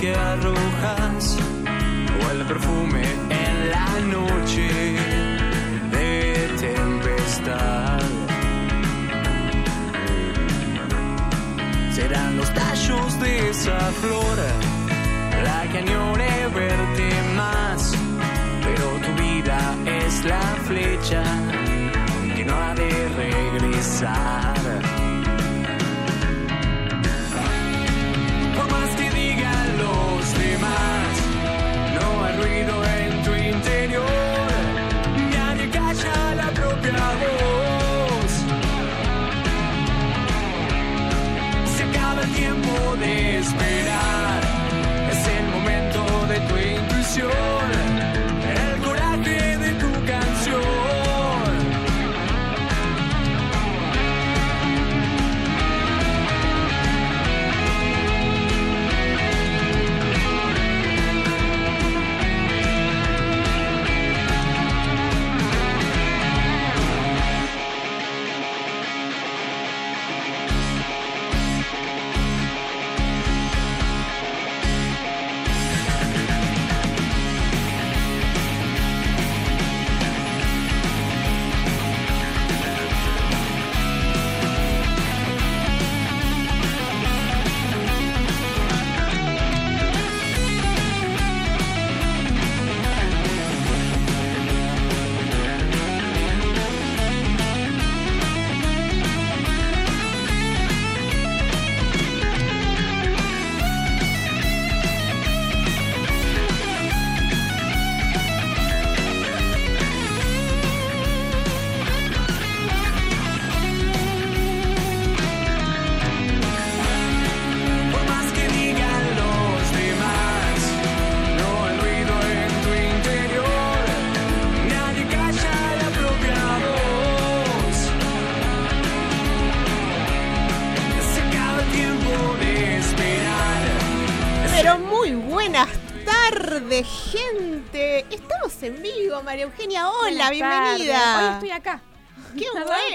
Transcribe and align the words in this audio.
que 0.00 0.14
arrojas, 0.14 1.38
o 2.20 2.30
el 2.30 2.44
perfume 2.46 3.02
en 3.30 3.70
la 3.70 4.00
noche 4.00 4.68
de 5.90 6.48
tempestad. 6.60 8.00
Serán 11.92 12.36
los 12.36 12.52
tallos 12.52 13.20
de 13.20 13.50
esa 13.50 13.78
flor, 14.00 14.38
la 15.44 15.62
que 15.70 15.78
añore 15.78 16.48
verte 16.54 17.08
más, 17.34 17.92
pero 18.64 18.86
tu 19.04 19.22
vida 19.22 19.58
es 19.86 20.24
la 20.24 20.42
flecha 20.66 21.22
que 22.34 22.44
no 22.44 22.54
ha 22.54 22.74
de 22.74 23.08
regresar. 23.16 24.55
Tiempo 43.06 43.62
de 43.62 43.85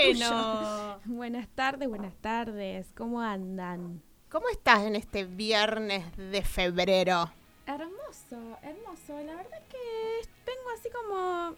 bueno. 0.08 1.00
tuyo. 1.00 1.00
Buenas 1.18 1.48
tardes, 1.50 1.90
buenas 1.90 2.16
tardes. 2.16 2.88
¿Cómo 2.96 3.22
andan? 3.22 4.02
¿Cómo 4.30 4.48
estás 4.50 4.84
en 4.84 4.96
este 4.96 5.26
viernes 5.26 6.06
de 6.16 6.42
febrero? 6.42 7.32
Hermoso, 7.66 8.58
hermoso. 8.62 9.20
La 9.26 9.36
verdad 9.36 9.62
que 9.70 10.28
vengo 10.46 10.70
así 10.78 10.90
como 10.90 11.56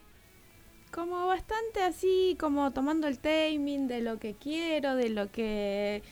como 0.90 1.26
bastante 1.26 1.82
así 1.82 2.36
como 2.38 2.72
tomando 2.72 3.08
el 3.08 3.18
timing 3.18 3.88
de 3.88 4.00
lo 4.00 4.18
que 4.18 4.34
quiero, 4.34 4.94
de 4.94 5.08
lo 5.08 5.30
que 5.30 6.02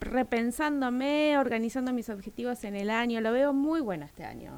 repensándome, 0.00 1.36
organizando 1.38 1.92
mis 1.92 2.08
objetivos 2.08 2.64
en 2.64 2.74
el 2.74 2.90
año. 2.90 3.20
Lo 3.20 3.32
veo 3.32 3.52
muy 3.52 3.80
bueno 3.80 4.06
este 4.06 4.24
año. 4.24 4.52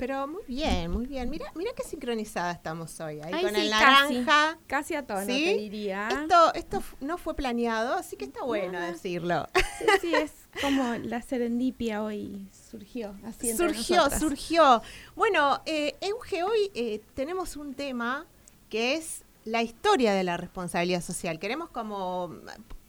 Pero 0.00 0.26
muy 0.26 0.42
bien, 0.48 0.90
muy 0.90 1.04
bien. 1.04 1.28
Mira, 1.28 1.52
mira 1.54 1.72
qué 1.76 1.82
sincronizada 1.82 2.52
estamos 2.52 2.98
hoy. 3.00 3.20
Ahí 3.20 3.32
Ay, 3.34 3.42
con 3.44 3.54
sí, 3.54 3.60
el 3.60 3.70
naranja. 3.70 4.58
Casi 4.66 4.94
a 4.94 5.06
tono, 5.06 5.26
¿Sí? 5.26 5.44
te 5.44 5.54
diría. 5.58 6.08
Esto, 6.08 6.54
esto 6.54 6.82
no 7.02 7.18
fue 7.18 7.36
planeado, 7.36 7.92
así 7.94 8.16
que 8.16 8.24
está 8.24 8.42
bueno 8.42 8.80
decirlo. 8.80 9.46
Sí, 9.78 9.86
sí, 10.00 10.14
es 10.14 10.32
como 10.62 10.94
la 10.96 11.20
serendipia 11.20 12.02
hoy 12.02 12.48
surgió. 12.70 13.14
Así 13.24 13.54
surgió, 13.54 13.96
nosotras. 13.96 14.20
surgió. 14.20 14.82
Bueno, 15.16 15.60
eh, 15.66 15.94
Euge, 16.00 16.44
hoy 16.44 16.70
eh, 16.74 17.02
tenemos 17.14 17.56
un 17.56 17.74
tema 17.74 18.24
que 18.70 18.94
es 18.94 19.24
la 19.44 19.62
historia 19.62 20.14
de 20.14 20.24
la 20.24 20.38
responsabilidad 20.38 21.02
social. 21.02 21.38
Queremos 21.38 21.68
como 21.68 22.34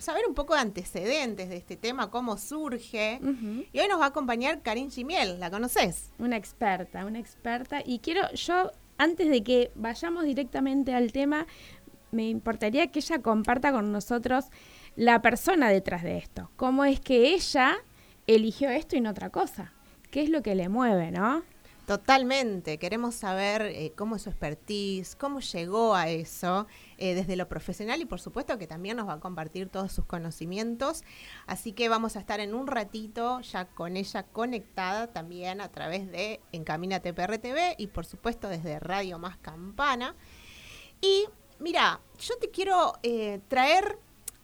saber 0.01 0.23
un 0.27 0.33
poco 0.33 0.53
de 0.55 0.61
antecedentes 0.61 1.49
de 1.49 1.57
este 1.57 1.77
tema, 1.77 2.09
cómo 2.09 2.37
surge. 2.37 3.19
Y 3.71 3.79
hoy 3.79 3.87
nos 3.87 3.99
va 3.99 4.05
a 4.05 4.09
acompañar 4.09 4.61
Karin 4.61 4.91
Gimiel, 4.91 5.39
¿la 5.39 5.51
conoces? 5.51 6.11
Una 6.19 6.37
experta, 6.37 7.05
una 7.05 7.19
experta. 7.19 7.81
Y 7.85 7.99
quiero, 7.99 8.29
yo, 8.33 8.71
antes 8.97 9.29
de 9.29 9.43
que 9.43 9.71
vayamos 9.75 10.25
directamente 10.25 10.93
al 10.93 11.11
tema, 11.11 11.45
me 12.11 12.27
importaría 12.27 12.87
que 12.87 12.99
ella 12.99 13.21
comparta 13.21 13.71
con 13.71 13.91
nosotros 13.91 14.45
la 14.95 15.21
persona 15.21 15.69
detrás 15.69 16.03
de 16.03 16.17
esto. 16.17 16.49
¿Cómo 16.55 16.83
es 16.83 16.99
que 16.99 17.33
ella 17.33 17.77
eligió 18.27 18.69
esto 18.69 18.95
y 18.95 19.01
no 19.01 19.11
otra 19.11 19.29
cosa? 19.29 19.73
¿Qué 20.09 20.21
es 20.23 20.29
lo 20.29 20.41
que 20.41 20.55
le 20.55 20.67
mueve, 20.67 21.11
no? 21.11 21.43
Totalmente, 21.85 22.77
queremos 22.77 23.15
saber 23.15 23.63
eh, 23.63 23.91
cómo 23.97 24.15
es 24.15 24.21
su 24.21 24.29
expertise, 24.29 25.15
cómo 25.15 25.39
llegó 25.39 25.95
a 25.95 26.09
eso 26.09 26.67
eh, 26.97 27.15
desde 27.15 27.35
lo 27.35 27.49
profesional 27.49 27.99
y 27.99 28.05
por 28.05 28.21
supuesto 28.21 28.57
que 28.59 28.67
también 28.67 28.97
nos 28.97 29.07
va 29.07 29.13
a 29.13 29.19
compartir 29.19 29.67
todos 29.67 29.91
sus 29.91 30.05
conocimientos. 30.05 31.03
Así 31.47 31.73
que 31.73 31.89
vamos 31.89 32.15
a 32.15 32.19
estar 32.19 32.39
en 32.39 32.53
un 32.53 32.67
ratito 32.67 33.41
ya 33.41 33.65
con 33.65 33.97
ella 33.97 34.23
conectada 34.23 35.07
también 35.07 35.59
a 35.59 35.69
través 35.69 36.09
de 36.11 36.39
Encamínate 36.51 37.13
PRTV 37.13 37.75
y 37.77 37.87
por 37.87 38.05
supuesto 38.05 38.47
desde 38.47 38.79
Radio 38.79 39.17
Más 39.17 39.37
Campana. 39.37 40.15
Y 41.01 41.25
mira, 41.59 41.99
yo 42.19 42.37
te 42.37 42.51
quiero 42.51 42.93
eh, 43.01 43.41
traer 43.47 43.97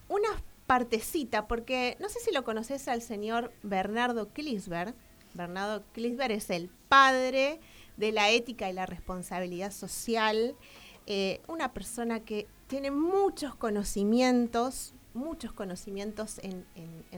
una 0.09 0.29
partecita 0.65 1.47
porque 1.47 1.95
no 1.99 2.09
sé 2.09 2.19
si 2.19 2.31
lo 2.31 2.43
conoces 2.43 2.87
al 2.87 3.03
señor 3.03 3.53
Bernardo 3.61 4.29
Klisberg 4.29 4.95
Bernardo 5.33 5.83
Klisberg 5.93 6.31
es 6.31 6.49
el 6.49 6.69
padre 6.89 7.59
de 7.97 8.11
la 8.11 8.29
ética 8.29 8.69
y 8.69 8.73
la 8.73 8.85
responsabilidad 8.85 9.71
social, 9.71 10.55
eh, 11.05 11.41
una 11.47 11.73
persona 11.73 12.19
que 12.19 12.47
tiene 12.67 12.91
muchos 12.91 13.55
conocimientos, 13.55 14.93
muchos 15.13 15.51
conocimientos 15.51 16.39
en, 16.43 16.65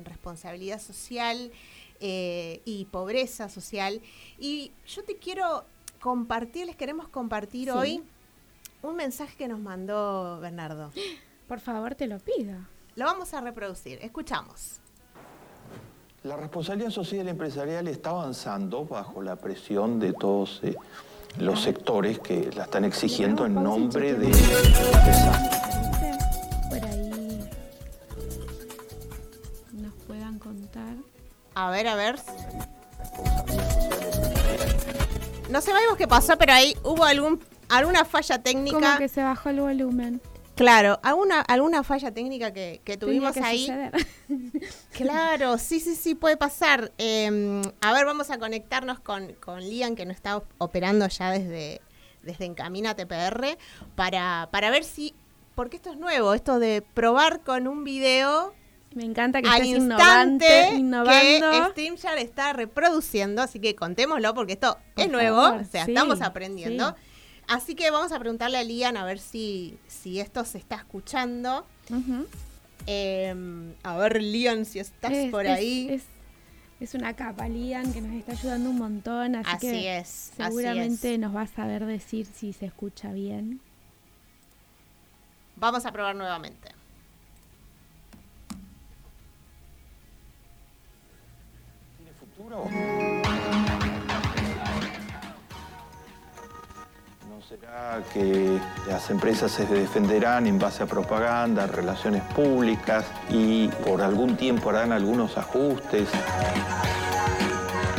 responsabilidad 0.05 0.81
social 0.81 1.51
eh, 1.99 2.61
y 2.65 2.85
pobreza 2.85 3.49
social. 3.49 4.01
Y 4.39 4.71
yo 4.87 5.03
te 5.03 5.17
quiero 5.17 5.65
compartir, 5.99 6.65
les 6.65 6.75
queremos 6.75 7.09
compartir 7.09 7.71
hoy 7.71 8.01
un 8.81 8.95
mensaje 8.95 9.35
que 9.35 9.47
nos 9.47 9.59
mandó 9.59 10.39
Bernardo. 10.39 10.91
Por 11.47 11.59
favor, 11.59 11.95
te 11.95 12.07
lo 12.07 12.19
pido. 12.19 12.57
Lo 12.95 13.05
vamos 13.05 13.33
a 13.33 13.41
reproducir. 13.41 13.99
Escuchamos. 14.01 14.79
La 16.23 16.35
responsabilidad 16.35 16.89
social 16.89 17.29
empresarial 17.29 17.87
está 17.87 18.09
avanzando 18.09 18.83
bajo 18.83 19.21
la 19.21 19.37
presión 19.37 20.01
de 20.01 20.11
todos 20.11 20.59
eh, 20.63 20.75
los 21.37 21.61
sectores 21.61 22.19
que 22.19 22.51
la 22.53 22.63
están 22.63 22.83
exigiendo 22.83 23.45
en 23.45 23.53
nombre 23.53 24.13
de 24.15 24.29
Por 26.69 26.83
ahí 26.83 27.39
nos 29.71 29.93
puedan 30.05 30.39
contar. 30.39 30.95
A 31.55 31.71
ver, 31.71 31.87
a 31.87 31.95
ver. 31.95 32.19
No 35.49 35.61
sabemos 35.61 35.95
qué 35.97 36.07
pasó, 36.07 36.37
pero 36.37 36.51
ahí 36.51 36.75
hubo 36.83 37.05
algún 37.05 37.39
alguna 37.69 38.03
falla 38.03 38.43
técnica. 38.43 38.77
Como 38.77 38.97
que 38.97 39.07
se 39.07 39.23
bajó 39.23 39.49
el 39.49 39.61
volumen. 39.61 40.21
Claro, 40.59 40.99
alguna, 41.03 41.39
alguna 41.39 41.83
falla 41.83 42.13
técnica 42.13 42.51
que, 42.51 42.97
tuvimos 42.99 43.37
ahí. 43.37 43.69
claro, 44.91 45.57
sí, 45.57 45.79
sí, 45.79 45.95
sí, 45.95 46.15
puede 46.15 46.35
pasar. 46.35 46.91
Em, 46.97 47.61
a 47.79 47.93
ver, 47.93 48.05
vamos 48.05 48.29
a 48.29 48.37
conectarnos 48.39 48.99
con, 48.99 49.35
con 49.35 49.61
Lian, 49.61 49.95
que 49.95 50.05
nos 50.05 50.17
está 50.17 50.43
operando 50.57 51.07
ya 51.07 51.31
desde, 51.31 51.79
desde 52.23 52.43
Encamina 52.43 52.93
TPR, 52.93 53.57
para, 53.95 54.49
para 54.51 54.69
ver 54.69 54.83
si. 54.83 55.13
Porque 55.55 55.77
esto 55.77 55.91
es 55.91 55.97
nuevo, 55.97 56.33
esto 56.33 56.59
de 56.59 56.81
probar 56.81 57.39
con 57.39 57.65
un 57.65 57.85
video. 57.85 58.53
Me 58.93 59.05
encanta 59.05 59.41
que 59.41 59.47
al 59.47 59.61
estés 59.61 59.77
instante 59.77 60.71
innovando. 60.75 61.51
que 61.51 61.69
StreamYard 61.69 62.17
está 62.17 62.51
reproduciendo, 62.51 63.41
así 63.41 63.61
que 63.61 63.75
contémoslo 63.75 64.33
porque 64.33 64.53
esto 64.53 64.77
es 64.97 65.09
nuevo, 65.09 65.41
o 65.41 65.63
sea, 65.63 65.85
estamos 65.85 66.21
aprendiendo. 66.21 66.97
Así 67.49 67.73
que 67.73 67.89
vamos 67.89 68.11
a 68.11 68.19
preguntarle 68.19 68.59
a 68.59 68.63
Lian 68.63 68.95
a 68.95 69.03
ver 69.03 69.17
si, 69.17 69.75
si 69.87 70.19
esto 70.19 70.45
se 70.45 70.59
está 70.59 70.75
escuchando. 70.75 71.65
Em, 72.85 73.73
a 73.81 73.97
ver, 73.97 74.21
Lian, 74.21 74.65
si 74.65 74.77
estás 74.77 75.11
por 75.31 75.47
ahí. 75.47 75.99
Es, 76.79 76.93
una 76.93 77.15
capa, 77.15 77.49
Lian, 77.49 77.91
que 77.91 78.01
nos 78.01 78.13
está 78.13 78.33
ayudando 78.33 78.69
un 78.69 78.77
montón. 78.77 79.35
Así, 79.35 79.67
que 79.67 79.97
es. 79.97 80.31
Seguramente 80.37 81.17
nos 81.17 81.35
va 81.35 81.41
a 81.41 81.47
saber 81.47 81.87
decir 81.87 82.27
si 82.27 82.53
se 82.53 82.67
escucha 82.67 83.11
bien. 83.13 83.59
Vamos 85.55 85.87
a 85.87 85.91
probar 85.91 86.15
nuevamente. 86.15 86.69
¿Tiene 91.97 92.11
futuro? 92.13 93.08
Será 97.49 98.03
que 98.13 98.59
las 98.87 99.09
empresas 99.09 99.51
se 99.51 99.65
defenderán 99.65 100.45
en 100.45 100.59
base 100.59 100.83
a 100.83 100.85
propaganda, 100.85 101.65
relaciones 101.65 102.21
públicas 102.35 103.05
y 103.27 103.69
por 103.69 104.03
algún 104.03 104.37
tiempo 104.37 104.69
harán 104.69 104.91
algunos 104.91 105.35
ajustes. 105.35 106.09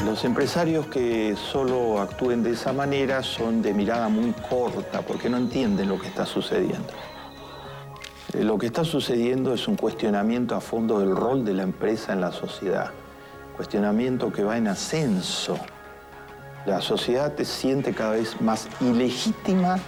Los 0.04 0.24
empresarios 0.24 0.86
que 0.86 1.34
solo 1.34 2.00
actúen 2.00 2.44
de 2.44 2.52
esa 2.52 2.72
manera 2.72 3.24
son 3.24 3.60
de 3.60 3.74
mirada 3.74 4.08
muy 4.08 4.30
corta 4.48 5.02
porque 5.02 5.28
no 5.28 5.38
entienden 5.38 5.88
lo 5.88 5.98
que 5.98 6.06
está 6.06 6.26
sucediendo. 6.26 6.92
Eh, 8.34 8.44
lo 8.44 8.56
que 8.56 8.66
está 8.66 8.84
sucediendo 8.84 9.52
es 9.52 9.66
un 9.66 9.74
cuestionamiento 9.74 10.54
a 10.54 10.60
fondo 10.60 11.00
del 11.00 11.16
rol 11.16 11.44
de 11.44 11.54
la 11.54 11.64
empresa 11.64 12.12
en 12.12 12.20
la 12.20 12.30
sociedad, 12.30 12.92
cuestionamiento 13.56 14.32
que 14.32 14.44
va 14.44 14.56
en 14.56 14.68
ascenso 14.68 15.58
la 16.66 16.80
sociedad 16.80 17.34
se 17.36 17.44
siente 17.44 17.92
cada 17.92 18.12
vez 18.12 18.40
más 18.40 18.68
ilegítima. 18.80 19.78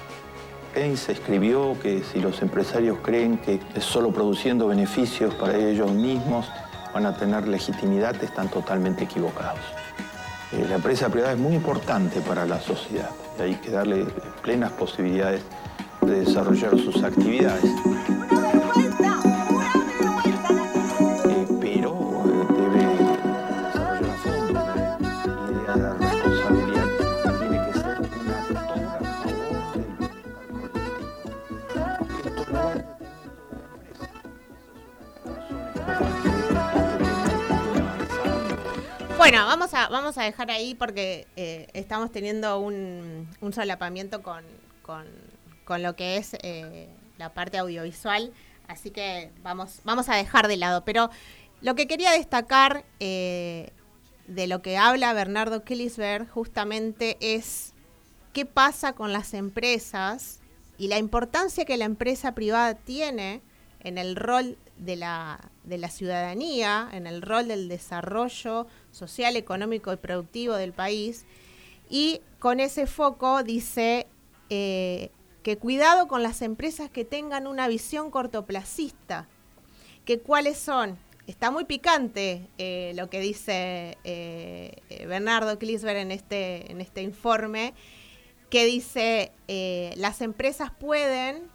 Keynes 0.75 1.09
escribió 1.09 1.77
que 1.81 2.03
si 2.03 2.21
los 2.21 2.41
empresarios 2.41 2.99
creen 3.03 3.39
que 3.39 3.61
solo 3.81 4.11
produciendo 4.11 4.67
beneficios 4.69 5.35
para 5.35 5.57
ellos 5.57 5.91
mismos 5.93 6.51
van 6.95 7.07
a 7.07 7.17
tener 7.17 7.47
legitimidad, 7.47 8.17
están 8.23 8.49
totalmente 8.49 9.05
equivocados. 9.05 9.61
Eh, 10.53 10.67
la 10.69 10.77
empresa 10.77 11.09
privada 11.09 11.33
es 11.33 11.39
muy 11.39 11.55
importante 11.55 12.21
para 12.21 12.45
la 12.47 12.61
sociedad 12.61 13.11
y 13.39 13.43
hay 13.43 13.55
que 13.57 13.71
darle 13.71 14.05
plenas 14.43 14.73
posibilidades 14.73 15.43
de 16.03 16.21
desarrollar 16.25 16.79
sus 16.79 17.03
actividades. 17.03 17.71
Bueno, 39.33 39.47
vamos 39.47 39.73
a, 39.73 39.89
vamos 39.89 40.19
a 40.19 40.25
dejar 40.25 40.51
ahí 40.51 40.75
porque 40.75 41.27
eh, 41.37 41.67
estamos 41.73 42.13
teniendo 42.13 42.59
un, 42.59 43.27
solapamiento 43.51 44.21
con, 44.23 44.45
lo 45.81 45.97
que 45.97 46.19
es 46.19 46.37
eh, 46.43 46.91
la 47.17 47.33
parte 47.33 47.57
audiovisual, 47.57 48.31
así 48.69 48.91
que 48.91 49.31
vamos, 49.43 49.81
vamos 49.85 50.11
a 50.11 50.17
dejar 50.17 50.49
de 50.49 50.59
lado. 50.59 50.85
Pero 50.85 51.09
lo 51.63 51.75
que 51.75 51.87
quería 51.87 52.13
destacar 52.13 52.85
eh, 53.01 53.71
de 54.27 54.47
lo 54.49 54.61
que 54.61 54.77
habla 54.77 55.15
Bernardo 55.15 55.65
Killisberg 55.65 56.29
justamente 56.29 57.17
es 57.19 57.73
qué 58.35 58.45
pasa 58.45 58.93
con 58.93 59.15
las 59.15 59.33
empresas 59.33 60.41
y 60.77 60.89
la 60.89 60.99
importancia 60.99 61.65
que 61.65 61.79
la 61.79 61.87
empresa 61.87 62.35
privada 62.35 62.75
tiene 62.75 63.41
en 63.81 63.97
el 63.97 64.15
rol 64.15 64.59
de 64.85 64.97
la, 64.97 65.51
de 65.65 65.79
la 65.79 65.89
ciudadanía, 65.89 66.89
en 66.93 67.07
el 67.07 67.23
rol 67.23 67.49
del 67.49 67.69
desarrollo 67.69 68.67
social, 68.91 69.37
económico 69.37 69.93
y 69.93 69.97
productivo 69.97 70.55
del 70.55 70.73
país. 70.73 71.25
Y 71.89 72.21
con 72.39 72.59
ese 72.59 72.87
foco 72.87 73.43
dice 73.43 74.07
eh, 74.51 75.11
que 75.43 75.57
cuidado 75.59 76.09
con 76.09 76.23
las 76.23 76.43
empresas 76.43 76.91
que 76.91 77.05
tengan 77.05 77.47
una 77.47 77.69
visión 77.69 78.11
cortoplacista, 78.11 79.29
que 80.05 80.19
cuáles 80.19 80.59
son. 80.59 80.99
Está 81.29 81.53
muy 81.53 81.65
picante 81.65 82.49
eh, 82.59 82.93
lo 82.97 83.09
que 83.09 83.21
dice 83.21 83.97
eh, 84.03 84.83
Bernardo 85.07 85.59
Klisberg 85.59 85.99
en 85.99 86.11
este, 86.11 86.71
en 86.73 86.81
este 86.81 87.03
informe, 87.03 87.75
que 88.51 88.67
dice 88.67 89.33
las 89.97 90.21
empresas 90.21 90.71
pueden 90.73 91.52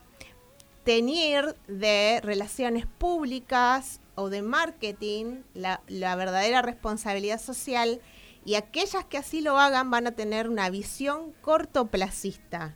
tener 0.88 1.58
de 1.68 2.22
relaciones 2.24 2.86
públicas 2.86 4.00
o 4.16 4.30
de 4.30 4.42
marketing 4.42 5.42
la, 5.54 5.82
verdadera 6.16 6.62
responsabilidad 6.62 7.42
social 7.42 8.00
y 8.46 8.56
aquellas 8.56 9.04
que 9.04 9.18
así 9.18 9.42
lo 9.42 9.60
hagan 9.60 9.92
van 9.92 10.08
a 10.08 10.12
tener 10.14 10.48
una 10.48 10.70
visión 10.70 11.34
cortoplacista. 11.42 12.74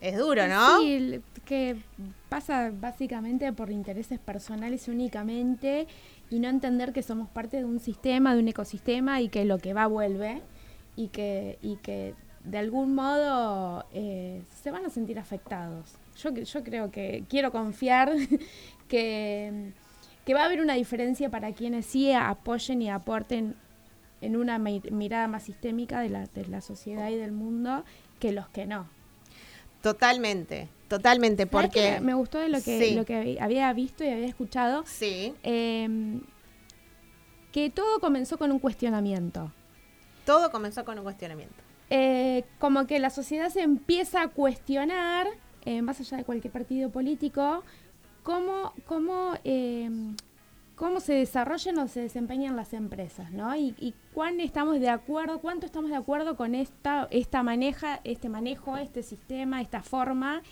Es 0.00 0.16
duro, 0.16 0.48
¿no? 0.48 0.80
Sí, 0.80 1.20
que 1.44 1.76
pasa 2.30 2.72
básicamente 2.72 3.52
por 3.52 3.70
intereses 3.70 4.18
personales 4.18 4.88
únicamente 4.88 5.88
y 6.30 6.40
no 6.40 6.48
entender 6.48 6.94
que 6.94 7.02
somos 7.02 7.28
parte 7.28 7.58
de 7.58 7.66
un 7.66 7.80
sistema, 7.80 8.34
de 8.34 8.40
un 8.40 8.48
ecosistema 8.48 9.20
y 9.20 9.28
que 9.28 9.44
lo 9.44 9.58
que 9.58 9.74
va 9.74 9.86
vuelve 9.86 10.40
y 10.96 11.08
que, 11.08 11.58
y 11.60 11.76
que 11.76 12.14
de 12.44 12.56
algún 12.56 12.94
modo 12.94 13.84
eh, 13.92 14.42
se 14.62 14.70
van 14.70 14.86
a 14.86 14.88
sentir 14.88 15.18
afectados. 15.18 15.98
Yo, 16.22 16.30
yo 16.30 16.64
creo 16.64 16.90
que 16.90 17.24
quiero 17.28 17.52
confiar 17.52 18.12
que, 18.88 19.72
que 20.24 20.34
va 20.34 20.42
a 20.42 20.44
haber 20.46 20.60
una 20.60 20.74
diferencia 20.74 21.30
para 21.30 21.52
quienes 21.52 21.86
sí 21.86 22.12
apoyen 22.12 22.82
y 22.82 22.90
aporten 22.90 23.56
en 24.20 24.36
una 24.36 24.58
mirada 24.58 25.28
más 25.28 25.44
sistémica 25.44 26.00
de 26.00 26.08
la, 26.08 26.26
de 26.26 26.46
la 26.46 26.60
sociedad 26.60 27.10
y 27.10 27.16
del 27.16 27.32
mundo 27.32 27.84
que 28.18 28.32
los 28.32 28.48
que 28.48 28.66
no. 28.66 28.88
Totalmente, 29.82 30.68
totalmente, 30.88 31.46
porque 31.46 32.00
me 32.00 32.14
gustó 32.14 32.38
de 32.38 32.48
lo 32.48 32.60
que, 32.60 32.92
lo 32.92 33.04
que 33.04 33.38
había 33.40 33.72
visto 33.72 34.02
y 34.02 34.08
había 34.08 34.26
escuchado. 34.26 34.84
Sí. 34.86 35.34
Em, 35.42 36.22
que 37.52 37.70
todo 37.70 38.00
comenzó 38.00 38.36
con 38.36 38.50
un 38.50 38.58
cuestionamiento. 38.58 39.52
Todo 40.24 40.50
comenzó 40.50 40.84
con 40.84 40.98
un 40.98 41.04
cuestionamiento. 41.04 41.54
Eh, 41.90 42.44
como 42.58 42.86
que 42.86 42.98
la 42.98 43.10
sociedad 43.10 43.48
se 43.50 43.60
empieza 43.60 44.22
a 44.22 44.28
cuestionar, 44.28 45.28
eh, 45.66 45.82
más 45.82 46.00
allá 46.00 46.16
de 46.16 46.24
cualquier 46.24 46.52
partido 46.52 46.90
político, 46.90 47.62
cómo, 48.22 48.72
cómo 48.86 49.34
em, 49.44 50.16
cómo 50.76 51.00
se 51.00 51.14
desarrollan 51.14 51.78
o 51.78 51.88
se 51.88 52.02
desempeñan 52.02 52.54
las 52.54 52.74
empresas, 52.74 53.32
¿no? 53.32 53.56
Y, 53.56 53.94
cuán 54.12 54.40
estamos 54.40 54.78
de 54.78 54.88
acuerdo, 54.88 55.40
cuánto 55.40 55.66
estamos 55.66 55.90
de 55.90 55.96
acuerdo 55.96 56.36
con 56.36 56.54
esta, 56.54 57.08
esta 57.10 57.42
maneja, 57.42 58.00
este 58.04 58.28
manejo, 58.28 58.76
este 58.76 59.02
sistema, 59.02 59.60
esta 59.60 59.82
forma, 59.82 60.42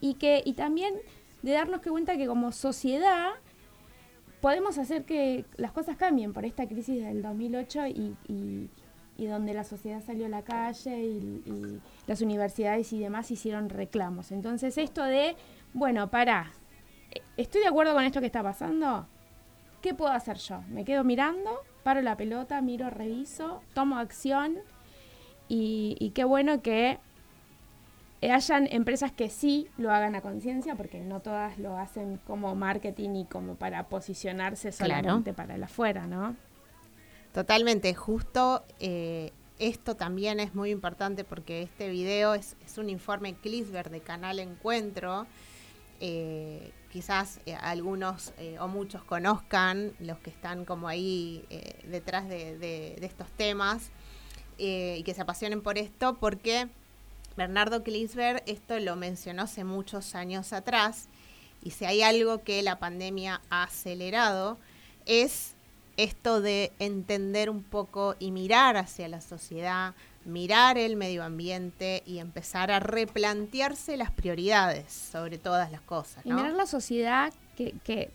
y 0.00 0.14
que, 0.14 0.42
y 0.44 0.54
también 0.54 0.94
de 1.42 1.52
darnos 1.52 1.80
cuenta 1.82 2.16
que 2.16 2.26
como 2.26 2.52
sociedad 2.52 3.30
podemos 4.40 4.78
hacer 4.78 5.04
que 5.04 5.44
las 5.56 5.72
cosas 5.72 5.96
cambien 5.96 6.32
por 6.32 6.44
esta 6.44 6.66
crisis 6.66 7.02
del 7.02 7.22
2008 7.22 7.86
y, 7.88 8.16
y, 8.28 8.70
y 9.16 9.26
donde 9.26 9.54
la 9.54 9.64
sociedad 9.64 10.02
salió 10.04 10.26
a 10.26 10.28
la 10.28 10.42
calle 10.42 11.02
y, 11.02 11.42
y, 11.46 11.80
las 12.06 12.20
universidades 12.20 12.92
y 12.92 13.00
demás 13.00 13.30
hicieron 13.30 13.68
reclamos. 13.68 14.32
Entonces 14.32 14.78
esto 14.78 15.02
de, 15.02 15.36
bueno, 15.72 16.10
para, 16.10 16.52
¿estoy 17.36 17.62
de 17.62 17.68
acuerdo 17.68 17.94
con 17.94 18.04
esto 18.04 18.20
que 18.20 18.26
está 18.26 18.42
pasando? 18.42 19.06
¿qué 19.86 19.94
puedo 19.94 20.10
hacer 20.10 20.38
yo? 20.38 20.62
Me 20.68 20.84
quedo 20.84 21.04
mirando, 21.04 21.60
paro 21.84 22.02
la 22.02 22.16
pelota, 22.16 22.60
miro, 22.60 22.90
reviso, 22.90 23.62
tomo 23.72 23.98
acción 23.98 24.58
y, 25.48 26.10
qué 26.12 26.24
bueno 26.24 26.60
que 26.60 26.98
hayan 28.20 28.66
empresas 28.68 29.12
que 29.12 29.30
sí 29.30 29.68
lo 29.78 29.92
hagan 29.92 30.16
a 30.16 30.22
conciencia, 30.22 30.74
porque 30.74 30.98
no 30.98 31.20
todas 31.20 31.60
lo 31.60 31.78
hacen 31.78 32.18
como 32.26 32.56
marketing 32.56 33.10
y 33.10 33.24
como 33.26 33.54
para 33.54 33.84
posicionarse 33.84 34.72
solamente 34.72 35.32
para 35.32 35.54
el 35.54 35.62
afuera, 35.62 36.08
¿no? 36.08 36.34
Totalmente, 37.36 37.94
justo 37.94 38.64
eh, 38.80 39.30
esto 39.58 39.94
también 39.94 40.40
es 40.40 40.54
muy 40.54 40.70
importante 40.70 41.22
porque 41.22 41.60
este 41.60 41.90
video 41.90 42.32
es, 42.32 42.56
un 42.78 42.88
informe 42.88 43.34
Clisber 43.34 43.90
de 43.90 44.00
Canal 44.00 44.38
Encuentro, 44.38 45.26
eh, 46.00 46.72
quizás 46.90 47.40
eh, 47.44 47.54
algunos 47.54 48.32
o 48.58 48.68
muchos 48.68 49.04
conozcan, 49.04 49.92
los 50.00 50.18
que 50.20 50.30
están 50.30 50.64
como 50.64 50.88
ahí 50.88 51.44
detrás 51.84 52.26
de, 52.26 52.96
estos 53.02 53.28
temas 53.32 53.90
y 54.56 55.02
que 55.02 55.12
se 55.12 55.20
apasionen 55.20 55.60
por 55.60 55.76
esto, 55.76 56.16
porque 56.18 56.68
Bernardo 57.36 57.82
Klisberg 57.82 58.44
esto 58.46 58.80
lo 58.80 58.96
mencionó 58.96 59.42
hace 59.42 59.62
muchos 59.62 60.14
años 60.14 60.54
atrás 60.54 61.10
y 61.62 61.72
si 61.72 61.84
hay 61.84 62.00
algo 62.00 62.42
que 62.44 62.62
la 62.62 62.78
pandemia 62.78 63.42
ha 63.50 63.64
acelerado 63.64 64.56
es 65.04 65.55
esto 65.96 66.40
de 66.40 66.72
entender 66.78 67.50
un 67.50 67.62
poco 67.62 68.16
y 68.18 68.30
mirar 68.30 68.76
hacia 68.76 69.08
la 69.08 69.20
sociedad, 69.20 69.94
mirar 70.24 70.78
el 70.78 70.96
medio 70.96 71.24
ambiente 71.24 72.02
y 72.06 72.18
empezar 72.18 72.70
a 72.70 72.80
replantearse 72.80 73.96
las 73.96 74.10
prioridades 74.10 74.92
sobre 74.92 75.38
todas 75.38 75.70
las 75.70 75.80
cosas. 75.80 76.24
Y 76.26 76.32
mirar 76.32 76.52
la 76.52 76.66
sociedad 76.66 77.32
que, 77.56 77.74
que 77.84 78.10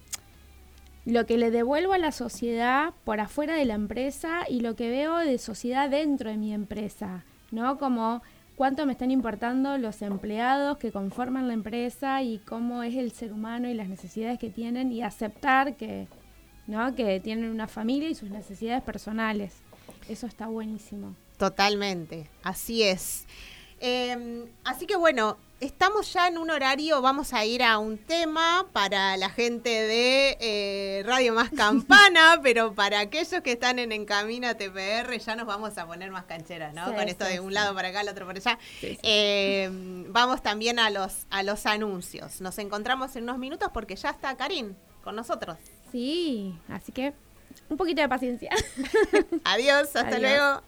lo 1.05 1.25
que 1.25 1.37
le 1.37 1.49
devuelvo 1.49 1.93
a 1.93 1.97
la 1.97 2.11
sociedad 2.11 2.93
por 3.05 3.19
afuera 3.19 3.55
de 3.55 3.65
la 3.65 3.73
empresa 3.73 4.41
y 4.47 4.59
lo 4.59 4.75
que 4.75 4.89
veo 4.89 5.17
de 5.17 5.37
sociedad 5.37 5.89
dentro 5.89 6.29
de 6.29 6.37
mi 6.37 6.53
empresa, 6.53 7.23
¿no? 7.49 7.79
Como 7.79 8.21
cuánto 8.55 8.85
me 8.85 8.91
están 8.91 9.09
importando 9.09 9.77
los 9.79 10.03
empleados 10.03 10.77
que 10.77 10.91
conforman 10.91 11.47
la 11.47 11.55
empresa 11.55 12.21
y 12.21 12.37
cómo 12.39 12.83
es 12.83 12.95
el 12.95 13.11
ser 13.11 13.33
humano 13.33 13.67
y 13.67 13.73
las 13.73 13.89
necesidades 13.89 14.37
que 14.37 14.51
tienen 14.51 14.91
y 14.91 15.01
aceptar 15.01 15.75
que, 15.75 16.07
¿no? 16.71 16.95
que 16.95 17.19
tienen 17.19 17.51
una 17.51 17.67
familia 17.67 18.09
y 18.09 18.15
sus 18.15 18.29
necesidades 18.29 18.81
personales. 18.81 19.53
Eso 20.09 20.25
está 20.25 20.47
buenísimo. 20.47 21.15
Totalmente, 21.37 22.29
así 22.43 22.83
es. 22.83 23.25
Em, 23.79 24.45
así 24.63 24.85
que 24.85 24.95
bueno, 24.95 25.37
estamos 25.59 26.13
ya 26.13 26.27
en 26.27 26.37
un 26.37 26.51
horario, 26.51 27.01
vamos 27.01 27.33
a 27.33 27.45
ir 27.45 27.63
a 27.63 27.79
un 27.79 27.97
tema 27.97 28.67
para 28.71 29.17
la 29.17 29.29
gente 29.29 29.69
de 29.69 30.37
eh, 30.39 31.03
Radio 31.03 31.33
Más 31.33 31.49
Campana, 31.49 32.39
pero 32.43 32.73
para 32.73 32.99
aquellos 32.99 33.41
que 33.41 33.53
están 33.53 33.79
en 33.79 33.91
Encamina 33.91 34.55
TPR 34.55 35.17
ya 35.17 35.35
nos 35.35 35.47
vamos 35.47 35.77
a 35.79 35.87
poner 35.87 36.11
más 36.11 36.25
cancheras, 36.25 36.75
¿no? 36.75 36.93
Con 36.93 37.09
esto 37.09 37.25
de 37.25 37.39
un 37.39 37.53
lado 37.53 37.73
para 37.73 37.87
acá, 37.87 38.01
el 38.01 38.09
otro 38.09 38.27
para 38.27 38.37
allá. 38.37 38.59
Em, 38.81 40.11
vamos 40.13 40.43
también 40.43 40.77
a 40.77 40.91
los, 40.91 41.25
a 41.31 41.41
los 41.41 41.65
anuncios. 41.65 42.39
Nos 42.39 42.59
encontramos 42.59 43.15
en 43.15 43.23
unos 43.23 43.39
minutos 43.39 43.69
porque 43.73 43.95
ya 43.95 44.11
está 44.11 44.35
Karin 44.37 44.75
con 45.03 45.15
nosotros. 45.15 45.57
Sí, 45.91 46.57
así 46.69 46.91
que 46.91 47.13
un 47.69 47.77
poquito 47.77 48.01
de 48.01 48.09
paciencia. 48.09 48.49
Adiós, 49.43 49.95
hasta 49.95 50.19
luego. 50.19 50.61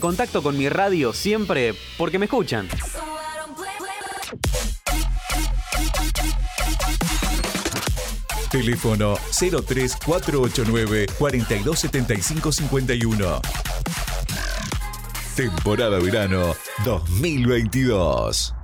Contacto 0.00 0.42
con 0.42 0.56
mi 0.56 0.68
radio 0.68 1.12
siempre 1.12 1.74
porque 1.96 2.18
me 2.18 2.26
escuchan. 2.26 2.68
Teléfono 8.50 9.16
03489 9.30 11.06
427551. 11.18 13.40
Temporada 15.36 16.00
verano 16.00 16.56
2022. 16.84 18.57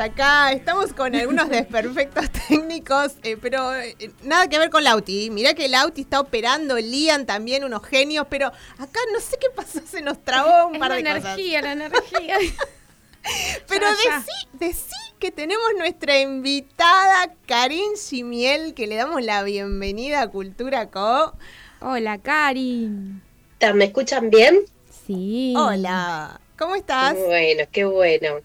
Acá. 0.00 0.52
Estamos 0.52 0.92
con 0.92 1.14
algunos 1.14 1.48
desperfectos 1.50 2.30
técnicos, 2.30 3.14
eh, 3.22 3.36
pero 3.40 3.74
eh, 3.74 3.96
nada 4.22 4.48
que 4.48 4.58
ver 4.58 4.70
con 4.70 4.84
Lauti. 4.84 5.30
Mirá 5.30 5.54
que 5.54 5.68
Lauti 5.68 6.02
está 6.02 6.20
operando, 6.20 6.76
Lian 6.78 7.26
también, 7.26 7.64
unos 7.64 7.84
genios, 7.84 8.26
pero 8.30 8.48
acá 8.48 9.00
no 9.12 9.20
sé 9.20 9.36
qué 9.40 9.48
pasó, 9.54 9.80
se 9.86 10.02
nos 10.02 10.22
trabó 10.24 10.68
un 10.68 10.74
Es 10.74 10.80
par 10.80 10.90
la 10.90 10.94
de 10.96 11.00
energía, 11.00 11.62
la 11.62 11.72
energía. 11.72 12.36
Pero 13.68 13.84
Ya, 13.86 13.94
ya. 14.02 14.16
decí, 14.16 14.48
decí 14.54 14.96
que 15.18 15.30
tenemos 15.30 15.66
nuestra 15.76 16.18
invitada 16.18 17.34
Karin 17.46 17.98
Simiel, 17.98 18.72
que 18.72 18.86
le 18.86 18.96
damos 18.96 19.22
la 19.22 19.42
bienvenida 19.42 20.22
a 20.22 20.28
Cultura 20.28 20.88
Co. 20.88 21.34
Hola, 21.80 22.16
Karin. 22.16 23.20
¿Me 23.74 23.84
escuchan 23.84 24.30
bien? 24.30 24.60
Sí. 25.06 25.52
Hola, 25.54 26.40
¿cómo 26.58 26.76
estás? 26.76 27.14
Bueno, 27.14 27.64
qué 27.70 27.84
bueno. 27.84 28.36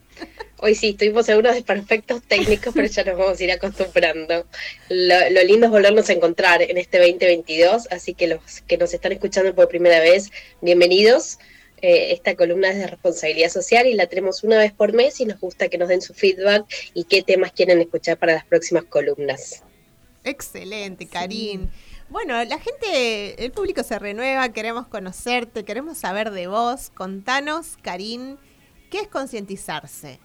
Hoy 0.57 0.73
sí, 0.73 0.89
estuvimos 0.89 1.27
en 1.27 1.37
unos 1.37 1.53
desperfectos 1.53 2.21
técnicos, 2.23 2.73
pero 2.73 2.87
ya 2.87 3.03
nos 3.03 3.17
vamos 3.17 3.39
a 3.39 3.43
ir 3.43 3.51
acostumbrando. 3.51 4.45
Lo, 4.89 5.29
lo 5.29 5.43
lindo 5.43 5.65
es 5.65 5.71
volvernos 5.71 6.09
a 6.09 6.13
encontrar 6.13 6.61
en 6.61 6.77
este 6.77 6.97
2022, 6.97 7.87
así 7.91 8.13
que 8.13 8.27
los 8.27 8.61
que 8.67 8.77
nos 8.77 8.93
están 8.93 9.11
escuchando 9.11 9.53
por 9.53 9.67
primera 9.67 9.99
vez, 9.99 10.31
bienvenidos. 10.61 11.37
Eh, 11.81 12.13
esta 12.13 12.35
columna 12.35 12.69
es 12.69 12.77
de 12.77 12.87
responsabilidad 12.87 13.49
social 13.49 13.85
y 13.85 13.93
la 13.93 14.07
tenemos 14.07 14.43
una 14.43 14.57
vez 14.57 14.71
por 14.71 14.93
mes 14.93 15.19
y 15.19 15.25
nos 15.25 15.39
gusta 15.39 15.67
que 15.67 15.77
nos 15.77 15.89
den 15.89 16.01
su 16.01 16.13
feedback 16.13 16.65
y 16.93 17.03
qué 17.03 17.21
temas 17.21 17.51
quieren 17.51 17.81
escuchar 17.81 18.17
para 18.17 18.33
las 18.33 18.45
próximas 18.45 18.85
columnas. 18.85 19.61
Excelente, 20.23 21.05
Karin. 21.05 21.69
Bueno, 22.09 22.43
la 22.43 22.59
gente, 22.59 23.43
el 23.43 23.51
público 23.51 23.83
se 23.83 23.99
renueva, 23.99 24.49
queremos 24.53 24.87
conocerte, 24.87 25.65
queremos 25.65 25.97
saber 25.97 26.31
de 26.31 26.47
vos. 26.47 26.91
Contanos, 26.91 27.77
Karin, 27.81 28.37
¿qué 28.89 29.01
es 29.01 29.07
concientizarse? 29.07 30.19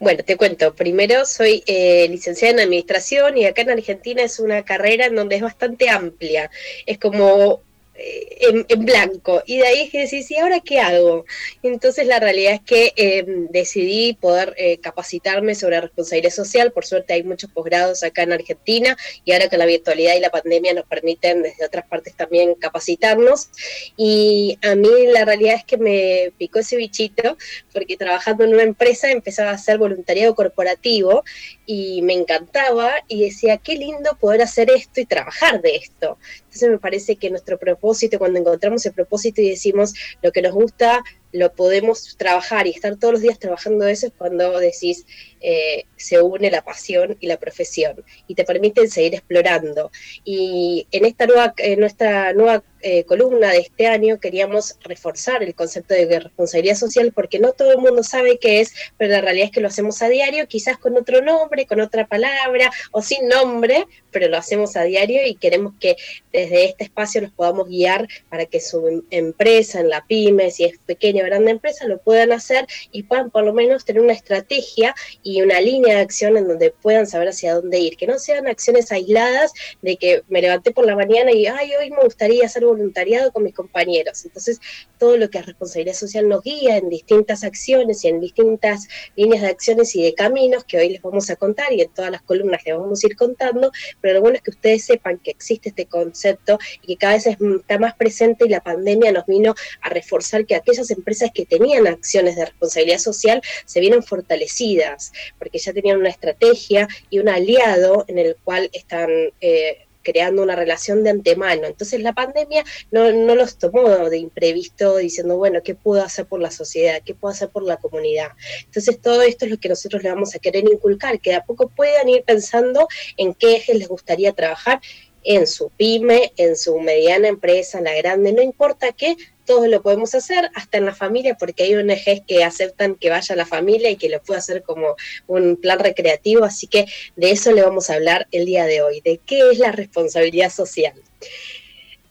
Bueno, 0.00 0.24
te 0.24 0.36
cuento. 0.36 0.74
Primero, 0.74 1.24
soy 1.24 1.62
eh, 1.66 2.06
licenciada 2.08 2.54
en 2.54 2.60
administración 2.60 3.38
y 3.38 3.46
acá 3.46 3.62
en 3.62 3.70
Argentina 3.70 4.22
es 4.22 4.38
una 4.40 4.64
carrera 4.64 5.06
en 5.06 5.14
donde 5.14 5.36
es 5.36 5.42
bastante 5.42 5.88
amplia. 5.88 6.50
Es 6.86 6.98
como 6.98 7.62
en, 7.94 8.66
en 8.68 8.84
blanco. 8.84 9.42
Y 9.46 9.58
de 9.58 9.66
ahí 9.66 9.80
es 9.82 9.90
que 9.90 10.00
decís, 10.00 10.30
¿y 10.30 10.36
ahora 10.36 10.60
qué 10.60 10.80
hago? 10.80 11.24
Entonces 11.62 12.06
la 12.06 12.18
realidad 12.18 12.54
es 12.54 12.60
que 12.62 12.92
eh, 12.96 13.24
decidí 13.50 14.14
poder 14.14 14.54
eh, 14.56 14.78
capacitarme 14.78 15.54
sobre 15.54 15.80
responsabilidad 15.80 16.32
social. 16.32 16.72
Por 16.72 16.84
suerte 16.84 17.14
hay 17.14 17.22
muchos 17.22 17.50
posgrados 17.50 18.02
acá 18.02 18.22
en 18.22 18.32
Argentina 18.32 18.96
y 19.24 19.32
ahora 19.32 19.48
con 19.48 19.58
la 19.58 19.66
virtualidad 19.66 20.16
y 20.16 20.20
la 20.20 20.30
pandemia 20.30 20.74
nos 20.74 20.86
permiten 20.86 21.42
desde 21.42 21.64
otras 21.64 21.86
partes 21.86 22.14
también 22.14 22.54
capacitarnos. 22.54 23.48
Y 23.96 24.58
a 24.62 24.74
mí 24.74 25.06
la 25.12 25.24
realidad 25.24 25.56
es 25.56 25.64
que 25.64 25.76
me 25.76 26.32
picó 26.38 26.58
ese 26.58 26.76
bichito 26.76 27.36
porque 27.72 27.96
trabajando 27.96 28.44
en 28.44 28.54
una 28.54 28.62
empresa 28.62 29.10
empezaba 29.10 29.50
a 29.50 29.54
hacer 29.54 29.78
voluntariado 29.78 30.34
corporativo 30.34 31.24
y 31.66 32.02
me 32.02 32.14
encantaba 32.14 32.92
y 33.08 33.24
decía, 33.24 33.56
qué 33.58 33.76
lindo 33.76 34.16
poder 34.20 34.42
hacer 34.42 34.70
esto 34.70 35.00
y 35.00 35.06
trabajar 35.06 35.60
de 35.62 35.76
esto. 35.76 36.18
Entonces 36.38 36.70
me 36.70 36.78
parece 36.78 37.16
que 37.16 37.30
nuestro 37.30 37.58
propósito, 37.58 38.18
cuando 38.18 38.38
encontramos 38.38 38.84
el 38.86 38.92
propósito 38.92 39.40
y 39.40 39.50
decimos 39.50 39.94
lo 40.22 40.32
que 40.32 40.42
nos 40.42 40.52
gusta, 40.52 41.02
lo 41.34 41.52
podemos 41.52 42.16
trabajar 42.16 42.66
y 42.66 42.70
estar 42.70 42.96
todos 42.96 43.14
los 43.14 43.22
días 43.22 43.40
trabajando 43.40 43.86
eso 43.86 44.06
es 44.06 44.12
cuando 44.16 44.58
decís, 44.60 45.04
eh, 45.40 45.84
se 45.96 46.22
une 46.22 46.50
la 46.50 46.62
pasión 46.62 47.16
y 47.20 47.26
la 47.26 47.38
profesión 47.38 48.04
y 48.28 48.34
te 48.34 48.44
permiten 48.44 48.88
seguir 48.88 49.14
explorando. 49.14 49.90
Y 50.24 50.86
en 50.92 51.04
esta 51.04 51.26
nueva, 51.26 51.54
nuestra 51.76 52.32
nueva 52.32 52.62
eh, 52.86 53.04
columna 53.04 53.50
de 53.50 53.58
este 53.58 53.86
año 53.86 54.20
queríamos 54.20 54.76
reforzar 54.82 55.42
el 55.42 55.54
concepto 55.54 55.94
de 55.94 56.20
responsabilidad 56.20 56.76
social 56.76 57.12
porque 57.12 57.38
no 57.38 57.52
todo 57.52 57.72
el 57.72 57.78
mundo 57.78 58.02
sabe 58.02 58.38
qué 58.38 58.60
es, 58.60 58.74
pero 58.96 59.10
la 59.10 59.22
realidad 59.22 59.46
es 59.46 59.52
que 59.52 59.60
lo 59.60 59.68
hacemos 59.68 60.02
a 60.02 60.08
diario, 60.08 60.46
quizás 60.46 60.78
con 60.78 60.96
otro 60.96 61.20
nombre, 61.20 61.66
con 61.66 61.80
otra 61.80 62.06
palabra 62.06 62.70
o 62.92 63.02
sin 63.02 63.26
nombre, 63.26 63.86
pero 64.10 64.28
lo 64.28 64.36
hacemos 64.36 64.76
a 64.76 64.84
diario 64.84 65.26
y 65.26 65.34
queremos 65.34 65.72
que 65.80 65.96
desde 66.32 66.66
este 66.66 66.84
espacio 66.84 67.22
nos 67.22 67.32
podamos 67.32 67.68
guiar 67.68 68.06
para 68.28 68.46
que 68.46 68.60
su 68.60 68.86
em- 68.86 69.02
empresa, 69.10 69.80
en 69.80 69.88
la 69.88 70.04
pyme, 70.06 70.50
si 70.50 70.64
es 70.64 70.78
pequeña 70.78 71.23
grande 71.24 71.50
empresa, 71.50 71.86
lo 71.86 71.98
puedan 71.98 72.32
hacer 72.32 72.66
y 72.92 73.04
puedan 73.04 73.30
por 73.30 73.44
lo 73.44 73.52
menos 73.52 73.84
tener 73.84 74.02
una 74.02 74.12
estrategia 74.12 74.94
y 75.22 75.42
una 75.42 75.60
línea 75.60 75.96
de 75.96 76.02
acción 76.02 76.36
en 76.36 76.48
donde 76.48 76.70
puedan 76.70 77.06
saber 77.06 77.28
hacia 77.28 77.54
dónde 77.54 77.78
ir, 77.78 77.96
que 77.96 78.06
no 78.06 78.18
sean 78.18 78.46
acciones 78.46 78.92
aisladas 78.92 79.52
de 79.82 79.96
que 79.96 80.22
me 80.28 80.40
levanté 80.40 80.70
por 80.70 80.86
la 80.86 80.96
mañana 80.96 81.32
y, 81.32 81.46
ay, 81.46 81.72
hoy 81.78 81.90
me 81.90 82.02
gustaría 82.02 82.46
hacer 82.46 82.64
voluntariado 82.64 83.32
con 83.32 83.42
mis 83.44 83.54
compañeros. 83.54 84.24
Entonces, 84.24 84.60
todo 84.98 85.16
lo 85.16 85.28
que 85.30 85.38
es 85.38 85.46
responsabilidad 85.46 85.94
social 85.94 86.28
nos 86.28 86.42
guía 86.42 86.76
en 86.76 86.88
distintas 86.88 87.44
acciones 87.44 88.04
y 88.04 88.08
en 88.08 88.20
distintas 88.20 88.88
líneas 89.16 89.42
de 89.42 89.48
acciones 89.48 89.94
y 89.96 90.02
de 90.02 90.14
caminos 90.14 90.64
que 90.64 90.78
hoy 90.78 90.88
les 90.90 91.02
vamos 91.02 91.30
a 91.30 91.36
contar 91.36 91.72
y 91.72 91.80
en 91.82 91.90
todas 91.90 92.10
las 92.10 92.22
columnas 92.22 92.60
les 92.64 92.76
vamos 92.76 93.02
a 93.02 93.06
ir 93.06 93.16
contando, 93.16 93.70
pero 94.00 94.14
lo 94.14 94.20
bueno 94.20 94.36
es 94.36 94.42
que 94.42 94.50
ustedes 94.50 94.84
sepan 94.84 95.18
que 95.18 95.30
existe 95.30 95.68
este 95.70 95.86
concepto 95.86 96.58
y 96.82 96.86
que 96.88 96.96
cada 96.96 97.14
vez 97.14 97.26
es- 97.26 97.36
está 97.40 97.78
más 97.78 97.94
presente 97.94 98.46
y 98.46 98.48
la 98.48 98.60
pandemia 98.60 99.12
nos 99.12 99.26
vino 99.26 99.54
a 99.82 99.88
reforzar 99.88 100.46
que 100.46 100.54
aquellas 100.54 100.90
empresas 100.90 101.03
que 101.32 101.46
tenían 101.46 101.86
acciones 101.86 102.36
de 102.36 102.46
responsabilidad 102.46 102.98
social 102.98 103.42
se 103.64 103.80
vienen 103.80 104.02
fortalecidas, 104.02 105.12
porque 105.38 105.58
ya 105.58 105.72
tenían 105.72 105.98
una 105.98 106.08
estrategia 106.08 106.88
y 107.10 107.18
un 107.18 107.28
aliado 107.28 108.04
en 108.08 108.18
el 108.18 108.36
cual 108.44 108.70
están... 108.72 109.10
eh, 109.40 109.78
creando 110.04 110.42
una 110.42 110.54
relación 110.54 111.02
de 111.02 111.10
antemano. 111.10 111.66
Entonces 111.66 112.00
la 112.00 112.12
pandemia 112.12 112.62
no, 112.92 113.10
no 113.10 113.34
los 113.34 113.58
tomó 113.58 113.88
de 114.10 114.18
imprevisto 114.18 114.98
diciendo, 114.98 115.36
bueno, 115.36 115.62
¿qué 115.64 115.74
puedo 115.74 116.04
hacer 116.04 116.26
por 116.26 116.40
la 116.40 116.52
sociedad? 116.52 117.00
¿Qué 117.04 117.14
puedo 117.14 117.32
hacer 117.32 117.48
por 117.48 117.64
la 117.64 117.78
comunidad? 117.78 118.28
Entonces 118.66 119.00
todo 119.00 119.22
esto 119.22 119.46
es 119.46 119.50
lo 119.50 119.58
que 119.58 119.70
nosotros 119.70 120.02
le 120.02 120.10
vamos 120.10 120.34
a 120.34 120.38
querer 120.38 120.64
inculcar, 120.70 121.20
que 121.20 121.30
de 121.30 121.36
a 121.36 121.44
poco 121.44 121.68
puedan 121.70 122.08
ir 122.08 122.22
pensando 122.22 122.86
en 123.16 123.34
qué 123.34 123.56
ejes 123.56 123.76
les 123.76 123.88
gustaría 123.88 124.32
trabajar 124.32 124.80
en 125.24 125.46
su 125.46 125.70
pyme, 125.70 126.32
en 126.36 126.56
su 126.56 126.78
mediana 126.78 127.28
empresa, 127.28 127.78
en 127.78 127.84
la 127.84 127.94
grande, 127.94 128.32
no 128.32 128.42
importa 128.42 128.92
qué, 128.92 129.16
todos 129.44 129.68
lo 129.68 129.82
podemos 129.82 130.14
hacer, 130.14 130.50
hasta 130.54 130.78
en 130.78 130.86
la 130.86 130.94
familia, 130.94 131.36
porque 131.38 131.64
hay 131.64 131.74
ONGs 131.74 132.22
que 132.26 132.44
aceptan 132.44 132.94
que 132.94 133.10
vaya 133.10 133.36
la 133.36 133.46
familia 133.46 133.90
y 133.90 133.96
que 133.96 134.08
lo 134.08 134.22
pueda 134.22 134.38
hacer 134.38 134.62
como 134.62 134.96
un 135.26 135.56
plan 135.56 135.78
recreativo, 135.78 136.44
así 136.44 136.66
que 136.66 136.86
de 137.16 137.30
eso 137.30 137.52
le 137.52 137.62
vamos 137.62 137.90
a 137.90 137.94
hablar 137.94 138.26
el 138.30 138.46
día 138.46 138.64
de 138.64 138.82
hoy, 138.82 139.00
de 139.00 139.18
qué 139.18 139.50
es 139.50 139.58
la 139.58 139.72
responsabilidad 139.72 140.50
social. 140.50 140.94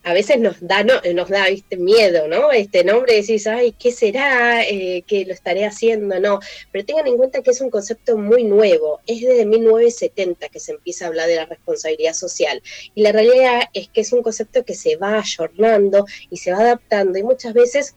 A 0.03 0.13
veces 0.13 0.39
nos 0.39 0.57
da, 0.59 0.83
no, 0.83 0.95
nos 1.13 1.29
da 1.29 1.47
¿viste, 1.47 1.77
miedo, 1.77 2.27
¿no? 2.27 2.51
Este 2.51 2.83
nombre 2.83 3.15
decís, 3.15 3.47
ay, 3.47 3.71
¿qué 3.71 3.91
será? 3.91 4.63
Eh, 4.63 5.03
¿Qué 5.07 5.25
lo 5.25 5.33
estaré 5.33 5.65
haciendo? 5.65 6.19
No, 6.19 6.39
pero 6.71 6.85
tengan 6.85 7.07
en 7.07 7.17
cuenta 7.17 7.41
que 7.41 7.51
es 7.51 7.61
un 7.61 7.69
concepto 7.69 8.17
muy 8.17 8.43
nuevo, 8.43 8.99
es 9.07 9.21
desde 9.21 9.45
1970 9.45 10.49
que 10.49 10.59
se 10.59 10.73
empieza 10.73 11.05
a 11.05 11.07
hablar 11.07 11.27
de 11.27 11.37
la 11.37 11.45
responsabilidad 11.45 12.13
social. 12.13 12.61
Y 12.95 13.01
la 13.01 13.11
realidad 13.11 13.61
es 13.73 13.89
que 13.89 14.01
es 14.01 14.11
un 14.13 14.23
concepto 14.23 14.65
que 14.65 14.75
se 14.75 14.97
va 14.97 15.19
ayornando 15.19 16.05
y 16.29 16.37
se 16.37 16.51
va 16.51 16.59
adaptando 16.59 17.17
y 17.17 17.23
muchas 17.23 17.53
veces 17.53 17.95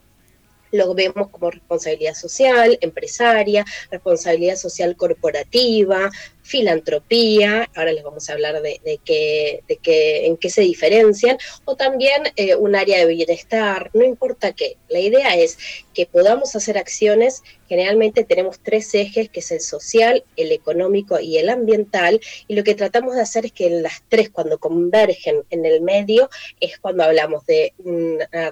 lo 0.71 0.93
vemos 0.93 1.29
como 1.29 1.51
responsabilidad 1.51 2.13
social, 2.13 2.77
empresaria, 2.81 3.65
responsabilidad 3.91 4.55
social 4.55 4.95
corporativa, 4.95 6.09
filantropía, 6.47 7.69
ahora 7.75 7.91
les 7.91 8.03
vamos 8.03 8.29
a 8.29 8.33
hablar 8.33 8.61
de, 8.61 8.99
qué, 9.03 9.63
de 9.67 9.75
qué, 9.77 10.25
en 10.25 10.37
qué 10.37 10.49
se 10.49 10.61
diferencian, 10.61 11.37
o 11.65 11.75
también 11.75 12.23
eh, 12.37 12.55
un 12.55 12.73
área 12.75 12.99
de 12.99 13.05
bienestar, 13.05 13.91
no 13.93 14.05
importa 14.05 14.53
qué. 14.53 14.77
La 14.87 14.99
idea 14.99 15.35
es 15.35 15.57
que 15.93 16.05
podamos 16.05 16.55
hacer 16.55 16.77
acciones, 16.77 17.43
generalmente 17.67 18.23
tenemos 18.23 18.59
tres 18.63 18.95
ejes, 18.95 19.29
que 19.29 19.41
es 19.41 19.51
el 19.51 19.59
social, 19.59 20.23
el 20.37 20.53
económico 20.53 21.19
y 21.19 21.37
el 21.37 21.49
ambiental, 21.49 22.21
y 22.47 22.55
lo 22.55 22.63
que 22.63 22.75
tratamos 22.75 23.15
de 23.15 23.21
hacer 23.21 23.47
es 23.47 23.51
que 23.51 23.69
las 23.69 24.01
tres, 24.07 24.29
cuando 24.29 24.57
convergen 24.57 25.43
en 25.49 25.65
el 25.65 25.81
medio, 25.81 26.29
es 26.61 26.77
cuando 26.77 27.03
hablamos 27.03 27.45
de 27.45 27.73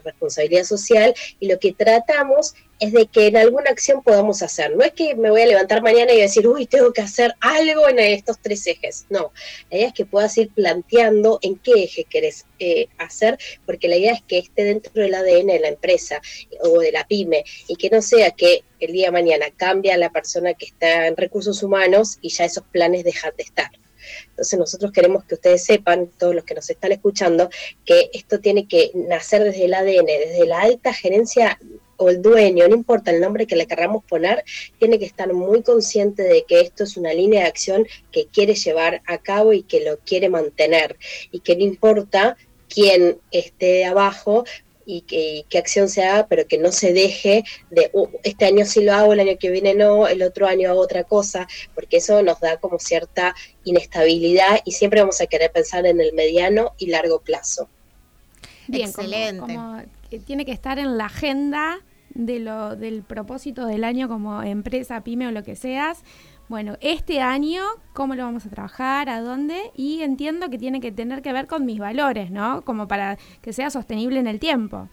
responsabilidad 0.04 0.66
social, 0.66 1.16
y 1.40 1.48
lo 1.48 1.60
que 1.60 1.72
tratamos 1.72 2.56
es 2.80 2.92
de 2.92 3.08
que 3.08 3.28
en 3.28 3.38
alguna 3.38 3.70
acción 3.70 4.02
podamos 4.04 4.42
hacer. 4.42 4.76
No 4.76 4.84
es 4.84 4.92
que 4.92 5.16
me 5.16 5.30
voy 5.30 5.42
a 5.42 5.46
levantar 5.46 5.82
mañana 5.82 6.14
y 6.14 6.20
decir, 6.20 6.48
uy, 6.48 6.66
tengo 6.66 6.92
que 6.92 7.02
hacer 7.02 7.34
algo 7.40 7.88
en 7.88 8.00
estos 8.00 8.40
tres 8.40 8.66
ejes. 8.68 9.06
No, 9.10 9.32
la 9.70 9.78
idea 9.78 9.88
es 9.88 9.94
que 9.94 10.06
puedas 10.06 10.38
ir 10.38 10.50
planteando 10.50 11.40
en 11.42 11.56
qué 11.58 11.84
eje 11.84 12.04
querés 12.06 12.46
eh, 12.60 12.88
hacer, 12.98 13.38
porque 13.66 13.88
la 13.88 13.98
idea 13.98 14.14
es 14.14 14.22
que 14.24 14.40
esté 14.40 14.64
dentro 14.64 14.92
del 14.94 15.14
ADN 15.14 15.48
de 15.48 15.60
la 15.60 15.70
empresa 15.70 16.22
o 16.62 16.80
de 16.80 16.92
la 16.92 17.08
pyme 17.08 17.44
y 17.68 17.76
que 17.76 17.90
no 17.90 18.02
sea 18.02 18.32
que 18.32 18.64
el 18.80 18.92
día 18.92 19.08
de 19.08 19.12
mañana 19.12 19.46
cambia 19.56 19.98
la 19.98 20.12
persona 20.12 20.54
que 20.54 20.66
está 20.66 21.08
en 21.08 21.16
recursos 21.16 21.64
humanos 21.64 22.18
y 22.22 22.30
ya 22.30 22.46
esos 22.46 22.64
planes 22.66 23.04
dejan 23.04 23.34
de 23.38 23.44
estar. 23.44 23.70
Entonces 24.30 24.60
nosotros 24.60 24.92
queremos 24.92 25.24
que 25.24 25.36
ustedes 25.36 25.64
sepan, 25.64 26.08
todos 26.18 26.36
los 26.36 26.44
que 26.44 26.54
nos 26.54 26.70
están 26.70 26.92
escuchando, 26.92 27.50
que 27.86 28.10
esto 28.14 28.40
tiene 28.40 28.68
que 28.68 28.92
nacer 28.94 29.44
desde 29.44 29.66
el 29.66 29.74
ADN, 29.74 30.06
desde 30.06 30.46
la 30.46 30.62
alta 30.62 30.94
gerencia 30.94 31.58
o 31.98 32.10
el 32.10 32.22
dueño, 32.22 32.68
no 32.68 32.76
importa 32.76 33.12
el 33.12 33.22
nombre 33.22 33.48
que 33.48 33.56
le 33.56 33.68
queramos 33.68 34.04
poner, 34.06 34.44
tiene 34.80 35.00
que 35.00 35.06
estar 35.06 35.32
muy 35.34 35.64
consciente 35.64 36.24
de 36.24 36.44
que 36.44 36.62
esto 36.62 36.84
es 36.84 36.98
una 36.98 37.14
línea 37.14 37.42
de 37.42 37.48
acción 37.48 37.88
que 38.12 38.28
quiere 38.28 38.56
llevar 38.56 39.02
a 39.06 39.18
cabo 39.18 39.54
y 39.54 39.64
que 39.64 39.84
lo 39.84 39.98
quiere 40.00 40.30
mantener 40.30 40.98
y 41.32 41.40
que 41.40 41.56
no 41.56 41.64
importa 41.64 42.38
quién 42.68 43.20
esté 43.32 43.86
abajo, 43.86 44.44
y 44.86 45.02
qué 45.50 45.58
acción 45.58 45.90
se 45.90 46.04
haga, 46.04 46.28
pero 46.28 46.48
que 46.48 46.58
no 46.58 46.72
se 46.72 46.94
deje 46.94 47.44
de 47.72 47.90
uh, 47.94 48.08
este 48.24 48.46
año 48.46 48.66
sí 48.66 48.84
lo 48.84 48.94
hago, 48.94 49.14
el 49.14 49.20
año 49.20 49.38
que 49.40 49.50
viene 49.50 49.74
no, 49.74 50.08
el 50.08 50.22
otro 50.22 50.48
año 50.48 50.70
hago 50.70 50.80
otra 50.80 51.04
cosa, 51.04 51.48
porque 51.74 51.98
eso 51.98 52.22
nos 52.22 52.40
da 52.40 52.58
como 52.58 52.80
cierta 52.80 53.36
inestabilidad 53.64 54.62
y 54.64 54.74
siempre 54.74 55.02
vamos 55.02 55.20
a 55.22 55.28
querer 55.28 55.52
pensar 55.52 55.86
en 55.86 56.00
el 56.00 56.14
mediano 56.14 56.74
y 56.78 56.88
largo 56.88 57.20
plazo. 57.20 57.68
Bien, 58.68 58.90
Excelente 58.90 59.58
tiene 60.26 60.46
que 60.46 60.52
estar 60.52 60.80
en 60.80 60.98
la 60.98 61.06
agenda 61.06 61.80
de 62.16 62.40
lo, 62.40 62.76
del 62.76 63.04
propósito 63.04 63.66
del 63.66 63.84
año 63.84 64.08
como 64.08 64.42
empresa, 64.42 65.04
pyme 65.04 65.28
o 65.28 65.32
lo 65.32 65.44
que 65.44 65.56
seas. 65.56 66.04
Bueno, 66.48 66.78
este 66.80 67.22
año, 67.22 67.64
¿cómo 67.94 68.16
lo 68.16 68.24
vamos 68.24 68.46
a 68.46 68.50
trabajar? 68.50 69.10
¿A 69.10 69.22
dónde? 69.22 69.72
Y 69.76 70.02
entiendo 70.02 70.50
que 70.50 70.58
tiene 70.58 70.80
que 70.80 70.92
tener 70.92 71.22
que 71.22 71.34
ver 71.34 71.48
con 71.48 71.66
mis 71.66 71.80
valores, 71.80 72.30
¿no? 72.30 72.64
Como 72.64 72.88
para 72.88 73.18
que 73.42 73.52
sea 73.52 73.70
sostenible 73.70 74.20
en 74.20 74.28
el 74.28 74.40
tiempo. 74.40 74.90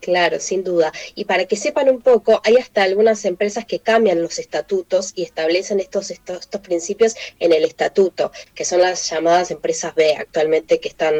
Claro, 0.00 0.38
sin 0.38 0.62
duda. 0.62 0.92
Y 1.14 1.24
para 1.24 1.46
que 1.46 1.56
sepan 1.56 1.88
un 1.88 2.00
poco, 2.00 2.40
hay 2.44 2.56
hasta 2.56 2.82
algunas 2.82 3.24
empresas 3.24 3.64
que 3.64 3.80
cambian 3.80 4.22
los 4.22 4.38
estatutos 4.38 5.12
y 5.16 5.24
establecen 5.24 5.80
estos, 5.80 6.10
estos, 6.10 6.40
estos, 6.40 6.60
principios 6.60 7.16
en 7.40 7.52
el 7.52 7.64
estatuto, 7.64 8.30
que 8.54 8.64
son 8.64 8.80
las 8.80 9.10
llamadas 9.10 9.50
empresas 9.50 9.94
B 9.94 10.14
actualmente 10.14 10.78
que 10.78 10.88
están 10.88 11.14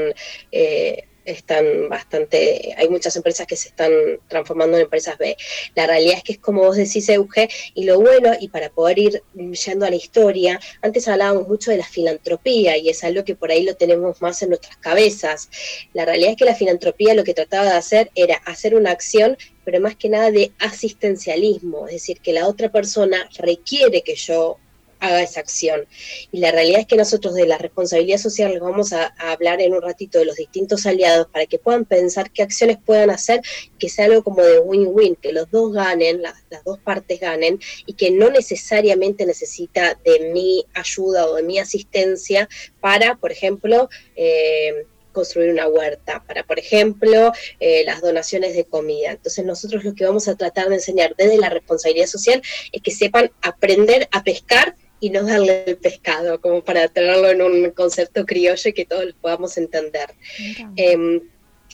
eh, 0.53 1.09
están 1.31 1.89
bastante, 1.89 2.75
hay 2.77 2.89
muchas 2.89 3.15
empresas 3.17 3.47
que 3.47 3.57
se 3.57 3.69
están 3.69 3.91
transformando 4.29 4.77
en 4.77 4.85
empresas 4.85 5.19
B. 5.19 5.37
La 5.75 5.87
realidad 5.87 6.17
es 6.19 6.23
que 6.23 6.33
es 6.33 6.39
como 6.39 6.63
vos 6.63 6.77
decís, 6.77 7.09
Euge, 7.09 7.49
y 7.75 7.85
lo 7.85 8.01
bueno, 8.01 8.33
y 8.41 8.49
para 8.49 8.71
poder 8.71 8.99
ir 8.99 9.23
yendo 9.35 9.87
a 9.87 9.91
la 9.91 9.97
historia, 9.97 10.61
antes 10.83 11.09
hablábamos 11.09 11.49
mucho 11.49 11.71
de 11.71 11.79
la 11.79 11.87
filantropía 11.87 12.77
y 12.77 12.89
es 12.89 13.05
algo 13.05 13.25
que 13.25 13.35
por 13.35 13.51
ahí 13.51 13.65
lo 13.65 13.77
tenemos 13.77 14.21
más 14.23 14.43
en 14.43 14.51
nuestras 14.51 14.77
cabezas. 14.79 15.49
La 15.93 16.05
realidad 16.05 16.33
es 16.33 16.37
que 16.37 16.45
la 16.45 16.55
filantropía 16.55 17.15
lo 17.15 17.25
que 17.25 17.35
trataba 17.35 17.71
de 17.71 17.77
hacer 17.77 18.11
era 18.15 18.37
hacer 18.37 18.75
una 18.75 18.91
acción 18.91 19.37
pero 19.69 19.83
más 19.83 19.97
que 19.97 20.09
nada 20.09 20.31
de 20.31 20.51
asistencialismo, 20.61 21.89
es 21.89 21.93
decir, 21.93 22.23
que 22.23 22.33
la 22.33 22.49
otra 22.49 22.73
persona 22.73 23.29
requiere 23.37 24.01
que 24.01 24.15
yo 24.15 24.57
haga 25.01 25.23
esa 25.23 25.41
acción. 25.41 25.87
Y 26.33 26.41
la 26.41 26.51
realidad 26.51 26.81
es 26.81 26.87
que 26.87 26.97
nosotros 26.97 27.35
de 27.35 27.47
la 27.47 27.59
responsabilidad 27.59 28.19
social 28.19 28.53
les 28.53 28.61
vamos 28.61 28.93
a, 28.93 29.15
hablar 29.19 29.61
en 29.61 29.73
un 29.73 29.83
ratito 29.83 30.19
de 30.19 30.25
los 30.25 30.37
distintos 30.37 30.87
aliados 30.87 31.27
para 31.29 31.47
que 31.47 31.59
puedan 31.59 31.85
pensar 31.85 32.31
qué 32.31 32.43
acciones 32.43 32.79
puedan 32.85 33.11
hacer, 33.11 33.41
que 33.79 33.89
sea 33.89 34.07
algo 34.07 34.23
como 34.23 34.43
de 34.43 34.59
win-win, 34.61 35.17
que 35.17 35.33
los 35.33 35.51
dos 35.51 35.73
ganen, 35.73 36.23
las 36.23 36.65
dos 36.65 36.79
partes 36.79 37.21
ganen 37.21 37.61
y 37.87 37.95
que 37.95 38.11
no 38.11 38.31
necesariamente 38.31 39.27
necesita 39.27 39.99
de 40.05 40.31
mi 40.33 40.65
ayuda 40.75 41.27
o 41.27 41.35
de 41.35 41.43
mi 41.43 41.59
asistencia 41.59 42.49
para, 42.81 43.17
por 43.17 43.33
ejemplo, 43.33 43.89
eh, 44.17 44.87
construir 45.13 45.51
una 45.51 45.67
huerta, 45.67 46.23
para, 46.27 46.45
por 46.45 46.59
ejemplo, 46.59 47.33
eh, 47.59 47.83
las 47.85 48.01
donaciones 48.01 48.55
de 48.55 48.65
comida. 48.65 49.11
Entonces 49.11 49.45
nosotros 49.45 49.83
lo 49.83 49.95
que 49.95 50.05
vamos 50.05 50.29
a 50.29 50.37
tratar 50.37 50.69
de 50.69 50.77
enseñar 50.77 51.15
desde 51.17 51.39
la 51.39 51.49
responsabilidad 51.49 52.07
social 52.07 52.41
es 52.71 52.83
que 52.83 52.93
sepan 52.93 53.31
aprender 53.43 54.09
a 54.13 54.23
pescar 54.23 54.77
y 55.01 55.11
no 55.11 55.23
darle 55.23 55.65
el 55.67 55.77
pescado, 55.77 56.41
como 56.41 56.63
para 56.63 56.89
tenerlo 56.89 57.29
en 57.29 57.43
un 57.43 57.71
concepto 57.71 58.27
criollo 58.27 58.71
y 58.71 58.73
que 58.73 58.85
todos 58.85 59.05
lo 59.07 59.15
podamos 59.17 59.57
entender. 59.57 60.11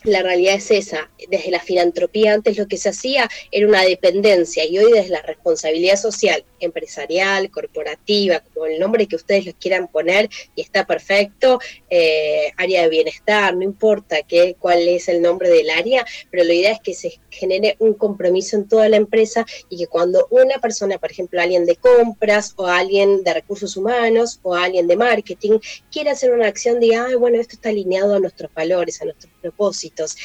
La 0.05 0.21
realidad 0.21 0.55
es 0.55 0.71
esa. 0.71 1.09
Desde 1.29 1.51
la 1.51 1.59
filantropía 1.59 2.33
antes 2.33 2.57
lo 2.57 2.67
que 2.67 2.77
se 2.77 2.89
hacía 2.89 3.29
era 3.51 3.67
una 3.67 3.83
dependencia 3.83 4.65
y 4.65 4.77
hoy 4.77 4.91
desde 4.91 5.09
la 5.09 5.21
responsabilidad 5.21 5.97
social, 5.97 6.45
empresarial, 6.59 7.49
corporativa, 7.49 8.39
como 8.39 8.67
el 8.67 8.79
nombre 8.79 9.07
que 9.07 9.15
ustedes 9.15 9.45
les 9.45 9.55
quieran 9.55 9.87
poner 9.87 10.29
y 10.55 10.61
está 10.61 10.85
perfecto, 10.85 11.59
eh, 11.89 12.51
área 12.57 12.83
de 12.83 12.89
bienestar, 12.89 13.55
no 13.55 13.63
importa 13.63 14.21
qué, 14.23 14.55
cuál 14.59 14.87
es 14.87 15.07
el 15.09 15.21
nombre 15.21 15.49
del 15.49 15.69
área, 15.69 16.05
pero 16.29 16.43
la 16.43 16.53
idea 16.53 16.71
es 16.71 16.79
que 16.81 16.93
se 16.93 17.19
genere 17.29 17.75
un 17.79 17.93
compromiso 17.93 18.55
en 18.55 18.67
toda 18.67 18.87
la 18.89 18.97
empresa 18.97 19.45
y 19.69 19.77
que 19.77 19.87
cuando 19.87 20.27
una 20.29 20.59
persona, 20.59 20.97
por 20.97 21.11
ejemplo, 21.11 21.41
alguien 21.41 21.65
de 21.65 21.75
compras 21.75 22.53
o 22.55 22.67
alguien 22.67 23.23
de 23.23 23.33
recursos 23.33 23.75
humanos 23.75 24.39
o 24.43 24.55
alguien 24.55 24.87
de 24.87 24.95
marketing, 24.95 25.59
quiera 25.91 26.11
hacer 26.11 26.31
una 26.31 26.47
acción, 26.47 26.79
diga, 26.79 27.07
bueno, 27.17 27.39
esto 27.39 27.55
está 27.55 27.69
alineado 27.69 28.15
a 28.15 28.19
nuestros 28.19 28.53
valores, 28.53 29.01
a 29.01 29.05
nuestros 29.05 29.31
propósitos, 29.45 30.17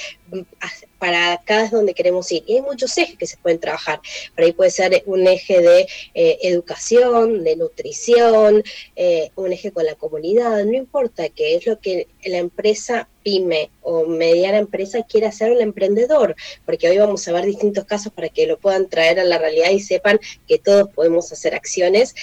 para 0.99 1.43
cada 1.45 1.65
es 1.65 1.71
donde 1.71 1.93
queremos 1.93 2.31
ir. 2.33 2.43
Y 2.47 2.57
hay 2.57 2.63
muchos 2.63 2.97
ejes 2.97 3.19
que 3.19 3.27
se 3.27 3.37
pueden 3.37 3.61
trabajar. 3.61 4.01
Por 4.35 4.45
ahí 4.45 4.53
puede 4.53 4.71
ser 4.71 5.03
un 5.07 5.27
eje 5.27 5.61
de 5.61 5.87
eh, 6.15 6.39
educación, 6.43 7.45
de 7.45 7.57
nutrición, 7.57 8.63
eh, 8.97 9.31
un 9.37 9.53
eje 9.53 9.73
con 9.73 9.85
la 9.85 9.95
comunidad, 9.95 10.65
no 10.65 10.75
importa 10.75 11.29
qué 11.29 11.57
es 11.57 11.67
lo 11.67 11.79
que 11.81 12.09
la 12.25 12.39
empresa 12.39 13.09
pyme 13.23 13.71
o 13.83 14.07
mediana 14.07 14.57
empresa 14.57 15.03
quiere 15.03 15.27
hacer 15.27 15.53
un 15.53 15.61
emprendedor, 15.61 16.35
porque 16.65 16.89
hoy 16.89 16.97
vamos 16.97 17.27
a 17.29 17.33
ver 17.33 17.45
distintos 17.45 17.85
casos 17.85 18.13
para 18.13 18.31
que 18.31 18.47
lo 18.47 18.59
puedan 18.59 18.89
traer 18.89 19.21
a 19.21 19.25
la 19.25 19.37
realidad 19.37 19.71
y 19.71 19.81
sepan 19.81 20.19
que 20.49 20.59
todos 20.59 20.89
podemos 20.95 21.31
hacer 21.31 21.55
acciones 21.55 22.15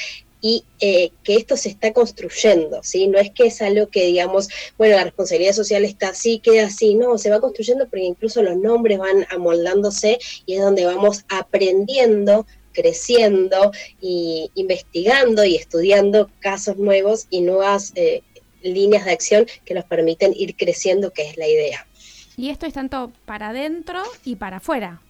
y 0.42 0.64
eh, 0.80 1.12
que 1.24 1.36
esto 1.36 1.58
se 1.58 1.70
está 1.70 1.94
construyendo, 1.94 2.82
¿sí? 2.84 3.08
No 3.08 3.18
es 3.18 3.32
que 3.32 3.48
es 3.48 3.62
algo 3.62 3.88
que 3.88 4.06
digamos, 4.06 4.50
bueno, 4.78 4.96
la 4.96 5.04
responsabilidad 5.04 5.54
social 5.54 5.84
está 5.84 6.10
así, 6.10 6.40
queda 6.40 6.68
así, 6.68 6.96
no, 6.96 7.18
se 7.18 7.30
va 7.30 7.42
construyendo 7.42 7.88
porque 7.88 8.06
incluso 8.06 8.44
los 8.44 8.58
nombres 8.58 9.00
van 9.00 9.26
amoldándose 9.30 10.20
y 10.46 10.56
es 10.56 10.62
donde 10.62 10.86
vamos 10.86 11.26
aprendiendo 11.30 12.46
creciendo 12.74 13.72
y 14.00 14.52
investigando 14.54 15.44
y 15.44 15.56
estudiando 15.56 16.30
casos 16.40 16.78
nuevos 16.78 17.26
y 17.32 17.42
nuevas 17.42 17.92
eh, 17.96 18.22
líneas 18.62 19.06
de 19.06 19.12
acción 19.12 19.48
que 19.66 19.74
nos 19.74 19.86
permiten 19.86 20.34
ir 20.36 20.56
creciendo, 20.56 21.12
que 21.12 21.28
es 21.28 21.38
la 21.38 21.48
idea. 21.48 21.88
Y 22.36 22.52
esto 22.52 22.68
es 22.68 22.74
tanto 22.74 23.12
para 23.26 23.50
adentro 23.50 24.04
y 24.24 24.36
para 24.36 24.58
afuera. 24.58 25.02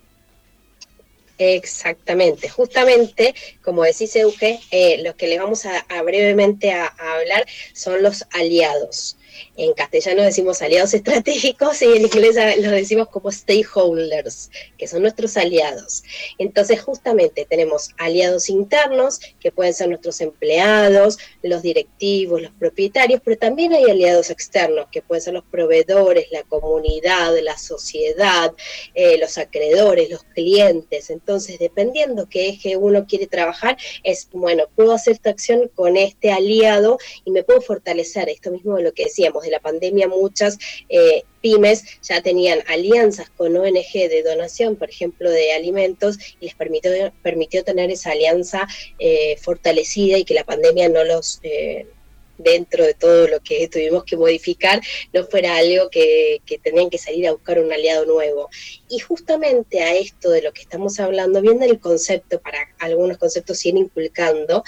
Exactamente, 1.40 2.50
justamente, 2.50 3.36
como 3.62 3.84
decís 3.84 4.16
Euge, 4.16 4.60
eh, 4.72 5.04
lo 5.04 5.16
que 5.16 5.28
le 5.28 5.38
vamos 5.38 5.66
a, 5.68 6.02
brevemente 6.02 6.72
a, 6.72 6.88
hablar 6.98 7.46
son 7.74 8.02
los 8.02 8.26
aliados. 8.32 9.18
En 9.56 9.74
castellano 9.74 10.24
decimos 10.24 10.62
aliados 10.62 10.94
estratégicos 10.94 11.82
y 11.82 11.86
en 11.86 12.04
inglés 12.04 12.36
los 12.58 12.72
decimos 12.72 13.10
como 13.10 13.32
stakeholders, 13.32 14.50
que 14.78 14.88
son 14.88 15.02
nuestros 15.02 15.38
aliados. 15.38 16.04
Entonces, 16.38 16.82
justamente 16.82 17.46
tenemos 17.46 17.90
aliados 17.98 18.50
internos, 18.50 19.20
que 19.40 19.52
pueden 19.52 19.74
ser 19.74 19.90
nuestros 19.90 20.22
empleados, 20.22 21.18
los 21.42 21.62
directivos, 21.62 22.42
los 22.42 22.52
propietarios, 22.52 23.22
pero 23.24 23.38
también 23.38 23.74
hay 23.74 23.86
aliados 23.86 24.30
externos, 24.30 24.88
que 24.92 25.02
pueden 25.02 25.22
ser 25.22 25.34
los 25.34 25.46
proveedores, 25.46 26.28
la 26.32 26.44
comunidad, 26.44 27.34
la 27.42 27.58
sociedad, 27.58 28.54
eh, 28.94 29.18
los 29.18 29.38
acreedores, 29.38 30.10
los 30.10 30.24
clientes. 30.24 31.10
Entonces, 31.10 31.60
dependiendo 31.60 32.28
qué 32.30 32.50
eje 32.50 32.78
uno 32.78 33.06
quiere 33.08 33.28
trabajar, 33.28 33.78
es, 34.04 34.28
bueno, 34.32 34.66
puedo 34.76 34.94
hacer 34.94 35.14
esta 35.14 35.30
acción 35.30 35.70
con 35.74 35.98
este 35.98 36.32
aliado 36.32 36.98
y 37.26 37.32
me 37.32 37.44
puedo 37.44 37.62
fortalecer, 37.62 38.30
esto 38.30 38.52
mismo 38.52 38.76
de 38.78 38.84
lo 38.84 38.94
que 38.94 39.06
decía 39.06 39.27
de 39.44 39.52
la 39.52 39.60
pandemia, 39.60 40.08
muchas 40.08 40.58
eh, 40.90 41.24
pymes 41.42 41.84
ya 42.02 42.22
tenían 42.22 42.60
alianzas 42.68 43.30
con 43.30 43.56
ONG 43.56 43.94
de 43.94 44.24
donación, 44.24 44.76
por 44.76 44.90
ejemplo, 44.90 45.30
de 45.30 45.54
alimentos, 45.54 46.18
y 46.40 46.46
les 46.46 46.56
permitió, 46.56 46.92
permitió 47.22 47.64
tener 47.64 47.92
esa 47.92 48.12
alianza 48.12 48.68
eh, 49.00 49.38
fortalecida 49.42 50.18
y 50.18 50.26
que 50.26 50.34
la 50.34 50.44
pandemia 50.44 50.90
no 50.90 51.04
los... 51.04 51.40
Eh, 51.44 51.88
dentro 52.38 52.84
de 52.84 52.94
todo 52.94 53.28
lo 53.28 53.40
que 53.42 53.68
tuvimos 53.68 54.04
que 54.04 54.18
modificar, 54.18 54.82
no 55.14 55.26
fuera 55.26 55.58
algo 55.58 55.90
que, 55.90 56.42
tenían 56.64 56.90
que 56.90 56.98
salir 56.98 57.28
a 57.28 57.34
buscar 57.34 57.60
un 57.60 57.72
aliado 57.72 58.06
nuevo. 58.06 58.50
Y 58.90 59.00
justamente 59.00 59.82
a 59.82 59.96
esto 59.96 60.30
de 60.30 60.42
lo 60.42 60.54
que 60.54 60.62
estamos 60.62 61.00
hablando, 61.00 61.42
viene 61.42 61.66
el 61.66 61.80
concepto, 61.80 62.40
para 62.40 62.60
algunos 62.80 63.18
conceptos 63.18 63.60
siguen 63.60 63.78
inculcando, 63.78 64.64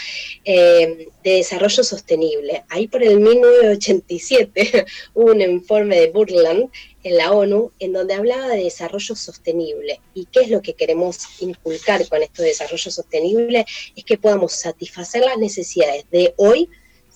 eh, 0.46 1.08
de 1.24 1.32
desarrollo 1.32 1.84
sostenible. 1.84 2.64
Ahí 2.70 2.88
por 2.88 3.04
el 3.04 3.20
1987 3.20 4.86
hubo 5.14 5.32
un 5.32 5.42
informe 5.42 6.00
de 6.00 6.12
Burland 6.12 6.70
en 7.04 7.18
la 7.18 7.32
ONU 7.32 7.72
en 7.80 7.94
donde 7.94 8.14
hablaba 8.14 8.50
de 8.50 8.64
desarrollo 8.64 9.16
sostenible. 9.16 10.02
¿Y 10.14 10.26
qué 10.26 10.42
es 10.42 10.50
lo 10.50 10.62
que 10.62 10.74
queremos 10.74 11.20
inculcar 11.40 12.08
con 12.08 12.22
esto 12.22 12.42
de 12.42 12.50
desarrollo 12.50 12.92
sostenible? 12.92 13.66
Es 13.96 14.04
que 14.04 14.18
podamos 14.18 14.54
satisfacer 14.54 15.24
las 15.24 15.38
necesidades 15.38 16.06
de 16.12 16.34
hoy, 16.38 16.70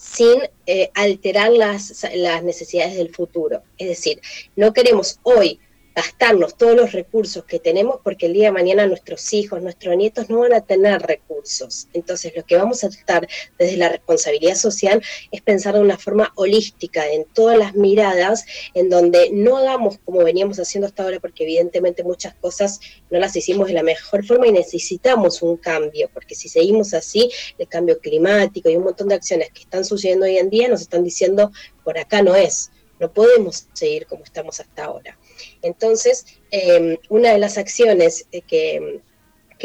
sin 0.04 0.42
eh, 0.66 0.92
alterar 0.94 1.52
las, 1.52 2.06
las 2.14 2.44
necesidades 2.44 2.96
del 2.96 3.14
futuro. 3.14 3.64
Es 3.78 3.88
decir, 3.88 4.22
no 4.56 4.74
queremos 4.74 5.20
hoy 5.24 5.60
gastarnos 5.96 6.58
todos 6.58 6.76
los 6.76 6.92
recursos 6.92 7.44
que 7.46 7.60
tenemos 7.60 8.00
porque 8.04 8.26
el 8.26 8.34
día 8.34 8.46
de 8.46 8.52
mañana 8.52 8.88
nuestros 8.88 9.34
hijos, 9.34 9.62
nuestros 9.62 9.96
nietos 9.96 10.30
no 10.30 10.40
van 10.40 10.54
a 10.54 10.62
tener 10.62 11.02
recursos. 11.02 11.88
Entonces 11.94 12.34
lo 12.36 12.44
que 12.44 12.56
vamos 12.56 12.84
a 12.84 12.90
tratar 12.90 13.28
desde 13.60 13.78
la 13.78 13.90
responsabilidad 13.90 14.56
social 14.56 15.02
es 15.32 15.42
pensar 15.42 15.76
de 15.76 15.82
una 15.82 15.98
forma 15.98 16.32
holística 16.36 17.08
en 17.10 17.26
todas 17.26 17.58
las 17.58 17.76
miradas, 17.76 18.46
en 18.74 18.90
donde 18.90 19.30
no 19.32 19.58
hagamos 19.58 20.00
como 20.04 20.24
veníamos 20.24 20.60
haciendo 20.60 20.88
hasta 20.88 21.04
ahora, 21.04 21.20
porque 21.20 21.44
evidentemente 21.44 22.04
muchas 22.04 22.34
cosas 22.36 22.80
no 23.10 23.20
las 23.20 23.36
hicimos 23.36 23.68
de 23.68 23.74
la 23.74 23.84
mejor 23.84 24.26
forma 24.26 24.48
y 24.48 24.52
necesitamos 24.52 25.42
un 25.42 25.58
cambio, 25.58 26.10
porque 26.14 26.36
si 26.36 26.50
seguimos 26.50 26.94
así, 26.94 27.30
el 27.58 27.68
cambio 27.68 28.00
climático 28.00 28.70
y 28.70 28.76
un 28.76 28.84
montón 28.84 29.08
de 29.10 29.16
acciones 29.16 29.52
que 29.52 29.62
están 29.62 29.86
sucediendo 29.86 30.26
hoy 30.26 30.38
en 30.38 30.50
día 30.50 30.68
nos 30.68 30.82
están 30.82 31.04
diciendo 31.04 31.52
por 31.84 31.98
acá 31.98 32.22
no 32.22 32.36
es. 32.36 32.72
No 33.00 33.12
podemos 33.12 33.68
seguir 33.74 34.06
como 34.06 34.24
estamos 34.24 34.60
hasta 34.60 34.86
ahora. 34.86 35.18
Entonces, 35.62 36.26
em, 36.52 36.98
una 37.10 37.32
de 37.32 37.40
las 37.40 37.58
acciones 37.58 38.26
eh, 38.32 38.42
que, 38.42 39.02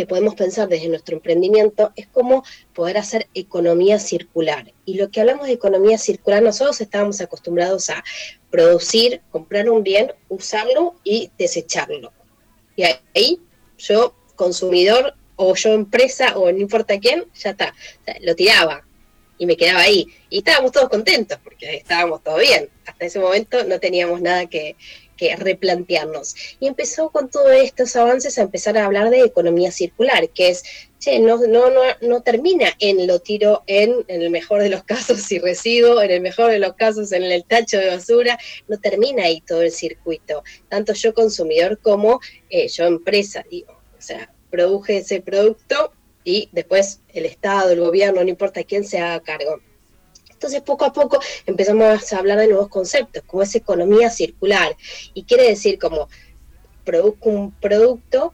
podemos 0.09 0.37
pensar 0.37 0.69
desde 0.69 0.89
nuestro 0.89 1.17
emprendimiento 1.17 1.91
es 1.97 2.07
cómo 2.07 2.45
poder 2.73 2.99
hacer 2.99 3.27
economía 3.35 3.99
circular. 3.99 4.73
Y 4.85 4.95
lo 4.95 5.11
que 5.11 5.21
hablamos 5.21 5.49
de 5.49 5.55
economía 5.55 5.99
circular, 5.99 6.41
nosotros 6.41 6.81
estábamos 6.81 7.21
acostumbrados 7.21 7.91
a 7.91 8.05
producir, 8.49 9.23
comprar 9.33 9.69
un 9.69 9.83
bien, 9.83 10.13
usarlo 10.29 10.95
y 11.03 11.33
desecharlo. 11.37 12.13
Y 12.77 12.85
ahí 12.85 13.41
yo, 13.77 14.15
consumidor, 14.37 15.15
o 15.35 15.57
yo 15.57 15.73
empresa, 15.73 16.39
o 16.39 16.53
no 16.53 16.59
importa 16.59 17.01
quién, 17.01 17.25
ya 17.35 17.51
está, 17.51 17.75
lo 18.21 18.37
tiraba 18.37 18.85
y 19.39 19.47
me 19.47 19.57
quedaba 19.57 19.81
ahí. 19.81 20.07
Y 20.29 20.39
estábamos 20.39 20.73
todos 20.73 20.89
contentos 20.89 21.39
porque 21.43 21.77
estábamos 21.77 22.23
todo 22.23 22.39
bien. 22.39 22.69
Hasta 22.85 23.07
ese 23.07 23.21
momento 23.21 23.65
no 23.65 23.79
teníamos 23.79 24.21
nada 24.21 24.47
que, 24.47 24.77
que 25.19 25.37
replantearnos. 25.37 26.35
Y 26.61 26.69
empezó 26.69 27.11
con 27.11 27.29
todos 27.29 27.53
estos 27.53 27.95
avances 27.97 28.39
a 28.39 28.43
empezar 28.43 28.79
a 28.79 28.87
hablar 28.87 29.11
de 29.11 29.21
economía 29.21 29.71
circular, 29.71 30.31
que 30.31 30.49
es, 30.49 30.63
che, 30.99 31.19
no, 31.19 31.37
no, 31.47 31.71
no, 31.71 31.83
no 32.01 32.23
termina 32.23 32.75
en 32.79 33.07
lo 33.07 33.19
tiro 33.19 33.65
en, 33.67 34.05
en 34.09 34.23
el 34.23 34.31
mejor 34.31 34.63
de 34.63 34.71
los 34.71 34.85
casos 34.85 35.31
y 35.31 35.39
residuo, 35.39 36.01
en 36.01 36.11
el 36.11 36.21
mejor 36.23 36.51
de 36.51 36.59
los 36.59 36.75
casos 36.75 37.13
en 37.13 37.25
el 37.25 37.45
tacho 37.45 37.79
de 37.79 37.89
basura, 37.89 38.39
no 38.69 38.79
termina 38.79 39.25
ahí 39.25 39.43
todo 39.43 39.61
el 39.61 39.73
circuito, 39.73 40.43
tanto 40.69 40.95
yo 40.95 41.13
consumidor 41.13 41.79
como 41.79 42.21
eh, 42.49 42.69
yo 42.69 42.87
empresa, 42.87 43.45
digo, 43.51 43.73
o 43.73 44.01
sea, 44.01 44.33
produje 44.51 44.99
ese 44.99 45.21
producto 45.21 45.93
y 46.25 46.49
después 46.53 47.01
el 47.09 47.27
Estado, 47.27 47.73
el 47.73 47.81
gobierno, 47.81 48.23
no 48.23 48.29
importa 48.29 48.65
quién 48.65 48.85
se 48.85 48.99
haga 48.99 49.21
cargo. 49.21 49.61
Entonces, 50.39 50.63
poco 50.63 50.85
a 50.85 50.93
poco 50.93 51.19
empezamos 51.47 52.13
a 52.13 52.19
hablar 52.19 52.39
de 52.39 52.47
nuevos 52.47 52.69
conceptos, 52.69 53.25
como 53.27 53.43
es 53.43 53.57
economía 53.57 54.09
circular. 54.09 54.77
Y 55.13 55.25
quiere 55.25 55.49
decir 55.49 55.81
como 55.81 56.09
produzco 56.85 57.29
un 57.29 57.51
producto, 57.51 58.33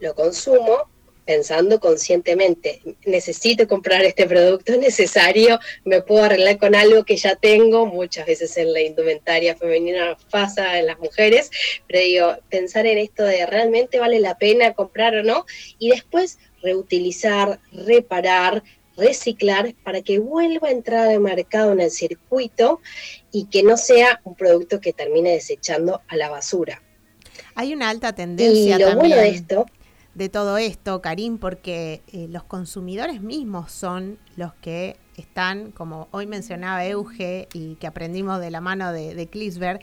lo 0.00 0.16
consumo, 0.16 0.90
pensando 1.24 1.78
conscientemente, 1.78 2.82
necesito 3.06 3.68
comprar 3.68 4.02
este 4.02 4.26
producto, 4.26 4.72
es 4.72 4.78
necesario, 4.78 5.60
me 5.84 6.02
puedo 6.02 6.24
arreglar 6.24 6.58
con 6.58 6.74
algo 6.74 7.04
que 7.04 7.16
ya 7.16 7.36
tengo, 7.36 7.86
muchas 7.86 8.26
veces 8.26 8.56
en 8.56 8.72
la 8.72 8.80
indumentaria 8.80 9.54
femenina 9.54 10.18
pasa 10.30 10.78
en 10.80 10.86
las 10.86 10.98
mujeres, 10.98 11.52
pero 11.86 12.00
digo, 12.00 12.36
pensar 12.50 12.84
en 12.86 12.98
esto 12.98 13.22
de 13.22 13.46
realmente 13.46 14.00
vale 14.00 14.18
la 14.18 14.36
pena 14.36 14.74
comprar 14.74 15.14
o 15.14 15.22
no, 15.22 15.46
y 15.78 15.90
después 15.90 16.38
reutilizar, 16.62 17.60
reparar, 17.72 18.64
reciclar 18.96 19.74
para 19.84 20.02
que 20.02 20.18
vuelva 20.18 20.68
a 20.68 20.70
entrar 20.70 21.08
al 21.08 21.20
mercado 21.20 21.72
en 21.72 21.80
el 21.80 21.90
circuito 21.90 22.80
y 23.32 23.46
que 23.46 23.62
no 23.62 23.76
sea 23.76 24.20
un 24.24 24.34
producto 24.34 24.80
que 24.80 24.92
termine 24.92 25.30
desechando 25.30 26.02
a 26.08 26.16
la 26.16 26.28
basura. 26.28 26.82
Hay 27.54 27.72
una 27.72 27.90
alta 27.90 28.14
tendencia 28.14 28.78
también 28.78 29.18
de, 29.18 29.28
esto, 29.28 29.66
de 30.14 30.28
todo 30.28 30.58
esto, 30.58 31.00
Karim, 31.02 31.38
porque 31.38 32.02
eh, 32.12 32.26
los 32.30 32.44
consumidores 32.44 33.20
mismos 33.20 33.72
son 33.72 34.18
los 34.36 34.54
que 34.54 34.96
están, 35.16 35.72
como 35.72 36.08
hoy 36.10 36.26
mencionaba 36.26 36.84
Euge 36.86 37.48
y 37.52 37.76
que 37.76 37.86
aprendimos 37.86 38.40
de 38.40 38.50
la 38.50 38.60
mano 38.60 38.92
de, 38.92 39.14
de 39.14 39.26
Klisberg, 39.26 39.80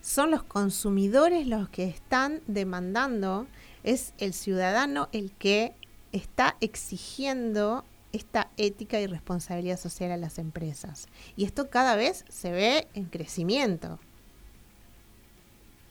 son 0.00 0.30
los 0.30 0.42
consumidores 0.42 1.46
los 1.46 1.68
que 1.70 1.84
están 1.84 2.42
demandando, 2.46 3.46
es 3.84 4.12
el 4.18 4.34
ciudadano 4.34 5.08
el 5.12 5.32
que 5.32 5.72
está 6.12 6.56
exigiendo 6.60 7.84
esta 8.14 8.50
ética 8.56 9.00
y 9.00 9.06
responsabilidad 9.06 9.78
social 9.78 10.12
a 10.12 10.16
las 10.16 10.38
empresas. 10.38 11.08
Y 11.36 11.44
esto 11.44 11.68
cada 11.68 11.96
vez 11.96 12.24
se 12.28 12.52
ve 12.52 12.86
en 12.94 13.04
crecimiento. 13.04 13.98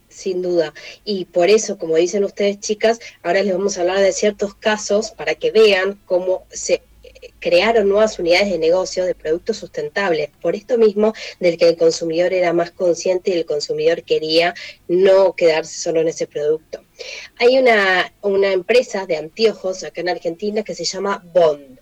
Sin 0.09 0.41
duda. 0.41 0.73
Y 1.03 1.25
por 1.25 1.49
eso, 1.49 1.77
como 1.77 1.95
dicen 1.95 2.23
ustedes, 2.23 2.59
chicas, 2.59 2.99
ahora 3.23 3.43
les 3.43 3.53
vamos 3.53 3.77
a 3.77 3.81
hablar 3.81 3.99
de 3.99 4.11
ciertos 4.11 4.53
casos 4.55 5.11
para 5.11 5.35
que 5.35 5.51
vean 5.51 5.99
cómo 6.05 6.43
se 6.51 6.83
crearon 7.39 7.89
nuevas 7.89 8.19
unidades 8.19 8.49
de 8.49 8.57
negocio 8.57 9.05
de 9.05 9.15
productos 9.15 9.57
sustentables, 9.57 10.29
por 10.41 10.55
esto 10.55 10.77
mismo 10.77 11.13
del 11.39 11.57
que 11.57 11.69
el 11.69 11.77
consumidor 11.77 12.33
era 12.33 12.53
más 12.53 12.71
consciente 12.71 13.31
y 13.31 13.33
el 13.33 13.45
consumidor 13.45 14.03
quería 14.03 14.53
no 14.87 15.33
quedarse 15.33 15.79
solo 15.79 16.01
en 16.01 16.09
ese 16.09 16.27
producto. 16.27 16.83
Hay 17.39 17.57
una, 17.57 18.13
una 18.21 18.51
empresa 18.51 19.05
de 19.05 19.17
anteojos 19.17 19.83
acá 19.83 20.01
en 20.01 20.09
Argentina 20.09 20.63
que 20.63 20.75
se 20.75 20.85
llama 20.85 21.23
Bond. 21.33 21.79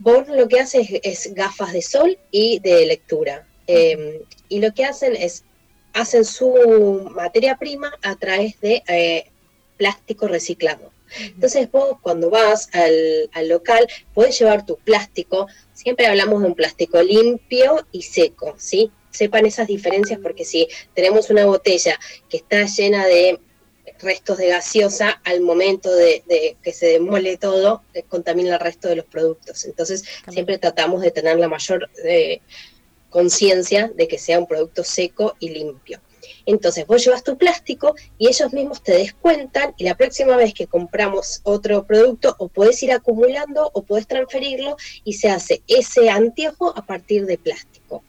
Bond 0.00 0.28
lo 0.30 0.48
que 0.48 0.60
hace 0.60 1.00
es, 1.04 1.34
gafas 1.34 1.72
de 1.72 1.82
sol 1.82 2.18
y 2.30 2.58
de 2.60 2.86
lectura. 2.86 3.46
Em, 3.66 4.18
y 4.48 4.60
lo 4.60 4.72
que 4.72 4.84
hacen 4.84 5.14
es, 5.14 5.44
hacen 5.92 6.24
su 6.24 7.10
materia 7.14 7.56
prima 7.58 7.92
a 8.02 8.16
través 8.16 8.58
de 8.60 8.82
eh, 8.88 9.26
plástico 9.76 10.26
reciclado. 10.26 10.90
Entonces 11.18 11.70
vos 11.70 11.98
cuando 12.00 12.30
vas 12.30 12.68
al, 12.72 13.28
al, 13.32 13.48
local 13.48 13.86
puedes 14.14 14.38
llevar 14.38 14.64
tu 14.64 14.76
plástico, 14.76 15.48
siempre 15.74 16.06
hablamos 16.06 16.40
de 16.40 16.48
un 16.48 16.54
plástico 16.54 17.02
limpio 17.02 17.86
y 17.92 18.02
seco, 18.02 18.54
¿sí? 18.58 18.90
Sepan 19.10 19.44
esas 19.44 19.66
diferencias 19.66 20.20
porque 20.22 20.44
si 20.44 20.68
tenemos 20.94 21.28
una 21.30 21.44
botella 21.44 21.98
que 22.28 22.38
está 22.38 22.64
llena 22.64 23.06
de 23.06 23.40
restos 23.98 24.38
de 24.38 24.48
gaseosa 24.48 25.20
al 25.24 25.40
momento 25.40 25.94
de, 25.94 26.56
que 26.62 26.72
se 26.72 26.86
demole 26.86 27.36
todo, 27.36 27.82
eh, 27.94 28.02
contamina 28.02 28.54
el 28.54 28.60
resto 28.60 28.88
de 28.88 28.96
los 28.96 29.06
productos. 29.06 29.64
Entonces, 29.64 30.04
siempre 30.28 30.58
tratamos 30.58 31.02
de 31.02 31.10
tener 31.10 31.38
la 31.38 31.48
mayor 31.48 31.90
eh, 32.04 32.40
conciencia 33.10 33.90
de 33.94 34.08
que 34.08 34.18
sea 34.18 34.38
un 34.38 34.46
producto 34.46 34.84
seco 34.84 35.36
y 35.40 35.50
limpio. 35.50 36.00
Entonces, 36.46 36.86
vos 36.86 37.04
llevas 37.04 37.22
tu 37.22 37.36
plástico 37.36 37.94
y 38.18 38.28
ellos 38.28 38.52
mismos 38.52 38.82
te 38.82 38.92
descuentan 38.92 39.74
y 39.76 39.84
la 39.84 39.96
próxima 39.96 40.36
vez 40.36 40.54
que 40.54 40.66
compramos 40.66 41.40
otro 41.44 41.84
producto 41.86 42.34
o 42.38 42.48
puedes 42.48 42.82
ir 42.82 42.92
acumulando 42.92 43.70
o 43.72 43.82
puedes 43.82 44.06
transferirlo 44.06 44.76
y 45.04 45.14
se 45.14 45.28
hace 45.28 45.62
ese 45.68 46.10
anteojo 46.10 46.72
a 46.76 46.84
partir 46.84 47.26
de 47.26 47.38
plástico. 47.38 48.02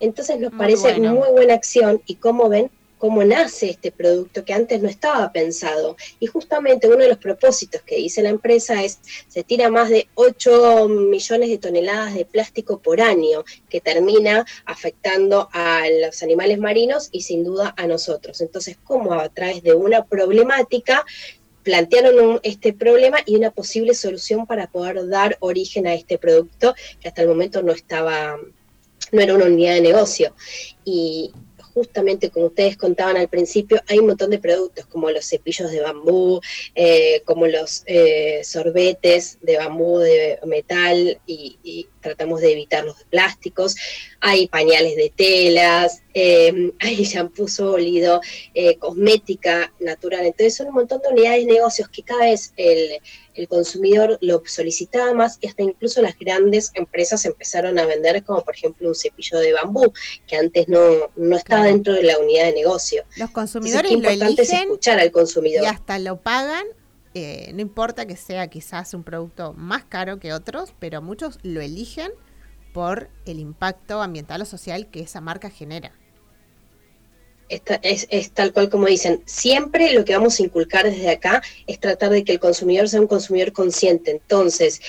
Entonces 0.00 0.38
nos 0.38 0.52
parece 0.52 0.98
muy 1.00 1.28
buena 1.30 1.54
acción 1.54 2.02
y 2.06 2.16
como 2.16 2.48
ven, 2.48 2.70
cómo 2.98 3.24
nace 3.24 3.70
este 3.70 3.92
producto 3.92 4.44
que 4.44 4.52
antes 4.52 4.82
no 4.82 4.88
estaba 4.88 5.30
pensado. 5.32 5.96
Y 6.20 6.26
justamente 6.26 6.88
uno 6.88 6.98
de 6.98 7.08
los 7.08 7.18
propósitos 7.18 7.82
que 7.82 7.96
dice 7.96 8.22
la 8.22 8.30
empresa 8.30 8.82
es, 8.82 8.98
se 9.28 9.44
tira 9.44 9.70
más 9.70 9.90
de 9.90 10.08
8 10.14 10.88
millones 10.88 11.48
de 11.48 11.58
toneladas 11.58 12.14
de 12.14 12.24
plástico 12.24 12.78
por 12.78 13.00
año, 13.00 13.44
que 13.68 13.80
termina 13.80 14.46
afectando 14.64 15.48
a 15.52 15.82
los 16.06 16.22
animales 16.22 16.58
marinos 16.58 17.08
y 17.12 17.22
sin 17.22 17.44
duda 17.44 17.74
a 17.76 17.86
nosotros. 17.86 18.40
Entonces, 18.40 18.78
¿cómo 18.82 19.12
a 19.14 19.28
través 19.28 19.62
de 19.62 19.74
una 19.74 20.04
problemática 20.04 21.04
plantearon 21.66 22.38
este 22.44 22.72
problema 22.72 23.18
y 23.26 23.34
una 23.34 23.50
posible 23.50 23.92
solución 23.94 24.46
para 24.46 24.68
poder 24.68 25.08
dar 25.08 25.36
origen 25.40 25.88
a 25.88 25.94
este 25.94 26.16
producto 26.16 26.76
que 27.00 27.08
hasta 27.08 27.22
el 27.22 27.28
momento 27.28 27.60
no 27.60 27.72
estaba, 27.72 28.38
no 29.10 29.20
era 29.20 29.34
una 29.34 29.46
unidad 29.46 29.74
de 29.74 29.80
negocio. 29.80 30.32
Y, 30.84 31.32
justamente 31.76 32.30
como 32.30 32.46
ustedes 32.46 32.78
contaban 32.78 33.18
al 33.18 33.28
principio, 33.28 33.78
hay 33.86 33.98
un 33.98 34.06
montón 34.06 34.30
de 34.30 34.38
productos 34.38 34.86
como 34.86 35.10
los 35.10 35.28
cepillos 35.28 35.70
de 35.70 35.82
bambú, 35.82 36.40
eh, 36.74 37.20
como 37.26 37.46
los 37.46 37.82
eh, 37.84 38.40
sorbetes 38.44 39.36
de 39.42 39.58
bambú 39.58 39.98
de 39.98 40.38
metal 40.46 41.20
y, 41.26 41.86
tratamos 42.08 42.40
de 42.40 42.52
evitar 42.52 42.84
los 42.84 43.04
plásticos. 43.04 43.76
Hay 44.20 44.48
pañales 44.48 44.96
de 44.96 45.12
telas, 45.14 46.02
eh, 46.14 46.72
hay 46.80 47.04
shampoo 47.04 47.48
sólido, 47.48 48.20
cosmética 48.78 49.72
natural. 49.80 50.26
Entonces 50.26 50.56
son 50.56 50.68
un 50.68 50.74
montón 50.74 51.00
de 51.02 51.08
unidades 51.08 51.46
de 51.46 51.52
negocios 51.52 51.88
que 51.88 52.02
cada 52.02 52.24
vez 52.24 52.52
el 52.56 53.00
el 53.36 53.48
consumidor 53.48 54.18
lo 54.20 54.42
solicitaba 54.46 55.12
más 55.14 55.38
y 55.40 55.48
hasta 55.48 55.62
incluso 55.62 56.02
las 56.02 56.18
grandes 56.18 56.70
empresas 56.74 57.24
empezaron 57.24 57.78
a 57.78 57.86
vender 57.86 58.24
como 58.24 58.42
por 58.42 58.54
ejemplo 58.54 58.88
un 58.88 58.94
cepillo 58.94 59.38
de 59.38 59.52
bambú 59.52 59.92
que 60.26 60.36
antes 60.36 60.68
no, 60.68 60.80
no 61.16 61.36
estaba 61.36 61.64
dentro 61.64 61.92
de 61.92 62.02
la 62.02 62.18
unidad 62.18 62.46
de 62.46 62.54
negocio. 62.54 63.04
Los 63.16 63.30
consumidores 63.30 63.92
lo 63.92 64.08
eligen 64.08 64.62
escuchar 64.62 64.98
al 64.98 65.12
consumidor. 65.12 65.64
Y 65.64 65.66
hasta 65.66 65.98
lo 65.98 66.20
pagan, 66.20 66.66
eh, 67.18 67.50
no 67.54 67.60
importa 67.62 68.06
que 68.06 68.16
sea 68.16 68.48
quizás 68.48 68.94
un 68.94 69.02
producto 69.02 69.52
más 69.54 69.84
caro 69.84 70.18
que 70.18 70.32
otros, 70.32 70.74
pero 70.78 71.02
muchos 71.02 71.38
lo 71.42 71.60
eligen 71.60 72.12
por 72.72 73.08
el 73.24 73.38
impacto 73.38 74.02
ambiental 74.02 74.42
o 74.42 74.44
social 74.44 74.88
que 74.88 75.00
esa 75.00 75.20
marca 75.20 75.50
genera 75.50 75.92
es, 77.48 78.06
es, 78.10 78.30
tal 78.32 78.52
cual 78.52 78.68
como 78.68 78.86
dicen, 78.86 79.22
siempre 79.24 79.92
lo 79.92 80.04
que 80.04 80.14
vamos 80.14 80.38
a 80.38 80.42
inculcar 80.42 80.84
desde 80.84 81.10
acá 81.10 81.42
es 81.66 81.78
tratar 81.78 82.10
de 82.10 82.24
que 82.24 82.32
el 82.32 82.40
consumidor 82.40 82.88
sea 82.88 83.00
un 83.00 83.06
consumidor 83.06 83.52
consciente. 83.52 84.10
Entonces, 84.10 84.80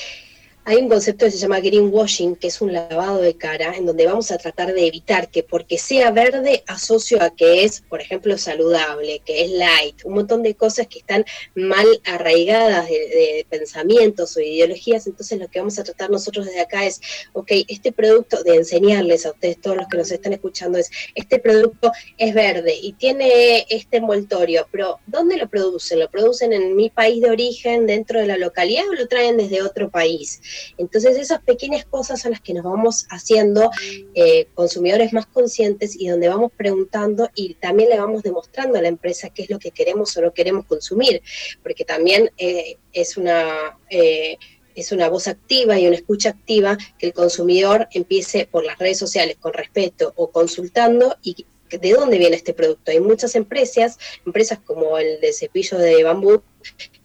hay 0.68 0.76
un 0.76 0.90
concepto 0.90 1.24
que 1.24 1.32
se 1.32 1.38
llama 1.38 1.62
greenwashing, 1.62 2.36
que 2.36 2.48
es 2.48 2.60
un 2.60 2.74
lavado 2.74 3.22
de 3.22 3.38
cara, 3.38 3.78
en 3.78 3.86
donde 3.86 4.06
vamos 4.06 4.32
a 4.32 4.38
tratar 4.38 4.74
de 4.74 4.86
evitar 4.86 5.32
que 5.32 5.42
porque 5.42 5.78
sea 5.78 6.12
verde 6.12 6.62
asocio 6.68 7.24
a 7.24 7.30
que 7.30 7.64
es, 7.64 7.80
por 7.80 8.02
ejemplo, 8.02 8.38
saludable, 8.38 9.22
que 9.26 9.46
es 9.46 9.52
light, 9.52 10.04
un 10.04 10.16
montón 10.16 10.44
de 10.44 10.56
cosas 10.56 10.88
que 10.88 11.00
están 11.00 11.24
mal 11.56 11.86
arraigadas 12.04 12.90
de, 12.90 13.46
pensamientos 13.50 14.36
o 14.36 14.42
ideologías. 14.42 15.08
Entonces 15.08 15.40
lo 15.40 15.48
que 15.48 15.60
vamos 15.60 15.80
a 15.80 15.86
tratar 15.86 16.10
nosotros 16.10 16.48
desde 16.48 16.60
acá 16.60 16.86
es, 16.86 17.00
ok, 17.32 17.50
este 17.70 17.94
producto, 17.94 18.44
de 18.44 18.56
enseñarles 18.56 19.26
a 19.26 19.32
ustedes, 19.32 19.62
todos 19.62 19.78
los 19.78 19.88
que 19.88 19.98
nos 20.00 20.12
están 20.12 20.34
escuchando, 20.34 20.80
es, 20.80 20.92
este 21.16 21.40
producto 21.40 21.94
es 22.18 22.34
verde 22.34 22.76
y 22.82 22.92
tiene 22.92 23.66
este 23.70 23.98
envoltorio, 23.98 24.68
pero 24.70 25.00
¿dónde 25.08 25.38
lo 25.38 25.48
producen? 25.48 26.02
¿Lo 26.02 26.12
producen 26.12 26.52
en 26.52 26.76
mi 26.76 26.90
país 26.90 27.22
de 27.22 27.30
origen, 27.30 27.88
dentro 27.88 28.20
de 28.20 28.28
la 28.28 28.36
localidad 28.36 28.84
o 28.90 28.96
lo 28.96 29.08
traen 29.08 29.38
desde 29.38 29.62
otro 29.62 29.90
país? 29.90 30.42
Entonces 30.78 31.18
esas 31.18 31.42
pequeñas 31.42 31.86
cosas 31.86 32.22
son 32.22 32.32
las 32.32 32.42
que 32.42 32.54
nos 32.54 32.64
vamos 32.64 33.06
haciendo 33.10 33.70
eh, 34.14 34.48
consumidores 34.54 35.14
más 35.14 35.26
conscientes 35.26 35.96
y 35.96 36.08
donde 36.08 36.30
vamos 36.30 36.52
preguntando 36.56 37.30
y 37.36 37.56
también 37.56 37.90
le 37.90 38.00
vamos 38.00 38.24
demostrando 38.24 38.78
a 38.78 38.82
la 38.82 38.88
empresa 38.88 39.30
qué 39.30 39.44
es 39.44 39.50
lo 39.50 39.60
que 39.60 39.72
queremos 39.72 40.16
o 40.18 40.22
no 40.22 40.34
queremos 40.34 40.66
consumir, 40.66 41.22
porque 41.64 41.86
también 41.86 42.32
eh, 42.38 42.78
es 42.94 43.18
una... 43.18 43.78
Eh, 43.90 44.38
es 44.78 44.92
una 44.92 45.10
voz 45.10 45.28
activa 45.28 45.80
y 45.80 45.88
una 45.88 45.96
escucha 45.96 46.30
activa 46.30 46.78
que 47.00 47.08
el 47.08 47.14
consumidor 47.14 47.88
empiece 47.92 48.46
por 48.46 48.64
las 48.64 48.78
redes 48.78 49.00
sociales 49.00 49.36
con 49.40 49.52
respeto 49.52 50.14
o 50.16 50.30
consultando 50.30 51.18
y 51.24 51.48
de 51.70 51.92
dónde 51.92 52.18
viene 52.18 52.36
este 52.36 52.54
producto. 52.54 52.92
Hay 52.92 53.00
muchas 53.00 53.36
empresas, 53.36 53.98
empresas 54.26 54.60
como 54.60 54.98
el 54.98 55.20
de 55.20 55.34
cepillo 55.34 55.78
de 55.78 56.04
bambú, 56.04 56.42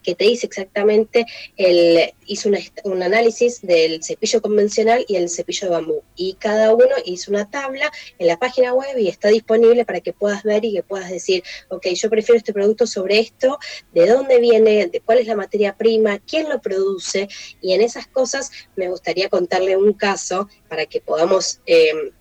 que 0.02 0.14
te 0.14 0.24
dice 0.24 0.46
exactamente, 0.46 1.24
el, 1.56 2.12
hizo 2.26 2.50
un 2.84 3.02
análisis 3.02 3.62
del 3.62 4.02
cepillo 4.02 4.42
convencional 4.42 5.04
y 5.06 5.16
el 5.16 5.28
cepillo 5.28 5.68
de 5.68 5.74
bambú. 5.74 6.02
Y 6.16 6.34
cada 6.34 6.74
uno 6.74 6.94
hizo 7.04 7.30
una 7.30 7.48
tabla 7.48 7.90
en 8.18 8.26
la 8.26 8.38
página 8.38 8.74
web 8.74 8.98
y 8.98 9.08
está 9.08 9.28
disponible 9.28 9.84
para 9.84 10.00
que 10.00 10.12
puedas 10.12 10.42
ver 10.42 10.64
y 10.64 10.74
que 10.74 10.82
puedas 10.82 11.10
decir, 11.10 11.42
ok, 11.68 11.86
yo 11.88 12.10
prefiero 12.10 12.36
este 12.36 12.52
producto 12.52 12.86
sobre 12.86 13.20
esto, 13.20 13.58
de 13.92 14.06
dónde 14.06 14.40
viene, 14.40 14.86
de 14.88 15.00
cuál 15.00 15.18
es 15.18 15.26
la 15.26 15.36
materia 15.36 15.76
prima, 15.76 16.18
quién 16.18 16.48
lo 16.48 16.60
produce. 16.60 17.28
Y 17.60 17.72
en 17.72 17.82
esas 17.82 18.06
cosas 18.06 18.50
me 18.76 18.88
gustaría 18.88 19.28
contarle 19.28 19.76
un 19.76 19.92
caso 19.92 20.48
para 20.68 20.86
que 20.86 21.00
podamos... 21.00 21.60
Eh, 21.66 22.12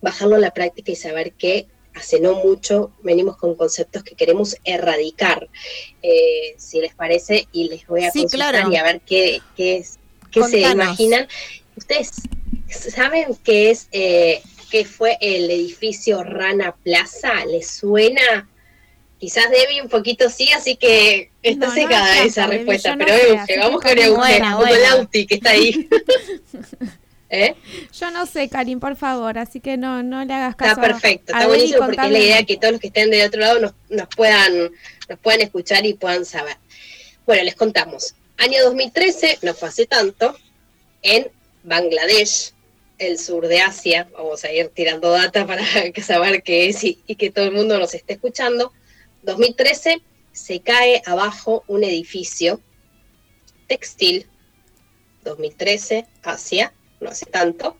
bajarlo 0.00 0.36
a 0.36 0.38
la 0.38 0.52
práctica 0.52 0.92
y 0.92 0.96
saber 0.96 1.32
qué 1.32 1.66
hace 1.98 2.20
no 2.20 2.36
mucho 2.36 2.92
venimos 3.02 3.36
con 3.36 3.54
conceptos 3.54 4.02
que 4.02 4.14
queremos 4.14 4.56
erradicar, 4.64 5.48
eh, 6.02 6.54
si 6.56 6.80
les 6.80 6.94
parece, 6.94 7.48
y 7.52 7.68
les 7.68 7.86
voy 7.86 8.04
a 8.04 8.12
consultar 8.12 8.72
y 8.72 8.76
a 8.76 8.82
ver 8.82 9.00
qué, 9.00 9.40
qué, 9.56 9.84
se 9.84 10.60
imaginan. 10.60 11.28
Ustedes 11.76 12.12
saben 12.68 13.36
qué 13.44 13.70
es, 13.70 13.88
eh, 13.92 14.42
qué 14.70 14.84
fue 14.84 15.18
el 15.20 15.50
edificio 15.50 16.22
Rana 16.22 16.74
Plaza, 16.82 17.44
¿les 17.46 17.68
suena? 17.68 18.48
Quizás 19.18 19.50
Debbie 19.50 19.82
un 19.82 19.88
poquito 19.88 20.30
sí, 20.30 20.50
así 20.52 20.76
que 20.76 21.30
está 21.42 21.70
secada 21.74 22.22
esa 22.22 22.46
respuesta, 22.46 22.96
pero 22.96 23.14
vamos 23.60 23.82
con 23.82 23.98
el 23.98 24.82
Lauti 24.82 25.26
que 25.26 25.34
está 25.34 25.50
ahí. 25.50 25.88
¿Eh? 27.30 27.54
Yo 27.92 28.10
no 28.10 28.24
sé, 28.24 28.48
Karim, 28.48 28.80
por 28.80 28.96
favor, 28.96 29.36
así 29.38 29.60
que 29.60 29.76
no, 29.76 30.02
no 30.02 30.24
le 30.24 30.32
hagas 30.32 30.56
caso. 30.56 30.80
Está 30.80 30.82
perfecto, 30.82 31.32
está 31.32 31.46
buenísimo 31.46 31.84
porque 31.84 32.06
es 32.06 32.10
la 32.10 32.18
idea 32.18 32.42
que 32.44 32.56
todos 32.56 32.72
los 32.72 32.80
que 32.80 32.86
estén 32.86 33.10
del 33.10 33.26
otro 33.26 33.40
lado 33.40 33.60
nos, 33.60 33.74
nos, 33.90 34.08
puedan, 34.08 34.70
nos 35.08 35.18
puedan 35.18 35.42
escuchar 35.42 35.84
y 35.84 35.92
puedan 35.92 36.24
saber. 36.24 36.56
Bueno, 37.26 37.44
les 37.44 37.54
contamos. 37.54 38.14
Año 38.38 38.64
2013, 38.64 39.40
no 39.42 39.52
fue 39.52 39.68
hace 39.68 39.84
tanto, 39.84 40.34
en 41.02 41.30
Bangladesh, 41.64 42.52
el 42.96 43.18
sur 43.18 43.46
de 43.46 43.60
Asia, 43.60 44.08
vamos 44.12 44.44
a 44.44 44.52
ir 44.52 44.70
tirando 44.70 45.10
data 45.10 45.46
para 45.46 45.62
que 45.92 46.02
saber 46.02 46.42
qué 46.42 46.68
es 46.68 46.82
y, 46.82 47.02
y 47.06 47.16
que 47.16 47.30
todo 47.30 47.44
el 47.44 47.52
mundo 47.52 47.78
nos 47.78 47.94
esté 47.94 48.14
escuchando. 48.14 48.72
2013 49.22 50.00
se 50.32 50.60
cae 50.60 51.02
abajo 51.04 51.64
un 51.66 51.84
edificio 51.84 52.60
textil, 53.66 54.26
2013, 55.24 56.06
Asia, 56.22 56.72
no 57.00 57.10
hace 57.10 57.26
tanto, 57.26 57.76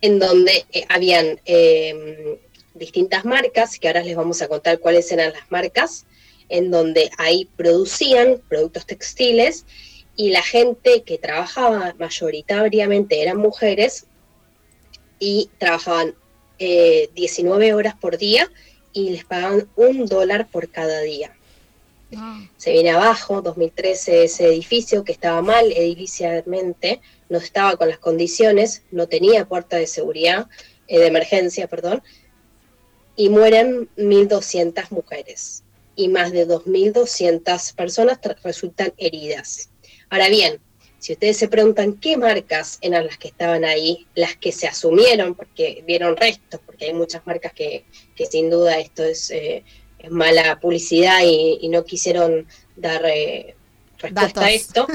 en 0.00 0.18
donde 0.18 0.66
eh, 0.72 0.84
habían 0.88 1.40
em, 1.44 2.36
distintas 2.74 3.24
marcas, 3.24 3.78
que 3.78 3.88
ahora 3.88 4.02
les 4.02 4.16
vamos 4.16 4.42
a 4.42 4.48
contar 4.48 4.78
cuáles 4.78 5.10
eran 5.12 5.32
las 5.32 5.50
marcas, 5.50 6.06
en 6.48 6.70
donde 6.70 7.10
ahí 7.18 7.48
producían 7.56 8.42
productos 8.48 8.86
textiles 8.86 9.64
y 10.16 10.30
la 10.30 10.42
gente 10.42 11.02
que 11.02 11.18
trabajaba 11.18 11.94
mayoritariamente 11.98 13.22
eran 13.22 13.38
mujeres 13.38 14.06
y 15.18 15.50
trabajaban 15.58 16.14
19 16.58 17.66
eh, 17.66 17.74
horas 17.74 17.94
por 17.96 18.18
día 18.18 18.48
y 18.92 19.10
les 19.10 19.24
pagaban 19.24 19.68
un 19.74 20.06
dólar 20.06 20.48
por 20.48 20.68
cada 20.68 21.00
día. 21.00 21.34
Ah. 22.16 22.46
Se 22.56 22.72
viene 22.72 22.90
abajo, 22.90 23.42
2013, 23.42 24.24
ese 24.24 24.46
edificio 24.46 25.04
que 25.04 25.12
estaba 25.12 25.42
mal 25.42 25.72
ediliciamente, 25.72 27.00
no 27.28 27.38
estaba 27.38 27.76
con 27.76 27.88
las 27.88 27.98
condiciones, 27.98 28.82
no 28.90 29.08
tenía 29.08 29.46
puerta 29.46 29.76
de 29.76 29.86
seguridad, 29.86 30.48
eh, 30.86 30.98
de 30.98 31.06
emergencia, 31.06 31.66
perdón, 31.66 32.02
y 33.16 33.28
mueren 33.28 33.88
1.200 33.96 34.90
mujeres 34.90 35.62
y 35.96 36.08
más 36.08 36.32
de 36.32 36.46
2.200 36.46 37.74
personas 37.74 38.18
resultan 38.42 38.92
heridas. 38.98 39.70
Ahora 40.10 40.28
bien, 40.28 40.60
si 40.98 41.12
ustedes 41.12 41.36
se 41.36 41.48
preguntan 41.48 41.98
qué 41.98 42.16
marcas 42.16 42.78
eran 42.80 43.06
las 43.06 43.18
que 43.18 43.28
estaban 43.28 43.64
ahí, 43.64 44.06
las 44.14 44.36
que 44.36 44.52
se 44.52 44.66
asumieron, 44.66 45.34
porque 45.34 45.84
vieron 45.86 46.16
restos, 46.16 46.60
porque 46.64 46.86
hay 46.86 46.94
muchas 46.94 47.26
marcas 47.26 47.52
que, 47.52 47.84
sin 48.30 48.48
duda 48.48 48.78
esto 48.78 49.04
es, 49.04 49.30
eh, 49.30 49.64
mala 50.10 50.58
publicidad 50.60 51.20
y, 51.22 51.68
no 51.68 51.84
quisieron 51.84 52.46
dar 52.76 53.04
eh, 53.06 53.54
respuesta 54.04 54.44
a 54.44 54.52
esto, 54.52 54.86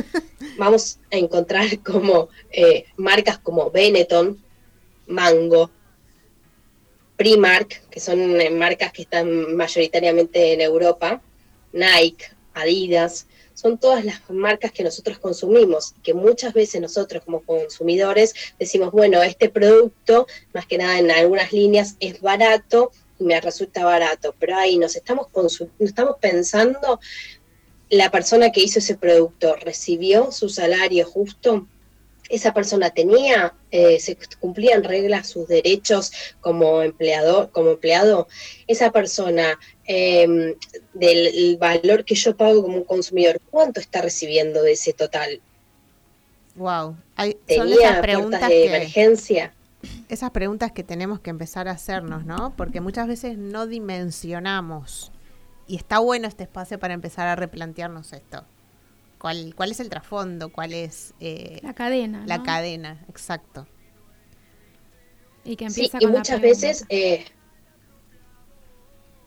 vamos 0.57 0.99
a 1.11 1.17
encontrar 1.17 1.79
como 1.83 2.29
eh, 2.51 2.85
marcas 2.97 3.37
como 3.39 3.69
Benetton, 3.71 4.41
Mango, 5.07 5.71
Primark, 7.17 7.89
que 7.89 7.99
son 7.99 8.39
eh, 8.39 8.49
marcas 8.49 8.93
que 8.93 9.01
están 9.01 9.55
mayoritariamente 9.55 10.53
en 10.53 10.61
Europa, 10.61 11.21
Nike, 11.73 12.25
Adidas, 12.53 13.27
son 13.53 13.77
todas 13.77 14.05
las 14.05 14.21
marcas 14.29 14.71
que 14.71 14.83
nosotros 14.83 15.19
consumimos, 15.19 15.93
que 16.01 16.13
muchas 16.13 16.53
veces 16.53 16.79
nosotros 16.79 17.23
como 17.25 17.41
consumidores 17.41 18.33
decimos, 18.57 18.91
bueno, 18.91 19.21
este 19.21 19.49
producto, 19.49 20.27
más 20.53 20.65
que 20.65 20.77
nada 20.77 20.97
en 20.97 21.11
algunas 21.11 21.51
líneas, 21.51 21.97
es 21.99 22.21
barato 22.21 22.91
y 23.19 23.25
me 23.25 23.39
resulta 23.41 23.83
barato, 23.83 24.33
pero 24.39 24.55
ahí 24.55 24.77
nos 24.77 24.95
estamos, 24.95 25.27
estamos 25.79 26.15
pensando 26.21 27.01
la 27.89 28.11
persona 28.11 28.51
que 28.51 28.61
hizo 28.61 28.79
ese 28.79 28.95
producto 28.95 29.55
recibió 29.55 30.31
su 30.31 30.49
salario 30.49 31.05
justo, 31.05 31.67
esa 32.29 32.53
persona 32.53 32.91
tenía, 32.91 33.55
eh, 33.71 33.99
se 33.99 34.17
cumplían 34.39 34.83
reglas 34.83 35.27
sus 35.27 35.47
derechos 35.47 36.11
como 36.41 36.83
empleador, 36.83 37.49
como 37.51 37.71
empleado, 37.71 38.27
esa 38.67 38.91
persona 38.91 39.59
em, 39.85 40.53
del 40.93 41.57
valor 41.57 42.05
que 42.05 42.13
yo 42.13 42.37
pago 42.37 42.61
como 42.61 42.77
un 42.77 42.83
consumidor, 42.83 43.41
¿cuánto 43.49 43.79
está 43.79 44.01
recibiendo 44.01 44.61
de 44.61 44.73
ese 44.73 44.93
total? 44.93 45.41
Wow, 46.55 46.95
Hay, 47.15 47.35
tenía 47.45 47.99
preguntas 48.01 48.47
de 48.47 48.65
emergencia. 48.65 49.53
esas 50.09 50.29
preguntas 50.29 50.71
que 50.71 50.83
tenemos 50.83 51.19
que 51.21 51.31
empezar 51.31 51.67
a 51.67 51.71
hacernos, 51.71 52.25
¿no? 52.25 52.53
Porque 52.55 52.81
muchas 52.81 53.07
veces 53.07 53.37
no 53.37 53.65
dimensionamos. 53.65 55.11
Y 55.69 55.75
está 55.75 55.99
bueno 55.99 56.27
este 56.27 56.43
espacio 56.43 56.79
para 56.79 56.95
empezar 56.95 57.27
a 57.27 57.35
replantearnos 57.35 58.11
esto. 58.13 58.43
¿Cuál, 59.19 59.53
cuál 59.55 59.69
es 59.69 59.79
el 59.79 59.87
trasfondo? 59.87 60.51
¿Cuál 60.51 60.73
es 60.73 61.13
eh, 61.19 61.59
la 61.61 61.75
cadena? 61.75 62.25
La 62.25 62.41
cadena, 62.41 63.05
exacto. 63.07 63.67
Y 65.43 65.55
que 65.55 65.65
empieza 65.65 65.99
sí, 65.99 66.05
y 66.05 66.07
muchas 66.07 66.41
veces 66.41 66.85
eh, 66.89 67.23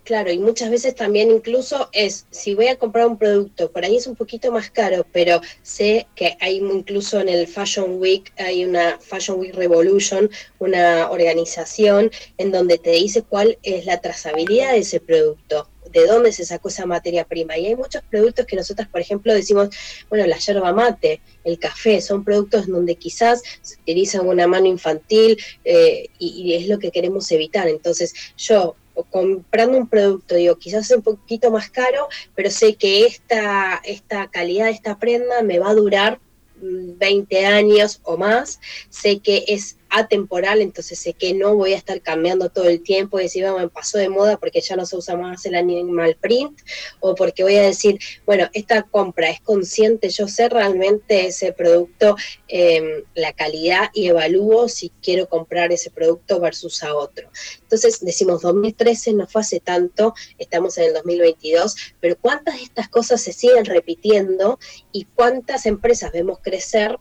Claro, 0.04 0.32
y 0.32 0.38
muchas 0.38 0.68
veces 0.68 0.96
también 0.96 1.30
incluso 1.30 1.88
es, 1.92 2.26
si 2.30 2.56
voy 2.56 2.66
a 2.66 2.76
comprar 2.76 3.06
un 3.06 3.18
producto, 3.18 3.70
por 3.70 3.84
ahí 3.84 3.96
es 3.96 4.08
un 4.08 4.16
poquito 4.16 4.50
más 4.50 4.68
caro, 4.68 5.06
pero 5.12 5.40
sé 5.62 6.08
que 6.16 6.36
hay 6.40 6.56
incluso 6.56 7.20
en 7.20 7.28
el 7.28 7.46
Fashion 7.46 8.00
Week, 8.00 8.32
hay 8.36 8.64
una 8.64 8.98
Fashion 8.98 9.38
Week 9.38 9.54
Revolution, 9.54 10.28
una 10.58 11.08
organización 11.08 12.10
en 12.36 12.50
donde 12.50 12.78
te 12.78 12.90
dice 12.90 13.22
cuál 13.22 13.58
es 13.62 13.86
la 13.86 14.00
trazabilidad 14.00 14.72
de 14.72 14.78
ese 14.78 14.98
producto, 14.98 15.68
de 15.92 16.06
dónde 16.06 16.32
se 16.32 16.44
sacó 16.44 16.68
esa 16.68 16.86
materia 16.86 17.24
prima. 17.24 17.56
Y 17.56 17.66
hay 17.66 17.76
muchos 17.76 18.02
productos 18.10 18.46
que 18.46 18.56
nosotros, 18.56 18.88
por 18.88 19.00
ejemplo, 19.00 19.32
decimos, 19.32 19.68
bueno, 20.08 20.26
la 20.26 20.38
yerba 20.38 20.72
mate, 20.72 21.20
el 21.44 21.58
café, 21.58 22.00
son 22.00 22.24
productos 22.24 22.66
donde 22.66 22.96
quizás 22.96 23.42
se 23.60 23.76
utiliza 23.80 24.22
una 24.22 24.46
mano 24.46 24.66
infantil 24.66 25.38
eh, 25.64 26.06
y, 26.18 26.54
es 26.54 26.68
lo 26.68 26.78
que 26.78 26.90
queremos 26.90 27.30
evitar. 27.30 27.68
Entonces, 27.68 28.14
yo 28.36 28.76
comprando 29.10 29.78
un 29.78 29.88
producto, 29.88 30.34
digo, 30.34 30.58
quizás 30.58 30.90
es 30.90 30.96
un 30.96 31.02
poquito 31.02 31.50
más 31.50 31.70
caro, 31.70 32.08
pero 32.34 32.50
sé 32.50 32.74
que 32.74 33.06
esta, 33.06 33.80
esta 33.84 34.28
calidad 34.30 34.66
de 34.66 34.72
esta 34.72 34.98
prenda 34.98 35.42
me 35.42 35.58
va 35.58 35.70
a 35.70 35.74
durar 35.74 36.20
20 36.62 37.40
mm, 37.40 37.46
años 37.46 38.00
o 38.04 38.16
más, 38.16 38.60
sé 38.90 39.18
que 39.18 39.44
es 39.48 39.76
atemporal, 39.92 40.60
entonces 40.60 40.98
sé 40.98 41.12
que 41.12 41.34
no 41.34 41.54
voy 41.54 41.74
a 41.74 41.76
estar 41.76 42.00
cambiando 42.00 42.48
todo 42.48 42.68
el 42.68 42.82
tiempo 42.82 43.20
y 43.20 43.24
decir, 43.24 43.44
me 43.44 43.68
pasó 43.68 43.98
de 43.98 44.08
moda 44.08 44.38
porque 44.38 44.60
ya 44.60 44.74
no 44.74 44.86
se 44.86 44.96
usa 44.96 45.16
más 45.16 45.44
el 45.46 45.54
animal 45.54 46.16
print, 46.20 46.58
o 47.00 47.14
porque 47.14 47.42
voy 47.42 47.56
a 47.56 47.62
decir, 47.62 47.98
bueno, 48.24 48.48
esta 48.54 48.82
compra 48.82 49.30
es 49.30 49.40
consciente, 49.40 50.08
yo 50.08 50.28
sé 50.28 50.48
realmente 50.48 51.26
ese 51.26 51.52
producto, 51.52 52.16
em, 52.48 53.02
la 53.14 53.32
calidad 53.32 53.90
y 53.92 54.06
evalúo 54.08 54.68
si 54.68 54.90
quiero 55.02 55.28
comprar 55.28 55.72
ese 55.72 55.90
producto 55.90 56.40
versus 56.40 56.82
a 56.82 56.94
otro. 56.94 57.28
Entonces 57.60 58.00
decimos, 58.00 58.42
2013 58.42 59.12
no 59.12 59.26
fue 59.26 59.42
hace 59.42 59.60
tanto, 59.60 60.14
estamos 60.38 60.78
en 60.78 60.84
el 60.84 60.94
2022, 60.94 61.76
pero 62.00 62.16
¿cuántas 62.20 62.56
de 62.56 62.62
estas 62.62 62.88
cosas 62.88 63.20
se 63.20 63.32
siguen 63.32 63.64
repitiendo 63.64 64.58
y 64.92 65.04
cuántas 65.14 65.66
empresas 65.66 66.12
vemos 66.12 66.38
crecer? 66.42 66.98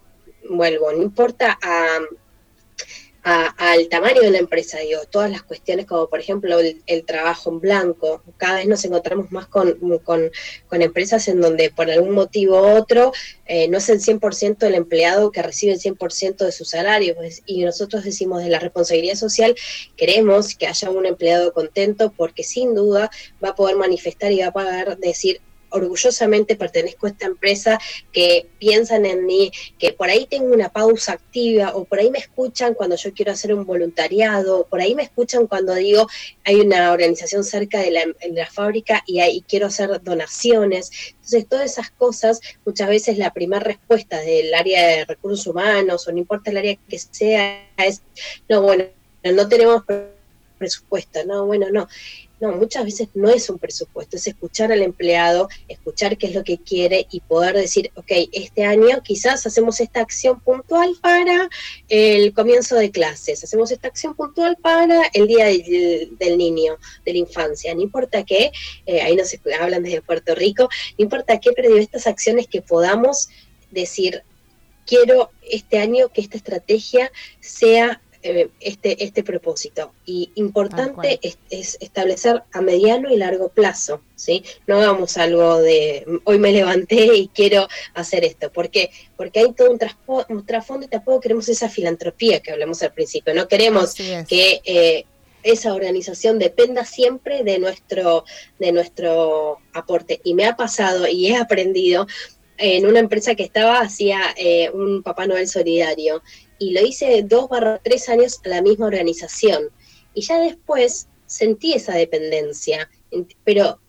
Vuelvo, 0.49 0.91
no 0.91 1.01
importa 1.01 1.57
a 1.61 1.99
al 3.23 3.87
tamaño 3.87 4.21
de 4.21 4.31
la 4.31 4.39
empresa, 4.39 4.79
todas 5.11 5.29
las 5.29 5.43
cuestiones 5.43 5.85
como 5.85 6.07
por 6.07 6.19
ejemplo 6.19 6.59
el, 6.59 7.05
trabajo 7.05 7.51
en 7.51 7.59
blanco, 7.59 8.23
cada 8.37 8.55
vez 8.55 8.67
nos 8.67 8.83
encontramos 8.83 9.31
más 9.31 9.47
con, 9.47 9.77
empresas 10.71 11.27
en 11.27 11.41
donde 11.41 11.69
por 11.69 11.89
algún 11.91 12.11
motivo 12.11 12.61
u 12.61 12.77
otro 12.77 13.11
eh, 13.45 13.67
no 13.67 13.77
es 13.77 13.89
el 13.89 13.99
100% 13.99 14.63
el 14.63 14.75
empleado 14.75 15.31
que 15.31 15.43
recibe 15.43 15.73
el 15.73 15.79
100% 15.79 16.37
de 16.37 16.51
su 16.51 16.65
salario 16.65 17.15
pues, 17.15 17.43
y 17.45 17.63
nosotros 17.63 18.03
decimos 18.03 18.43
de 18.43 18.49
la 18.49 18.59
responsabilidad 18.59 19.15
social, 19.15 19.55
queremos 19.95 20.55
que 20.55 20.67
haya 20.67 20.89
un 20.89 21.05
empleado 21.05 21.53
contento 21.53 22.11
porque 22.15 22.43
sin 22.43 22.73
duda 22.73 23.11
va 23.43 23.49
a 23.49 23.55
poder 23.55 23.75
manifestar 23.75 24.31
y 24.31 24.39
va 24.39 24.47
a 24.47 24.53
poder 24.53 24.97
decir, 24.97 25.41
orgullosamente 25.71 26.55
pertenezco 26.55 27.07
a 27.07 27.09
esta 27.09 27.25
empresa, 27.25 27.79
que 28.11 28.47
piensan 28.59 29.05
en 29.05 29.25
mí, 29.25 29.51
que 29.79 29.93
por 29.93 30.09
ahí 30.09 30.27
tengo 30.29 30.53
una 30.53 30.69
pausa 30.69 31.13
activa 31.13 31.75
o 31.75 31.85
por 31.85 31.99
ahí 31.99 32.11
me 32.11 32.19
escuchan 32.19 32.73
cuando 32.73 32.95
yo 32.95 33.13
quiero 33.13 33.31
hacer 33.31 33.53
un 33.53 33.65
voluntariado, 33.65 34.67
por 34.69 34.81
ahí 34.81 34.95
me 34.95 35.03
escuchan 35.03 35.47
cuando 35.47 35.73
digo 35.75 36.07
hay 36.43 36.61
una 36.61 36.91
organización 36.91 37.43
cerca 37.43 37.79
de 37.79 37.91
la, 37.91 38.45
fábrica 38.51 39.03
y, 39.05 39.19
ahí 39.19 39.43
quiero 39.47 39.67
hacer 39.67 40.01
donaciones. 40.03 40.91
Entonces, 41.13 41.47
todas 41.47 41.71
esas 41.71 41.91
cosas, 41.91 42.41
muchas 42.65 42.89
veces 42.89 43.17
la 43.17 43.33
primera 43.33 43.63
respuesta 43.63 44.19
del 44.19 44.53
área 44.53 44.85
de 44.87 45.05
recursos 45.05 45.45
humanos 45.47 46.07
o 46.07 46.11
no 46.11 46.17
importa 46.17 46.51
el 46.51 46.57
área 46.57 46.77
que 46.87 46.99
sea, 46.99 47.67
es, 47.77 48.01
no, 48.49 48.61
bueno, 48.61 48.85
no 49.23 49.47
tenemos 49.47 49.83
presupuesto, 50.57 51.25
no, 51.25 51.45
bueno, 51.45 51.67
no. 51.71 51.87
No, 52.41 52.51
muchas 52.53 52.83
veces 52.85 53.09
no 53.13 53.29
es 53.29 53.51
un 53.51 53.59
presupuesto, 53.59 54.17
es 54.17 54.25
escuchar 54.25 54.71
al 54.71 54.81
empleado, 54.81 55.47
escuchar 55.67 56.17
qué 56.17 56.25
es 56.25 56.33
lo 56.33 56.43
que 56.43 56.57
quiere 56.57 57.05
y 57.11 57.19
poder 57.19 57.55
decir, 57.55 57.91
ok, 57.93 58.11
este 58.31 58.65
año 58.65 58.99
quizás 59.03 59.45
hacemos 59.45 59.79
esta 59.79 60.01
acción 60.01 60.39
puntual 60.39 60.95
para 60.99 61.47
el 61.87 62.33
comienzo 62.33 62.77
de 62.77 62.89
clases, 62.89 63.43
hacemos 63.43 63.71
esta 63.71 63.89
acción 63.89 64.15
puntual 64.15 64.57
para 64.59 65.03
el 65.13 65.27
día 65.27 65.45
del, 65.45 66.37
niño, 66.39 66.77
de 67.05 67.13
la 67.13 67.19
infancia, 67.19 67.75
no 67.75 67.81
importa 67.81 68.23
qué, 68.23 68.51
eh, 68.87 69.01
ahí 69.01 69.15
no 69.15 69.23
se 69.23 69.39
hablan 69.59 69.83
desde 69.83 70.01
Puerto 70.01 70.33
Rico, 70.33 70.67
no 70.97 71.03
importa 71.03 71.39
qué, 71.39 71.51
pero 71.55 71.77
estas 71.77 72.07
acciones 72.07 72.47
que 72.47 72.63
podamos 72.63 73.29
decir, 73.69 74.23
quiero 74.87 75.29
este 75.47 75.77
año 75.77 76.09
que 76.09 76.21
esta 76.21 76.37
estrategia 76.37 77.11
sea 77.39 78.01
eh, 78.23 78.49
este, 78.59 79.03
este 79.03 79.23
propósito. 79.23 79.93
Y 80.05 80.31
importante 80.35 81.19
es, 81.49 81.77
establecer 81.79 82.43
a 82.51 82.61
mediano 82.61 83.09
y 83.09 83.17
largo 83.17 83.49
plazo, 83.49 84.01
¿sí? 84.15 84.43
No 84.67 84.77
hagamos 84.77 85.17
algo 85.17 85.59
de 85.59 86.05
hoy 86.23 86.39
me 86.39 86.51
levanté 86.51 87.15
y 87.15 87.27
quiero 87.27 87.67
hacer 87.93 88.23
esto. 88.23 88.51
¿Por 88.51 88.69
qué? 88.69 88.91
Porque 89.17 89.39
hay 89.39 89.53
todo 89.53 89.71
un, 89.71 90.45
trasfondo 90.45 90.85
y 90.85 90.89
tampoco 90.89 91.19
queremos 91.19 91.49
esa 91.49 91.69
filantropía 91.69 92.41
que 92.41 92.51
hablamos 92.51 92.81
al 92.83 92.93
principio. 92.93 93.33
No 93.33 93.47
queremos 93.47 93.95
que 93.95 94.61
eh, 94.63 95.05
esa 95.43 95.73
organización 95.73 96.39
dependa 96.39 96.85
siempre 96.85 97.43
de 97.43 97.59
nuestro, 97.59 98.25
de 98.59 98.71
nuestro 98.71 99.57
aporte. 99.73 100.21
Y 100.23 100.33
me 100.33 100.45
ha 100.45 100.55
pasado 100.55 101.07
y 101.07 101.27
he 101.27 101.37
aprendido 101.37 102.07
en 102.57 102.85
una 102.85 102.99
empresa 102.99 103.35
que 103.35 103.43
estaba, 103.43 103.79
hacía 103.79 104.19
eh, 104.37 104.69
un 104.71 105.01
Papá 105.01 105.25
Noel 105.25 105.47
solidario 105.47 106.21
y 106.61 106.73
lo 106.73 106.81
hice 106.85 107.23
dos 107.23 107.49
barra 107.49 107.81
tres 107.83 108.07
años 108.07 108.39
a 108.45 108.49
la 108.49 108.61
misma 108.61 108.85
organización. 108.85 109.71
Y 110.13 110.21
ya 110.21 110.37
después 110.37 111.07
sentí 111.25 111.73
esa 111.73 111.95
dependencia, 111.95 112.87
pero, 113.43 113.79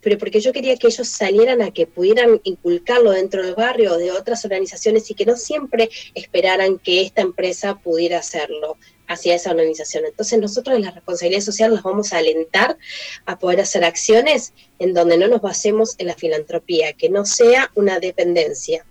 pero 0.00 0.16
porque 0.16 0.38
yo 0.38 0.52
quería 0.52 0.76
que 0.76 0.86
ellos 0.86 1.08
salieran 1.08 1.60
a 1.60 1.72
que 1.72 1.88
pudieran 1.88 2.40
inculcarlo 2.44 3.10
dentro 3.10 3.42
del 3.42 3.56
barrio 3.56 3.96
de 3.96 4.12
otras 4.12 4.44
organizaciones 4.44 5.10
y 5.10 5.14
que 5.14 5.26
no 5.26 5.36
siempre 5.36 5.90
esperaran 6.14 6.78
que 6.78 7.00
esta 7.02 7.22
empresa 7.22 7.80
pudiera 7.80 8.18
hacerlo 8.18 8.76
hacia 9.08 9.34
esa 9.34 9.50
organización. 9.50 10.04
Entonces 10.04 10.38
nosotros 10.38 10.76
en 10.76 10.82
la 10.82 10.92
responsabilidad 10.92 11.42
social 11.42 11.72
nos 11.72 11.82
vamos 11.82 12.12
a 12.12 12.18
alentar 12.18 12.78
a 13.26 13.40
poder 13.40 13.60
hacer 13.60 13.82
acciones 13.82 14.52
en 14.78 14.94
donde 14.94 15.18
no 15.18 15.26
nos 15.26 15.40
basemos 15.40 15.96
en 15.98 16.06
la 16.06 16.14
filantropía, 16.14 16.92
que 16.92 17.10
no 17.10 17.26
sea 17.26 17.72
una 17.74 17.98
dependencia 17.98 18.86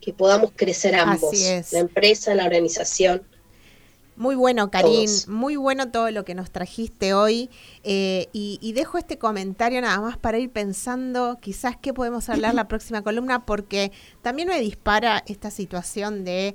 que 0.00 0.12
podamos 0.12 0.52
crecer 0.56 0.94
ambos, 0.94 1.34
la 1.72 1.78
empresa, 1.78 2.34
la 2.34 2.44
organización. 2.44 3.22
Muy 4.16 4.34
bueno, 4.34 4.70
Karim, 4.70 5.08
muy 5.28 5.56
bueno 5.56 5.90
todo 5.90 6.10
lo 6.10 6.26
que 6.26 6.34
nos 6.34 6.50
trajiste 6.50 7.14
hoy. 7.14 7.48
Eh, 7.84 8.28
y, 8.32 8.72
dejo 8.74 8.98
este 8.98 9.16
comentario 9.16 9.80
nada 9.80 9.98
más 10.00 10.18
para 10.18 10.38
ir 10.38 10.50
pensando 10.50 11.38
quizás 11.40 11.76
qué 11.80 11.94
podemos 11.94 12.28
hablar 12.28 12.54
la 12.54 12.68
próxima 12.68 13.02
columna, 13.02 13.46
porque 13.46 13.92
también 14.20 14.48
me 14.48 14.60
dispara 14.60 15.22
esta 15.26 15.50
situación 15.50 16.24
de 16.24 16.54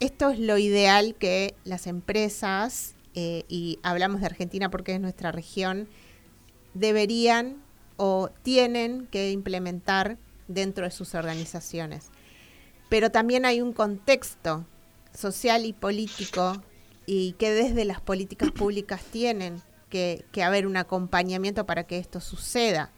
esto 0.00 0.30
es 0.30 0.40
lo 0.40 0.58
ideal 0.58 1.14
que 1.14 1.54
las 1.62 1.86
empresas, 1.86 2.94
eh, 3.14 3.44
y 3.48 3.78
hablamos 3.84 4.20
de 4.20 4.26
Argentina 4.26 4.68
porque 4.68 4.94
es 4.94 5.00
nuestra 5.00 5.30
región, 5.30 5.88
deberían 6.74 7.62
o 7.96 8.30
tienen 8.42 9.06
que 9.06 9.30
implementar 9.30 10.18
dentro 10.48 10.84
de 10.84 10.90
sus 10.90 11.14
organizaciones 11.14 12.10
pero 12.92 13.10
también 13.10 13.46
hay 13.46 13.62
un 13.62 13.72
contexto 13.72 14.66
social 15.14 15.64
y 15.64 15.72
político 15.72 16.62
y 17.06 17.32
que 17.38 17.50
desde 17.50 17.86
las 17.86 18.02
políticas 18.02 18.50
públicas 18.54 19.00
tienen 19.02 19.62
que, 19.88 20.26
haber 20.44 20.66
un 20.66 20.76
acompañamiento 20.76 21.64
para 21.64 21.84
que 21.84 21.96
esto 21.96 22.20
suceda, 22.20 22.90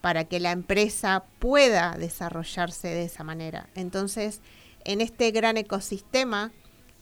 para 0.00 0.24
que 0.24 0.40
la 0.40 0.50
empresa 0.50 1.24
pueda 1.40 1.94
desarrollarse 1.98 2.88
de 2.88 3.04
esa 3.04 3.22
manera. 3.22 3.68
Entonces, 3.74 4.40
en 4.86 5.02
este 5.02 5.30
gran 5.30 5.58
ecosistema 5.58 6.50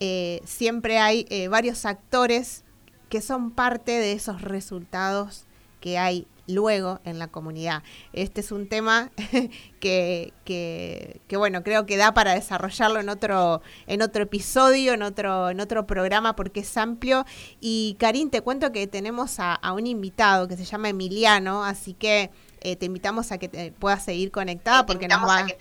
eh, 0.00 0.40
siempre 0.44 0.98
hay 0.98 1.26
eh, 1.30 1.46
varios 1.46 1.84
actores 1.84 2.64
que 3.08 3.20
son 3.20 3.52
parte 3.52 3.92
de 3.92 4.14
esos 4.14 4.42
resultados 4.42 5.44
que 5.80 5.96
hay 5.96 6.26
luego 6.46 7.00
en 7.04 7.18
la 7.18 7.28
comunidad. 7.28 7.82
Este 8.12 8.40
es 8.40 8.52
un 8.52 8.68
tema 8.68 9.10
que, 9.80 10.32
que, 10.44 11.36
bueno, 11.36 11.62
creo 11.62 11.86
que 11.86 11.96
da 11.96 12.14
para 12.14 12.34
desarrollarlo 12.34 13.00
en 13.00 13.08
otro, 13.08 13.62
en 13.86 14.02
otro 14.02 14.24
episodio, 14.24 14.94
en 14.94 15.02
otro, 15.02 15.50
en 15.50 15.60
otro 15.60 15.86
programa, 15.86 16.36
porque 16.36 16.60
es 16.60 16.76
amplio. 16.76 17.24
Y 17.60 17.96
Karin, 17.98 18.30
te 18.30 18.40
cuento 18.40 18.72
que 18.72 18.86
tenemos 18.86 19.36
a, 19.38 19.60
un 19.72 19.86
invitado 19.86 20.48
que 20.48 20.56
se 20.56 20.64
llama 20.64 20.88
Emiliano, 20.88 21.64
así 21.64 21.94
que 21.94 22.30
eh, 22.60 22.76
te 22.76 22.86
invitamos 22.86 23.32
a 23.32 23.38
que 23.38 23.48
te 23.48 23.72
puedas 23.72 24.04
seguir 24.04 24.30
conectada 24.30 24.86
porque 24.86 25.08
nos 25.08 25.26
va 25.26 25.38
a 25.38 25.46
que 25.46 25.56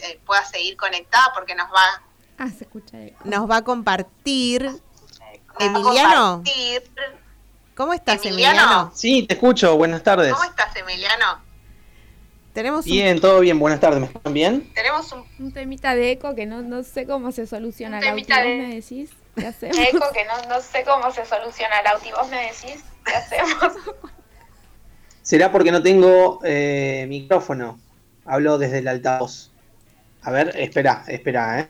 seguir 0.51 0.77
conectada 0.77 1.31
porque 1.33 1.55
nos 1.55 1.67
va 1.67 2.03
ah, 2.37 2.49
se 2.49 2.65
escucha 2.65 2.97
nos 3.23 3.49
va 3.49 3.57
a 3.57 3.63
compartir 3.63 4.69
Emiliano. 5.59 6.43
¿Cómo 7.75 7.93
estás, 7.93 8.25
Emiliano? 8.25 8.91
Sí, 8.93 9.23
te 9.23 9.35
escucho. 9.35 9.77
Buenas 9.77 10.03
tardes. 10.03 10.33
¿Cómo 10.33 10.43
estás, 10.43 10.75
Emiliano? 10.75 11.41
Tenemos 12.53 12.83
bien, 12.83 13.21
todo 13.21 13.39
bien. 13.39 13.59
Buenas 13.59 13.79
tardes. 13.79 13.99
¿Me 13.99 14.07
escuchan 14.07 14.33
bien? 14.33 14.73
Tenemos 14.73 15.13
un, 15.39 15.53
temita 15.53 15.95
de 15.95 16.11
eco 16.11 16.35
que 16.35 16.45
no, 16.45 16.61
no 16.61 16.83
sé 16.83 17.05
cómo 17.05 17.31
se 17.31 17.47
soluciona. 17.47 17.97
Un 17.97 18.03
temita 18.03 18.41
de... 18.41 18.57
me 18.57 18.75
decís? 18.75 19.11
¿Qué 19.35 19.47
hacemos? 19.47 19.77
Eco 19.77 20.05
que 20.13 20.25
no, 20.25 20.49
no 20.49 20.61
sé 20.61 20.83
cómo 20.83 21.11
se 21.11 21.25
soluciona. 21.25 21.81
Lauti, 21.81 22.11
vos 22.11 22.29
me 22.29 22.43
decís, 22.43 22.83
¿qué 23.05 23.15
hacemos? 23.15 23.73
Será 25.21 25.51
porque 25.51 25.71
no 25.71 25.81
tengo 25.81 26.39
eh, 26.43 27.05
micrófono. 27.07 27.79
Hablo 28.25 28.57
desde 28.57 28.79
el 28.79 28.87
altavoz. 28.89 29.51
A 30.23 30.31
ver, 30.31 30.53
espera, 30.57 31.05
espera, 31.07 31.61
¿eh? 31.61 31.67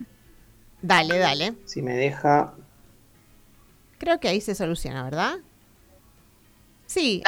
Dale, 0.81 1.19
dale. 1.19 1.53
Si 1.65 1.83
me 1.83 1.93
deja. 1.93 2.53
Creo 3.99 4.19
que 4.19 4.29
ahí 4.29 4.41
se 4.41 4.55
soluciona, 4.55 5.03
¿verdad? 5.03 5.35
Sí, 6.91 7.23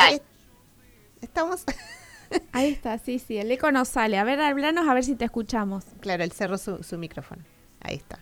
estamos. 1.22 1.64
Ahí 2.52 2.72
está, 2.72 2.98
sí, 2.98 3.18
sí, 3.18 3.38
el 3.38 3.50
eco 3.50 3.72
no 3.72 3.86
sale. 3.86 4.18
A 4.18 4.26
ver, 4.26 4.42
hablanos 4.42 4.90
a 4.90 4.94
ver 4.94 5.06
si 5.06 5.16
te 5.16 5.24
escuchamos. 5.24 5.86
Claro, 6.02 6.22
él 6.22 6.34
cerró 6.34 6.58
su, 6.58 6.98
micrófono. 6.98 7.44
Ahí 7.80 7.96
está. 7.96 8.20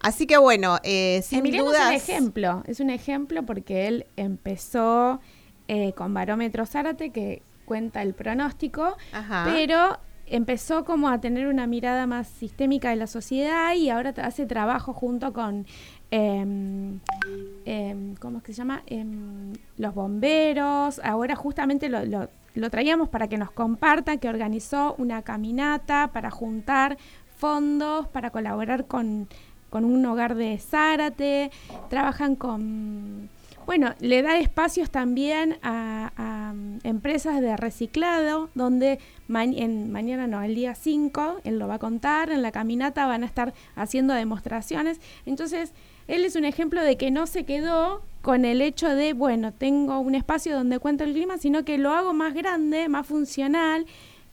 Así 0.00 0.26
que 0.26 0.36
bueno, 0.36 0.78
eh, 0.82 1.22
sin 1.24 1.38
Emiliano 1.38 1.70
dudas... 1.70 1.80
es 1.80 1.86
un 1.86 1.94
ejemplo, 1.94 2.62
es 2.66 2.80
un 2.80 2.90
ejemplo 2.90 3.46
porque 3.46 3.86
él 3.86 4.06
empezó 4.16 5.22
eh, 5.68 5.94
con 5.94 6.12
Barómetro 6.12 6.66
Zárate, 6.66 7.08
que 7.08 7.40
cuenta 7.64 8.02
el 8.02 8.12
pronóstico, 8.12 8.98
pero 9.46 9.98
empezó 10.26 10.84
como 10.84 11.08
a 11.08 11.20
tener 11.20 11.46
una 11.46 11.66
mirada 11.66 12.06
más 12.06 12.28
sistémica 12.28 12.90
de 12.90 12.96
la 12.96 13.06
sociedad 13.06 13.74
y 13.74 13.90
ahora 13.90 14.14
hace 14.22 14.46
trabajo 14.46 14.92
junto 14.92 15.32
con, 15.32 15.66
eh, 16.10 16.98
¿cómo 18.20 18.38
es 18.38 18.44
que 18.44 18.52
se 18.52 18.58
llama? 18.58 18.82
Em, 18.86 19.52
los 19.76 19.94
bomberos. 19.94 21.00
Ahora 21.04 21.36
justamente 21.36 21.88
lo, 21.88 22.04
lo, 22.04 22.70
traíamos 22.70 23.08
para 23.08 23.28
que 23.28 23.38
nos 23.38 23.50
comparta 23.50 24.16
que 24.18 24.28
organizó 24.28 24.94
una 24.98 25.22
caminata 25.22 26.10
para 26.12 26.30
juntar 26.30 26.96
fondos, 27.36 28.08
para 28.08 28.30
colaborar 28.30 28.86
con, 28.86 29.28
con 29.70 29.84
un 29.84 30.04
hogar 30.06 30.34
de 30.36 30.58
Zárate. 30.58 31.50
Trabajan 31.90 32.36
con 32.36 33.28
bueno, 33.66 33.94
le 34.00 34.22
da 34.22 34.38
espacios 34.38 34.90
también 34.90 35.58
a, 35.62 36.52
mm, 36.54 36.78
empresas 36.84 37.40
de 37.40 37.56
reciclado, 37.56 38.50
donde 38.54 38.98
en, 39.28 39.90
mañana 39.92 40.26
no, 40.26 40.42
el 40.42 40.54
día 40.54 40.74
5, 40.74 41.40
él 41.44 41.58
lo 41.58 41.68
va 41.68 41.74
a 41.74 41.78
contar, 41.78 42.30
en 42.30 42.42
la 42.42 42.52
caminata 42.52 43.06
van 43.06 43.22
a 43.22 43.26
estar 43.26 43.54
haciendo 43.76 44.14
demostraciones. 44.14 45.00
Entonces, 45.26 45.72
él 46.08 46.24
es 46.24 46.36
un 46.36 46.44
ejemplo 46.44 46.82
de 46.82 46.96
que 46.96 47.10
no 47.10 47.26
se 47.26 47.44
quedó 47.44 48.02
con 48.22 48.44
el 48.44 48.60
hecho 48.60 48.88
de, 48.88 49.12
bueno, 49.12 49.52
tengo 49.52 49.98
un 49.98 50.14
espacio 50.14 50.54
donde 50.54 50.78
cuento 50.78 51.04
el 51.04 51.12
clima, 51.12 51.38
sino 51.38 51.64
que 51.64 51.78
lo 51.78 51.92
hago 51.92 52.12
más 52.12 52.34
grande, 52.34 52.88
más 52.88 53.06
funcional. 53.06 53.86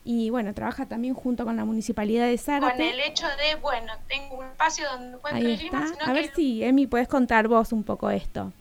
Y 0.04 0.30
bueno, 0.30 0.52
trabaja 0.52 0.86
también 0.86 1.14
junto 1.14 1.44
con 1.44 1.56
la 1.56 1.64
municipalidad 1.64 2.26
de 2.26 2.36
Zárate. 2.36 2.76
Con 2.76 2.82
el 2.82 3.00
hecho 3.00 3.26
de, 3.26 3.60
bueno, 3.60 3.92
tengo 4.08 4.38
un 4.38 4.46
espacio 4.46 4.84
donde 4.90 5.18
cuento 5.18 5.46
el 5.46 5.58
clima. 5.58 5.86
Sino 5.86 6.04
a 6.04 6.12
ver 6.12 6.32
si, 6.34 6.64
Emi, 6.64 6.86
puedes 6.86 7.06
contar 7.06 7.46
vos 7.48 7.72
un 7.72 7.84
poco 7.84 8.10
esto. 8.10 8.52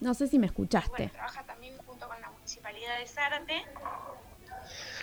No 0.00 0.14
sé 0.14 0.26
si 0.28 0.38
me 0.38 0.46
escuchaste. 0.46 1.08
trabaja 1.08 1.42
también 1.44 1.76
junto 1.86 2.08
con 2.08 2.18
la 2.20 2.30
Municipalidad 2.30 2.98
de 2.98 3.06
Zárate. 3.06 3.62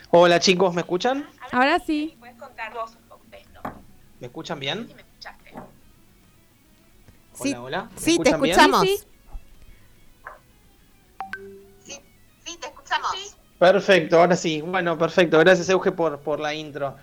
Hola 0.09 0.39
chicos, 0.39 0.73
¿me 0.73 0.81
escuchan? 0.81 1.29
Ahora 1.51 1.79
sí. 1.79 2.15
¿Puedes 2.19 2.35
contar 2.37 2.73
vos 2.73 2.95
un 2.95 3.07
poco 3.07 3.23
de 3.29 3.37
esto? 3.37 3.61
¿Me 4.19 4.27
escuchan 4.27 4.59
bien? 4.59 4.87
Sí, 4.87 4.95
me 4.95 5.01
escuchaste. 5.01 5.53
Sí, 7.33 7.49
hola, 7.53 7.61
hola. 7.61 7.89
sí, 7.95 8.17
te 8.17 8.29
escuchamos. 8.31 8.81
Sí, 8.81 8.97
sí. 11.83 12.57
te 12.59 12.67
escuchamos. 12.67 13.37
Perfecto, 13.59 14.19
ahora 14.19 14.35
sí. 14.35 14.61
Bueno, 14.61 14.97
perfecto. 14.97 15.37
Gracias, 15.37 15.69
Euge, 15.69 15.91
por, 15.91 16.21
por 16.21 16.39
la 16.39 16.55
intro. 16.55 16.97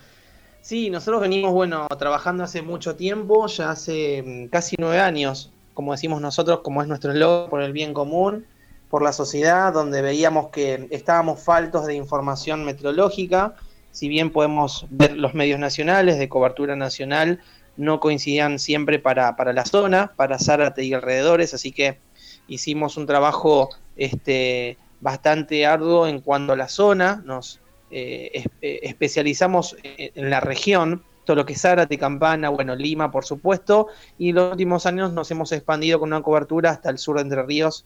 Sí, 0.61 0.91
nosotros 0.91 1.21
venimos, 1.21 1.53
bueno, 1.53 1.87
trabajando 1.97 2.43
hace 2.43 2.63
mucho 2.63 2.97
tiempo, 2.97 3.47
ya 3.47 3.71
hace 3.71 4.23
mm, 4.23 4.49
casi 4.49 4.75
nueve 4.79 4.99
años 4.99 5.54
como 5.75 5.93
decimos 5.93 6.21
nosotros, 6.21 6.61
como 6.61 6.83
es 6.83 6.89
nuestro 6.89 7.13
eslogan, 7.13 7.51
por 7.51 7.63
el 7.63 7.73
bien 7.73 7.93
común, 7.93 8.47
por 8.89 9.03
la 9.03 9.13
sociedad, 9.13 9.73
donde 9.73 10.03
veíamos 10.03 10.49
que 10.51 10.87
estábamos 10.91 11.43
faltos 11.43 11.87
de 11.87 11.95
información 11.95 12.65
meteorológica, 12.65 13.57
si 13.91 14.09
bien 14.09 14.31
podemos 14.31 14.87
ver 14.91 15.17
los 15.17 15.35
medios 15.35 15.59
nacionales 15.59 16.19
de 16.19 16.29
cobertura 16.29 16.77
nacional, 16.77 17.41
no 17.77 17.99
coincidían 17.99 18.59
siempre 18.59 18.99
para, 18.99 19.35
la 19.53 19.65
zona, 19.65 20.13
para 20.17 20.39
Zárate 20.39 20.85
y 20.85 20.95
alrededores, 20.95 21.55
así 21.55 21.73
que 21.73 21.99
hicimos 22.47 22.97
un 22.97 23.07
trabajo 23.07 23.71
este, 23.97 24.79
bastante 25.01 25.67
arduo 25.67 26.07
en 26.07 26.21
cuanto 26.21 26.53
a 26.53 26.57
la 26.57 26.69
zona, 26.69 27.23
nos 27.25 27.61
eh, 27.91 28.45
eh, 28.63 28.81
especializamos 28.83 29.77
en 29.83 30.31
la 30.31 30.41
región, 30.41 31.03
todo 31.25 31.37
lo 31.37 31.47
que 31.47 31.55
es 31.55 31.61
Zárate, 31.61 31.99
Campana, 31.99 32.49
bueno, 32.49 32.75
Lima, 32.75 33.11
por 33.11 33.25
supuesto, 33.25 33.89
y 34.19 34.31
en 34.31 34.37
los 34.37 34.53
últimos 34.53 34.87
años 34.87 35.13
nos 35.13 35.31
hemos 35.31 35.53
expandido 35.53 35.99
con 35.99 36.11
una 36.11 36.23
cobertura 36.23 36.71
hasta 36.71 36.91
el 36.91 36.99
sur 36.99 37.17
de 37.17 37.23
Entre 37.23 37.43
Ríos, 37.43 37.85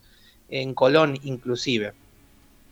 en 0.49 0.75
Colón 0.75 1.19
inclusive. 1.23 1.95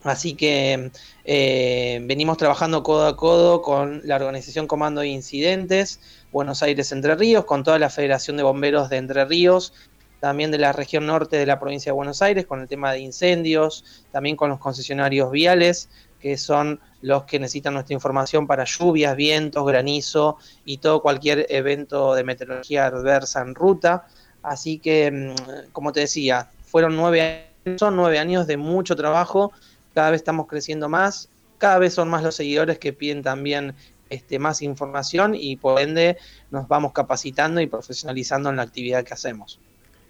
Así 0.03 0.35
que 0.35 0.91
eh, 1.25 2.01
venimos 2.05 2.37
trabajando 2.37 2.83
codo 2.83 3.07
a 3.07 3.17
codo 3.17 3.63
con 3.63 4.03
la 4.05 4.17
organización 4.17 4.67
Comando 4.67 5.01
de 5.01 5.09
Incidentes, 5.09 6.01
Buenos 6.31 6.63
Aires 6.63 6.93
Entre 6.93 7.15
Ríos, 7.17 7.45
con 7.45 7.65
toda 7.65 7.79
la 7.79 7.91
Federación 7.91 8.37
de 8.37 8.45
Bomberos 8.45 8.89
de 8.89 8.99
Entre 8.99 9.25
Ríos, 9.25 9.73
también 10.21 10.51
de 10.51 10.59
la 10.59 10.73
región 10.73 11.07
norte 11.07 11.37
de 11.37 11.47
la 11.47 11.59
provincia 11.59 11.91
de 11.91 11.97
Buenos 11.97 12.23
Aires, 12.23 12.47
con 12.47 12.61
el 12.61 12.69
tema 12.69 12.93
de 12.93 13.01
incendios, 13.01 14.05
también 14.13 14.37
con 14.37 14.49
los 14.49 14.61
concesionarios 14.61 15.31
viales, 15.31 15.89
que 16.21 16.37
son 16.37 16.81
los 17.03 17.25
que 17.25 17.39
necesitan 17.39 17.75
nuestra 17.75 17.95
información 17.95 18.47
para 18.47 18.65
lluvias, 18.65 19.17
vientos, 19.17 19.67
granizo 19.67 20.39
y 20.65 20.79
todo 20.79 21.03
cualquier 21.03 21.47
evento 21.49 22.15
de 22.15 22.25
meteorología 22.25 22.87
adversa 22.87 23.43
en 23.43 23.55
ruta. 23.55 24.07
Así 24.43 24.79
que, 24.79 25.11
mm, 25.11 25.71
como 25.73 25.93
te 25.93 26.01
decía, 26.01 26.51
fueron 26.65 26.97
nueve 26.97 27.47
años, 27.65 27.81
son 27.81 27.97
nueve 27.97 28.19
años 28.19 28.47
de 28.47 28.57
mucho 28.57 28.97
trabajo, 28.97 29.53
cada 29.95 30.11
vez 30.11 30.21
estamos 30.21 30.47
creciendo 30.47 30.89
más, 30.89 31.29
cada 31.59 31.79
vez 31.79 31.95
son 31.95 32.09
más 32.09 32.23
los 32.23 32.35
seguidores 32.35 32.79
que 32.79 32.93
piden 32.93 33.23
también 33.23 33.75
este, 34.09 34.39
más 34.39 34.63
información 34.63 35.35
y 35.35 35.57
por 35.57 35.81
ende 35.81 36.17
nos 36.51 36.69
vamos 36.69 36.93
capacitando 36.93 37.61
y 37.61 37.67
profesionalizando 37.67 38.51
en 38.51 38.57
la 38.57 38.63
actividad 38.63 39.05
que 39.05 39.15
hacemos. 39.15 39.59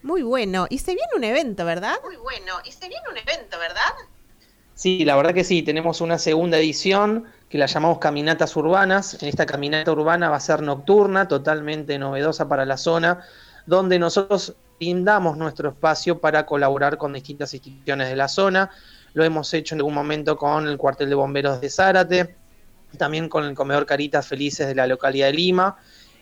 Muy 0.03 0.23
bueno, 0.23 0.67
y 0.69 0.79
se 0.79 0.95
viene 0.95 1.11
un 1.17 1.25
evento, 1.25 1.65
¿verdad? 1.65 1.97
Muy 2.05 2.17
bueno, 2.17 2.55
y 2.65 2.73
se 2.73 2.89
viene 2.89 3.05
un 3.11 3.17
evento, 3.17 3.59
¿verdad? 3.59 3.93
Sí, 4.77 5.07
la 5.07 5.17
verdad 5.17 5.33
que 5.33 5.43
sí, 5.43 5.63
tenemos 5.63 6.03
una 6.03 6.19
segunda 6.19 6.59
edición 6.59 7.25
que 7.49 7.57
la 7.57 7.65
llamamos 7.65 7.99
Caminatas 7.99 8.55
Urbanas. 8.57 9.17
En 9.23 9.31
esta 9.31 9.47
caminata 9.47 9.91
urbana 9.91 10.29
va 10.29 10.37
a 10.37 10.41
ser 10.41 10.61
nocturna, 10.61 11.27
totalmente 11.27 11.99
novedosa 11.99 12.47
para 12.47 12.67
la 12.67 12.77
zona, 12.77 13.23
donde 13.65 13.99
nosotros 13.99 14.55
brindamos 14.79 15.39
nuestro 15.39 15.71
espacio 15.71 16.19
para 16.19 16.45
colaborar 16.45 16.99
con 16.99 17.15
distintas 17.15 17.55
instituciones 17.55 18.11
de 18.11 18.17
la 18.17 18.29
zona. 18.29 18.71
Lo 19.15 19.25
hemos 19.25 19.55
hecho 19.55 19.75
en 19.75 19.81
algún 19.81 19.95
momento 19.95 20.37
con 20.37 20.69
el 20.69 20.77
cuartel 20.77 21.09
de 21.09 21.15
bomberos 21.15 21.59
de 21.59 21.71
Zárate, 21.71 22.37
también 22.99 23.31
con 23.31 23.45
el 23.45 23.55
comedor 23.55 23.87
Caritas 23.87 24.27
Felices 24.27 24.67
de 24.67 24.75
la 24.75 24.87
localidad 24.87 25.29
de 25.29 25.33
Lima. 25.33 25.79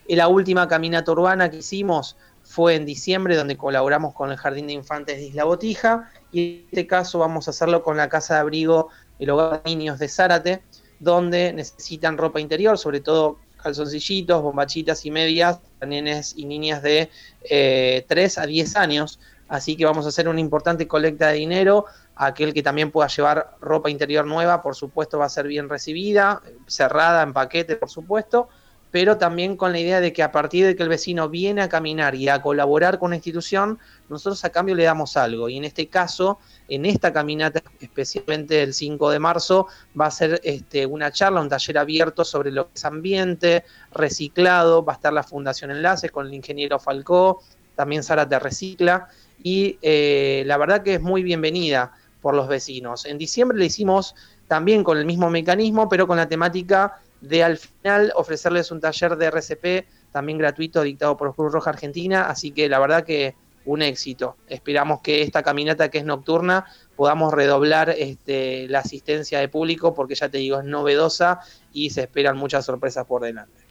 Y 0.07 0.15
la 0.15 0.29
última 0.29 0.65
caminata 0.69 1.11
urbana 1.11 1.51
que 1.51 1.57
hicimos 1.57 2.15
fue 2.55 2.75
en 2.75 2.85
diciembre, 2.85 3.35
donde 3.35 3.57
colaboramos 3.57 4.13
con 4.13 4.31
el 4.31 4.37
Jardín 4.37 4.67
de 4.67 4.73
Infantes 4.73 5.17
de 5.17 5.25
Isla 5.25 5.43
Botija, 5.43 6.09
y 6.31 6.59
en 6.59 6.65
este 6.71 6.87
caso 6.87 7.19
vamos 7.19 7.49
a 7.49 7.51
hacerlo 7.51 7.83
con 7.83 7.97
la 7.97 8.07
Casa 8.07 8.35
de 8.35 8.39
Abrigo, 8.39 8.87
el 9.19 9.29
Hogar 9.29 9.61
de 9.61 9.75
Niños 9.75 9.99
de 9.99 10.07
Zárate, 10.07 10.63
donde 11.01 11.51
necesitan 11.51 12.17
ropa 12.17 12.39
interior, 12.39 12.77
sobre 12.77 13.01
todo 13.01 13.39
calzoncillitos, 13.61 14.41
bombachitas 14.41 15.05
y 15.05 15.11
medias, 15.11 15.59
nenes 15.85 16.33
y 16.37 16.45
niñas 16.45 16.81
de 16.81 17.09
3 17.41 17.49
eh, 17.49 18.41
a 18.41 18.45
10 18.45 18.75
años. 18.77 19.19
Así 19.49 19.75
que 19.75 19.83
vamos 19.83 20.05
a 20.05 20.09
hacer 20.09 20.29
una 20.29 20.39
importante 20.39 20.87
colecta 20.87 21.27
de 21.27 21.39
dinero. 21.39 21.87
Aquel 22.15 22.53
que 22.53 22.63
también 22.63 22.89
pueda 22.89 23.09
llevar 23.09 23.57
ropa 23.59 23.89
interior 23.89 24.25
nueva, 24.25 24.61
por 24.61 24.75
supuesto, 24.75 25.19
va 25.19 25.25
a 25.25 25.29
ser 25.29 25.45
bien 25.47 25.67
recibida, 25.67 26.41
cerrada 26.67 27.21
en 27.21 27.33
paquete, 27.33 27.75
por 27.75 27.89
supuesto 27.89 28.47
pero 28.95 29.17
también 29.17 29.57
con 29.57 29.73
la 29.73 29.79
idea 29.79 29.99
de 29.99 30.13
que 30.13 30.23
a 30.23 30.31
partir 30.31 30.65
de 30.65 30.73
que 30.73 30.81
el 30.81 30.87
vecino 30.87 31.27
viene 31.27 31.61
a 31.61 31.67
caminar 31.67 32.15
y 32.15 32.29
a 32.29 32.41
colaborar 32.41 32.97
con 32.97 33.09
la 33.09 33.17
institución, 33.17 33.77
nosotros 34.07 34.45
a 34.45 34.51
cambio 34.51 34.73
le 34.73 34.85
damos 34.85 35.17
algo. 35.17 35.49
Y 35.49 35.57
en 35.57 35.65
este 35.65 35.87
caso, 35.87 36.39
en 36.69 36.85
esta 36.85 37.11
caminata, 37.11 37.61
especialmente 37.81 38.63
el 38.63 38.73
5 38.73 39.09
de 39.09 39.19
marzo, 39.19 39.67
va 39.99 40.05
a 40.05 40.11
ser 40.11 40.39
este, 40.45 40.85
una 40.85 41.11
charla, 41.11 41.41
un 41.41 41.49
taller 41.49 41.77
abierto 41.77 42.23
sobre 42.23 42.51
lo 42.51 42.67
que 42.67 42.75
es 42.75 42.85
ambiente, 42.85 43.65
reciclado, 43.91 44.85
va 44.85 44.93
a 44.93 44.95
estar 44.95 45.11
la 45.11 45.23
Fundación 45.23 45.71
Enlaces 45.71 46.09
con 46.09 46.27
el 46.27 46.33
ingeniero 46.33 46.79
Falcó, 46.79 47.43
también 47.75 48.01
Sara 48.01 48.29
te 48.29 48.39
recicla, 48.39 49.09
y 49.43 49.77
eh, 49.81 50.43
la 50.45 50.55
verdad 50.55 50.83
que 50.83 50.93
es 50.93 51.01
muy 51.01 51.21
bienvenida 51.21 51.91
por 52.21 52.33
los 52.33 52.47
vecinos. 52.47 53.05
En 53.05 53.17
diciembre 53.17 53.57
le 53.57 53.65
hicimos 53.65 54.15
también 54.47 54.85
con 54.85 54.97
el 54.97 55.05
mismo 55.05 55.29
mecanismo, 55.29 55.89
pero 55.89 56.07
con 56.07 56.15
la 56.15 56.29
temática 56.29 57.01
de 57.21 57.43
al 57.43 57.57
final 57.57 58.11
ofrecerles 58.15 58.71
un 58.71 58.79
taller 58.79 59.15
de 59.15 59.25
RCP 59.27 59.87
también 60.11 60.37
gratuito, 60.37 60.81
dictado 60.81 61.17
por 61.17 61.35
Cruz 61.35 61.51
Roja 61.51 61.71
Argentina, 61.71 62.27
así 62.27 62.51
que 62.51 62.69
la 62.69 62.79
verdad 62.79 63.03
que 63.03 63.35
un 63.65 63.81
éxito. 63.81 64.37
Esperamos 64.47 65.01
que 65.01 65.23
esta 65.23 65.41
caminata 65.41 65.89
que 65.89 65.97
es 65.97 66.05
nocturna 66.05 66.65
podamos 66.95 67.33
redoblar 67.33 67.89
este, 67.89 68.67
la 68.69 68.79
asistencia 68.79 69.39
de 69.39 69.49
público 69.49 69.93
porque 69.95 70.13
ya 70.15 70.29
te 70.29 70.37
digo, 70.37 70.59
es 70.59 70.65
novedosa 70.65 71.39
y 71.73 71.89
se 71.89 72.01
esperan 72.01 72.37
muchas 72.37 72.63
sorpresas 72.65 73.05
por 73.05 73.23
delante. 73.23 73.65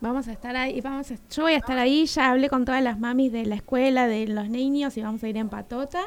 Vamos 0.00 0.26
a 0.28 0.32
estar 0.32 0.56
ahí, 0.56 0.80
vamos 0.80 1.10
a- 1.10 1.16
yo 1.30 1.42
voy 1.42 1.52
a 1.52 1.58
estar 1.58 1.78
ahí, 1.78 2.06
ya 2.06 2.30
hablé 2.30 2.48
con 2.48 2.64
todas 2.64 2.82
las 2.82 2.98
mamis 2.98 3.30
de 3.32 3.44
la 3.44 3.56
escuela, 3.56 4.06
de 4.08 4.26
los 4.26 4.48
niños 4.48 4.96
y 4.96 5.02
vamos 5.02 5.22
a 5.22 5.28
ir 5.28 5.36
en 5.36 5.50
patota. 5.50 6.00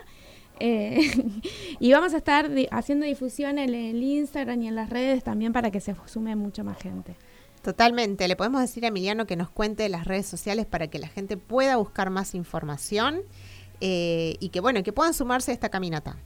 Eh, 0.60 1.12
y 1.80 1.91
vamos 1.91 2.14
a 2.14 2.18
estar 2.18 2.49
di- 2.49 2.68
haciendo 2.72 3.06
difusión 3.06 3.58
en 3.58 3.74
el 3.74 4.01
Instagram 4.01 4.62
y 4.62 4.68
en 4.68 4.76
las 4.76 4.89
redes 4.89 5.24
también 5.24 5.54
para 5.54 5.72
que 5.72 5.80
se 5.82 5.95
sume 6.06 6.36
mucha 6.36 6.64
más 6.64 6.78
gente. 6.78 7.16
Totalmente. 7.62 8.28
Le 8.28 8.36
podemos 8.36 8.62
decir 8.62 8.84
a 8.86 8.89
Emiliano 8.89 9.26
que 9.26 9.36
nos 9.36 9.49
cuente 9.49 9.88
las 9.89 10.06
redes 10.06 10.26
sociales 10.26 10.66
para 10.66 10.88
que 10.88 10.99
la 10.99 11.08
gente 11.08 11.38
pueda 11.38 11.78
buscar 11.78 12.10
más 12.10 12.36
información 12.36 13.22
eh, 13.82 14.36
y 14.39 14.49
que 14.49 14.60
bueno, 14.60 14.84
que 14.84 14.93
puedan 14.93 15.14
sumarse 15.14 15.51
a 15.51 15.54
esta 15.54 15.70
caminata. 15.70 16.18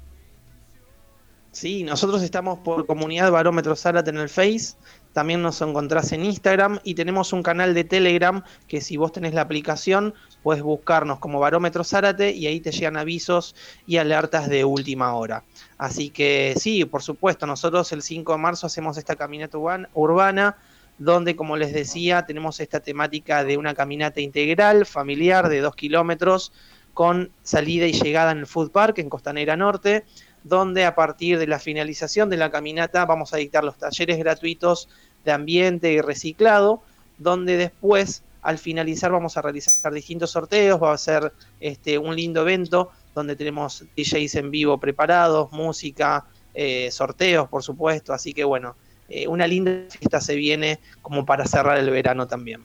Sí, 1.52 1.84
nosotros 1.84 2.22
estamos 2.22 2.60
por 2.60 2.86
Comunidad 2.86 3.32
Barómetro 3.32 3.76
Zárate 3.76 4.10
en 4.12 4.18
el 4.18 4.30
Face, 4.30 4.76
también 5.14 5.42
nos 5.42 5.62
encontrás 5.62 6.12
en 6.12 6.24
Instagram 6.26 6.80
y 6.84 6.94
tenemos 6.94 7.34
un 7.34 7.42
canal 7.44 7.74
de 7.74 7.84
Telegram 7.84 8.44
que 8.68 8.82
si 8.82 8.98
vos 8.98 9.12
tenés 9.12 9.34
la 9.34 9.42
aplicación 9.42 10.14
puedes 10.44 10.62
buscarnos 10.64 11.20
como 11.20 11.40
Barómetro 11.40 11.84
Zárate 11.84 12.32
y 12.32 12.46
ahí 12.48 12.60
te 12.60 12.72
llegan 12.72 12.98
avisos 12.98 13.56
y 13.88 13.98
alertas 13.98 14.48
de 14.48 14.64
última 14.64 15.14
hora. 15.16 15.44
Así 15.78 16.10
que 16.10 16.54
sí, 16.58 16.86
por 16.86 17.02
supuesto, 17.02 17.48
nosotros 17.48 17.92
el 17.92 18.02
5 18.02 18.32
de 18.34 18.38
marzo 18.38 18.68
hacemos 18.68 18.98
esta 18.98 19.16
caminata 19.16 19.58
urban- 19.58 19.88
urbana 19.94 20.58
donde, 21.00 21.36
como 21.36 21.58
les 21.58 21.74
decía, 21.74 22.26
tenemos 22.26 22.60
esta 22.60 22.80
temática 22.80 23.44
de 23.44 23.58
una 23.58 23.76
caminata 23.76 24.20
integral, 24.20 24.86
familiar, 24.86 25.48
de 25.48 25.60
dos 25.62 25.76
kilómetros, 25.76 26.52
con 26.96 27.30
salida 27.44 27.86
y 27.86 27.94
llegada 27.94 28.32
en 28.32 28.40
el 28.40 28.48
Food 28.48 28.72
Park, 28.72 28.98
en 28.98 29.08
Costanera 29.10 29.56
Norte, 29.56 30.06
donde 30.48 30.86
a 30.86 30.96
partir 30.96 31.40
de 31.40 31.48
la 31.48 31.60
finalización 31.60 32.30
de 32.30 32.38
la 32.38 32.52
caminata 32.52 33.06
vamos 33.06 33.34
a 33.34 33.38
dictar 33.38 33.64
los 33.64 33.78
talleres 33.78 34.18
gratuitos 34.18 34.90
de 35.26 35.32
ambiente 35.32 35.92
y 35.92 36.02
reciclado, 36.02 36.82
donde 37.18 37.58
después, 37.58 38.24
al 38.42 38.58
finalizar, 38.58 39.12
vamos 39.12 39.38
a 39.38 39.42
realizar 39.42 39.92
distintos 39.92 40.32
sorteos, 40.32 40.82
va 40.82 40.94
a 40.94 40.98
ser 40.98 41.34
este, 41.60 41.98
un 41.98 42.16
lindo 42.16 42.42
evento 42.42 42.92
donde 43.14 43.36
tenemos 43.36 43.84
DJs 43.96 44.36
en 44.36 44.52
vivo 44.52 44.78
preparados, 44.78 45.52
música, 45.52 46.26
eh, 46.54 46.90
sorteos, 46.92 47.50
por 47.50 47.64
supuesto, 47.64 48.14
así 48.14 48.34
que 48.34 48.44
bueno, 48.44 48.76
eh, 49.10 49.28
una 49.28 49.48
linda 49.48 49.72
fiesta 49.90 50.22
se 50.22 50.36
viene 50.36 50.80
como 51.02 51.26
para 51.26 51.46
cerrar 51.46 51.78
el 51.78 51.90
verano 51.90 52.28
también. 52.28 52.64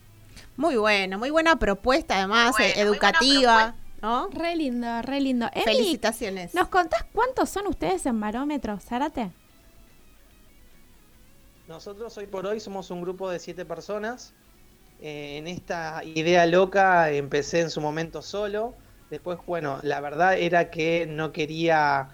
Muy 0.57 0.77
bueno, 0.77 1.19
muy 1.19 1.31
buena 1.31 1.57
propuesta 1.57 2.19
además, 2.19 2.55
educativa, 2.77 3.75
¿no? 4.03 4.29
Re 4.29 4.57
lindo, 4.57 5.01
re 5.03 5.21
lindo. 5.21 5.49
Felicitaciones. 5.65 6.55
¿nos 6.55 6.69
contás 6.69 7.05
cuántos 7.13 7.49
son 7.49 7.69
ustedes 7.69 8.05
en 8.07 8.21
Barómetro, 8.21 8.79
Zárate? 8.79 9.31
Nosotros 11.69 12.19
hoy 12.19 12.27
por 12.27 12.45
hoy 12.45 12.61
somos 12.61 12.91
un 12.91 13.01
grupo 13.01 13.31
de 13.31 13.39
siete 13.39 13.65
personas. 13.65 14.35
Eh, 15.01 15.39
en 15.39 15.47
esta 15.47 16.03
idea 16.05 16.45
loca 16.47 17.11
empecé 17.11 17.61
en 17.61 17.71
su 17.71 17.81
momento 17.81 18.21
solo. 18.21 18.75
Después, 19.11 19.39
bueno, 19.47 19.79
la 19.83 20.01
verdad 20.01 20.37
era 20.37 20.71
que 20.71 21.07
no 21.07 21.33
quería, 21.33 22.09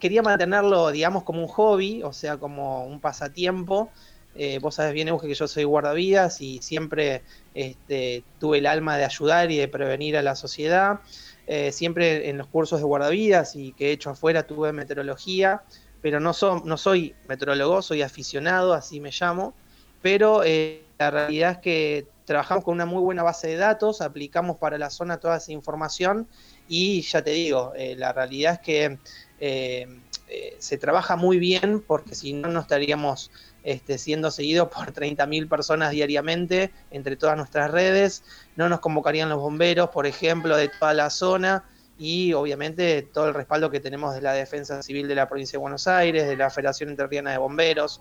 quería 0.00 0.22
mantenerlo, 0.22 0.90
digamos, 0.90 1.24
como 1.24 1.42
un 1.42 1.48
hobby, 1.48 2.02
o 2.02 2.12
sea, 2.12 2.38
como 2.38 2.86
un 2.86 3.00
pasatiempo. 3.00 3.90
Eh, 4.36 4.58
vos 4.60 4.76
sabés 4.76 4.94
bien, 4.94 5.08
Euge, 5.08 5.28
que 5.28 5.34
yo 5.34 5.46
soy 5.46 5.64
guardavidas 5.64 6.40
y 6.40 6.60
siempre 6.60 7.22
este, 7.54 8.24
tuve 8.40 8.58
el 8.58 8.66
alma 8.66 8.96
de 8.96 9.04
ayudar 9.04 9.50
y 9.50 9.58
de 9.58 9.68
prevenir 9.68 10.16
a 10.16 10.22
la 10.22 10.34
sociedad. 10.34 11.00
Eh, 11.46 11.72
siempre 11.72 12.28
en 12.30 12.38
los 12.38 12.48
cursos 12.48 12.78
de 12.80 12.84
guardavidas 12.86 13.54
y 13.56 13.74
que 13.74 13.88
he 13.88 13.92
hecho 13.92 14.10
afuera 14.10 14.46
tuve 14.46 14.72
meteorología 14.72 15.62
pero 16.00 16.20
no, 16.20 16.32
so- 16.34 16.60
no 16.64 16.76
soy 16.76 17.18
meteorólogo, 17.24 17.80
soy 17.82 18.02
aficionado, 18.02 18.74
así 18.74 19.00
me 19.00 19.10
llamo, 19.18 19.56
pero 20.00 20.42
eh, 20.44 20.94
la 20.98 21.10
realidad 21.10 21.52
es 21.52 21.58
que 21.58 22.10
trabajamos 22.24 22.62
con 22.64 22.74
una 22.74 22.84
muy 22.86 23.00
buena 23.02 23.22
base 23.22 23.48
de 23.48 23.56
datos, 23.56 24.00
aplicamos 24.02 24.58
para 24.58 24.76
la 24.78 24.90
zona 24.90 25.18
toda 25.18 25.38
esa 25.38 25.52
información 25.52 26.28
y 26.66 27.00
ya 27.02 27.22
te 27.22 27.30
digo, 27.30 27.72
eh, 27.74 27.96
la 27.96 28.12
realidad 28.12 28.54
es 28.54 28.60
que 28.60 29.00
eh, 29.38 30.56
se 30.58 30.78
trabaja 30.78 31.16
muy 31.16 31.38
bien 31.38 31.84
porque 31.86 32.14
si 32.14 32.32
no, 32.32 32.48
no 32.48 32.60
estaríamos 32.60 33.30
este, 33.64 33.96
siendo 33.96 34.30
seguidos 34.30 34.68
por 34.68 34.92
30.000 34.92 35.48
personas 35.48 35.90
diariamente 35.90 36.70
entre 36.90 37.16
todas 37.16 37.36
nuestras 37.36 37.70
redes, 37.70 38.22
no 38.56 38.68
nos 38.68 38.80
convocarían 38.80 39.30
los 39.30 39.38
bomberos, 39.38 39.88
por 39.88 40.06
ejemplo, 40.06 40.56
de 40.56 40.68
toda 40.68 40.92
la 40.92 41.08
zona 41.08 41.64
y 41.98 42.34
obviamente 42.34 43.02
todo 43.02 43.28
el 43.28 43.34
respaldo 43.34 43.70
que 43.70 43.80
tenemos 43.80 44.14
de 44.14 44.20
la 44.20 44.34
Defensa 44.34 44.82
Civil 44.82 45.08
de 45.08 45.14
la 45.14 45.28
Provincia 45.28 45.52
de 45.52 45.62
Buenos 45.62 45.86
Aires, 45.86 46.26
de 46.26 46.36
la 46.36 46.50
Federación 46.50 46.90
Interriana 46.90 47.32
de 47.32 47.38
Bomberos. 47.38 48.00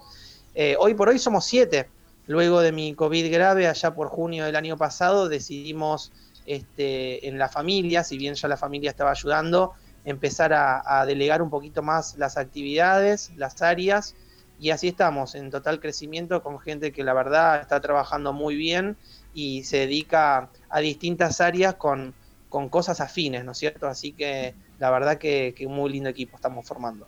Eh, 0.53 0.75
hoy 0.77 0.95
por 0.95 1.09
hoy 1.09 1.17
somos 1.17 1.45
siete. 1.45 1.87
Luego 2.27 2.59
de 2.59 2.71
mi 2.71 2.93
COVID 2.93 3.31
grave, 3.31 3.67
allá 3.67 3.95
por 3.95 4.09
junio 4.09 4.45
del 4.45 4.55
año 4.55 4.77
pasado, 4.77 5.29
decidimos 5.29 6.11
este, 6.45 7.27
en 7.27 7.37
la 7.37 7.47
familia, 7.47 8.03
si 8.03 8.17
bien 8.17 8.35
ya 8.35 8.47
la 8.49 8.57
familia 8.57 8.89
estaba 8.89 9.11
ayudando, 9.11 9.73
empezar 10.05 10.53
a 10.53 11.05
delegar 11.05 11.41
un 11.41 11.49
poquito 11.49 11.81
más 11.81 12.17
las 12.17 12.35
actividades, 12.37 13.31
las 13.37 13.61
áreas, 13.61 14.15
y 14.63 14.69
así 14.69 14.87
estamos, 14.87 15.35
en 15.35 15.51
total 15.51 15.81
crecimiento 15.81 16.41
con 16.41 16.57
gente 16.57 16.93
que 16.93 17.03
la 17.03 17.13
verdad 17.13 17.59
está 17.59 17.81
trabajando 17.81 18.31
muy 18.31 18.55
bien 18.55 18.95
y 19.33 19.65
se 19.65 19.79
dedica 19.79 20.47
a 20.69 20.79
distintas 20.79 21.41
áreas 21.41 21.75
con, 21.75 22.13
con 22.47 22.69
cosas 22.69 23.01
afines, 23.01 23.43
¿no 23.43 23.51
es 23.51 23.57
cierto? 23.57 23.87
Así 23.89 24.13
que 24.13 24.55
la 24.79 24.89
verdad 24.89 25.17
que, 25.17 25.53
que 25.53 25.67
un 25.67 25.75
muy 25.75 25.91
lindo 25.91 26.09
equipo 26.09 26.37
estamos 26.37 26.65
formando. 26.65 27.05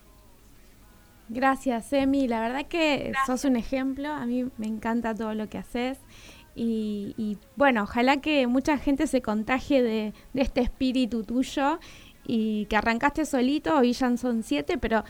Gracias, 1.29 1.93
Emi. 1.93 2.27
La 2.27 2.41
verdad 2.41 2.65
que 2.65 3.13
sos 3.25 3.45
un 3.45 3.55
ejemplo. 3.55 4.09
A 4.09 4.25
mí 4.25 4.49
me 4.57 4.67
encanta 4.67 5.15
todo 5.15 5.33
lo 5.33 5.47
que 5.47 5.57
haces. 5.57 5.97
Y, 6.55 7.15
y, 7.17 7.37
bueno, 7.55 7.83
ojalá 7.83 8.17
que 8.17 8.47
mucha 8.47 8.77
gente 8.77 9.07
se 9.07 9.21
contagie 9.21 9.81
de, 9.81 10.13
de 10.33 10.41
este 10.41 10.59
espíritu 10.59 11.23
tuyo 11.23 11.79
y 12.27 12.65
que 12.65 12.75
arrancaste 12.75 13.23
solito. 13.23 13.77
Hoy 13.77 13.93
ya 13.93 14.17
son 14.17 14.43
siete, 14.43 14.77
pero 14.77 15.05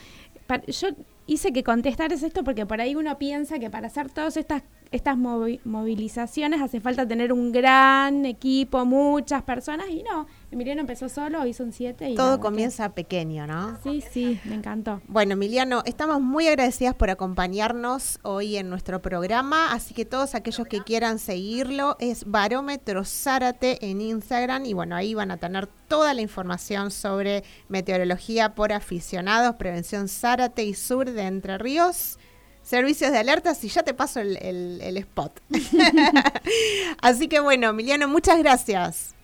yo 0.68 0.88
hice 1.26 1.52
que 1.52 1.64
contestares 1.64 2.22
esto 2.22 2.44
porque 2.44 2.66
por 2.66 2.80
ahí 2.80 2.94
uno 2.94 3.18
piensa 3.18 3.58
que 3.58 3.70
para 3.70 3.88
hacer 3.88 4.10
todas 4.10 4.36
estas 4.36 4.62
estas 4.92 5.16
movi- 5.16 5.60
movilizaciones 5.64 6.60
hace 6.60 6.80
falta 6.80 7.06
tener 7.08 7.32
un 7.32 7.50
gran 7.50 8.24
equipo, 8.24 8.84
muchas 8.84 9.42
personas 9.42 9.88
y 9.90 10.02
no, 10.04 10.26
Emiliano 10.52 10.80
empezó 10.80 11.08
solo, 11.08 11.42
hoy 11.42 11.52
son 11.52 11.72
siete 11.72 12.08
y 12.08 12.14
Todo 12.14 12.36
que- 12.36 12.42
comienza 12.42 12.88
pequeño, 12.94 13.46
¿no? 13.48 13.78
Sí, 13.82 14.00
sí, 14.12 14.40
me 14.44 14.54
encantó. 14.54 15.02
Bueno, 15.08 15.32
Emiliano, 15.32 15.82
estamos 15.86 16.20
muy 16.20 16.46
agradecidas 16.46 16.94
por 16.94 17.10
acompañarnos 17.10 18.20
hoy 18.22 18.56
en 18.56 18.70
nuestro 18.70 19.02
programa, 19.02 19.72
así 19.72 19.92
que 19.92 20.04
todos 20.04 20.34
aquellos 20.36 20.66
que 20.68 20.82
quieran 20.82 21.18
seguirlo 21.18 21.96
es 21.98 22.24
Barómetro 22.30 23.04
Zárate 23.04 23.84
en 23.90 24.00
Instagram 24.00 24.64
y 24.66 24.72
bueno, 24.72 24.94
ahí 24.94 25.14
van 25.14 25.32
a 25.32 25.36
tener 25.36 25.66
toda 25.88 26.14
la 26.14 26.20
información 26.22 26.92
sobre 26.92 27.42
meteorología 27.68 28.54
por 28.54 28.72
aficionados, 28.72 29.56
prevención 29.56 30.08
Zárate 30.08 30.62
y 30.64 30.74
sur 30.74 31.10
de 31.10 31.22
Entre 31.22 31.58
Ríos. 31.58 32.18
Servicios 32.62 33.12
de 33.12 33.18
alertas 33.18 33.62
y 33.62 33.68
ya 33.68 33.82
te 33.82 33.94
paso 33.94 34.20
el, 34.20 34.36
el- 34.38 34.80
el 34.80 34.96
spot. 34.96 35.40
así 37.02 37.28
que 37.28 37.40
bueno, 37.40 37.68
Emiliano, 37.70 38.08
muchas 38.08 38.38
gracias. 38.38 39.14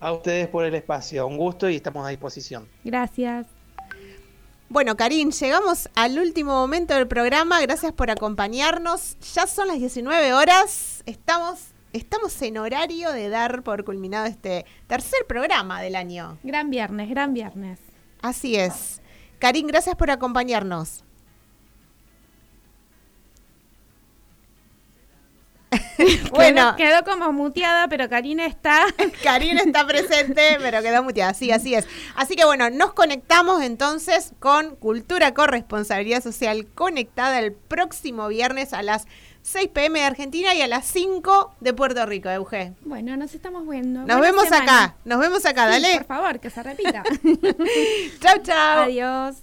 A 0.00 0.12
ustedes 0.12 0.48
por 0.48 0.64
el 0.64 0.74
espacio, 0.74 1.26
un 1.26 1.36
gusto 1.36 1.68
y 1.70 1.76
estamos 1.76 2.04
a 2.06 2.10
disposición. 2.10 2.68
Gracias. 2.82 3.46
Bueno, 4.68 4.96
Karin, 4.96 5.30
llegamos 5.32 5.88
al 5.94 6.18
último 6.18 6.52
momento 6.52 6.94
del 6.94 7.06
programa. 7.06 7.60
Gracias 7.60 7.92
por 7.92 8.10
acompañarnos. 8.10 9.18
Ya 9.34 9.46
son 9.46 9.68
las 9.68 9.78
19 9.78 10.32
horas. 10.32 11.02
Estamos, 11.04 11.60
estamos 11.92 12.40
en 12.40 12.56
horario 12.56 13.12
de 13.12 13.28
dar 13.28 13.62
por 13.62 13.84
culminado 13.84 14.24
este 14.24 14.64
tercer 14.86 15.26
programa 15.28 15.82
del 15.82 15.94
año. 15.94 16.38
Gran 16.42 16.70
viernes, 16.70 17.10
gran 17.10 17.34
viernes. 17.34 17.78
Así 18.22 18.56
es. 18.56 19.02
Karin, 19.38 19.66
gracias 19.66 19.94
por 19.94 20.10
acompañarnos. 20.10 21.04
bueno, 26.30 26.76
Quedó, 26.76 27.02
quedó 27.02 27.04
como 27.04 27.32
muteada, 27.32 27.88
pero 27.88 28.08
Karina 28.08 28.46
está. 28.46 28.86
Karin 29.22 29.58
está 29.58 29.86
presente, 29.86 30.56
pero 30.60 30.82
quedó 30.82 31.02
muteada. 31.02 31.34
Sí, 31.34 31.50
así 31.50 31.74
es. 31.74 31.86
Así 32.14 32.36
que 32.36 32.44
bueno, 32.44 32.70
nos 32.70 32.92
conectamos 32.92 33.62
entonces 33.62 34.32
con 34.38 34.76
Cultura 34.76 35.34
Corresponsabilidad 35.34 36.22
Social 36.22 36.66
Conectada 36.74 37.38
el 37.38 37.52
próximo 37.52 38.28
viernes 38.28 38.72
a 38.72 38.82
las 38.82 39.06
6 39.42 39.70
pm 39.74 39.98
de 39.98 40.04
Argentina 40.06 40.54
y 40.54 40.62
a 40.62 40.68
las 40.68 40.86
5 40.86 41.56
de 41.60 41.72
Puerto 41.74 42.06
Rico, 42.06 42.28
Euge. 42.30 42.74
Bueno, 42.82 43.16
nos 43.16 43.34
estamos 43.34 43.66
viendo. 43.68 44.00
Nos 44.00 44.06
Buena 44.06 44.20
vemos 44.20 44.44
semana. 44.44 44.84
acá, 44.84 44.96
nos 45.04 45.18
vemos 45.18 45.44
acá, 45.44 45.66
Sí, 45.66 45.82
dale. 45.82 45.96
Por 45.98 46.06
favor, 46.06 46.38
que 46.40 46.50
se 46.50 46.62
repita. 46.62 47.02
Chau, 48.20 48.38
chau. 48.42 48.82
Adiós. 48.82 49.36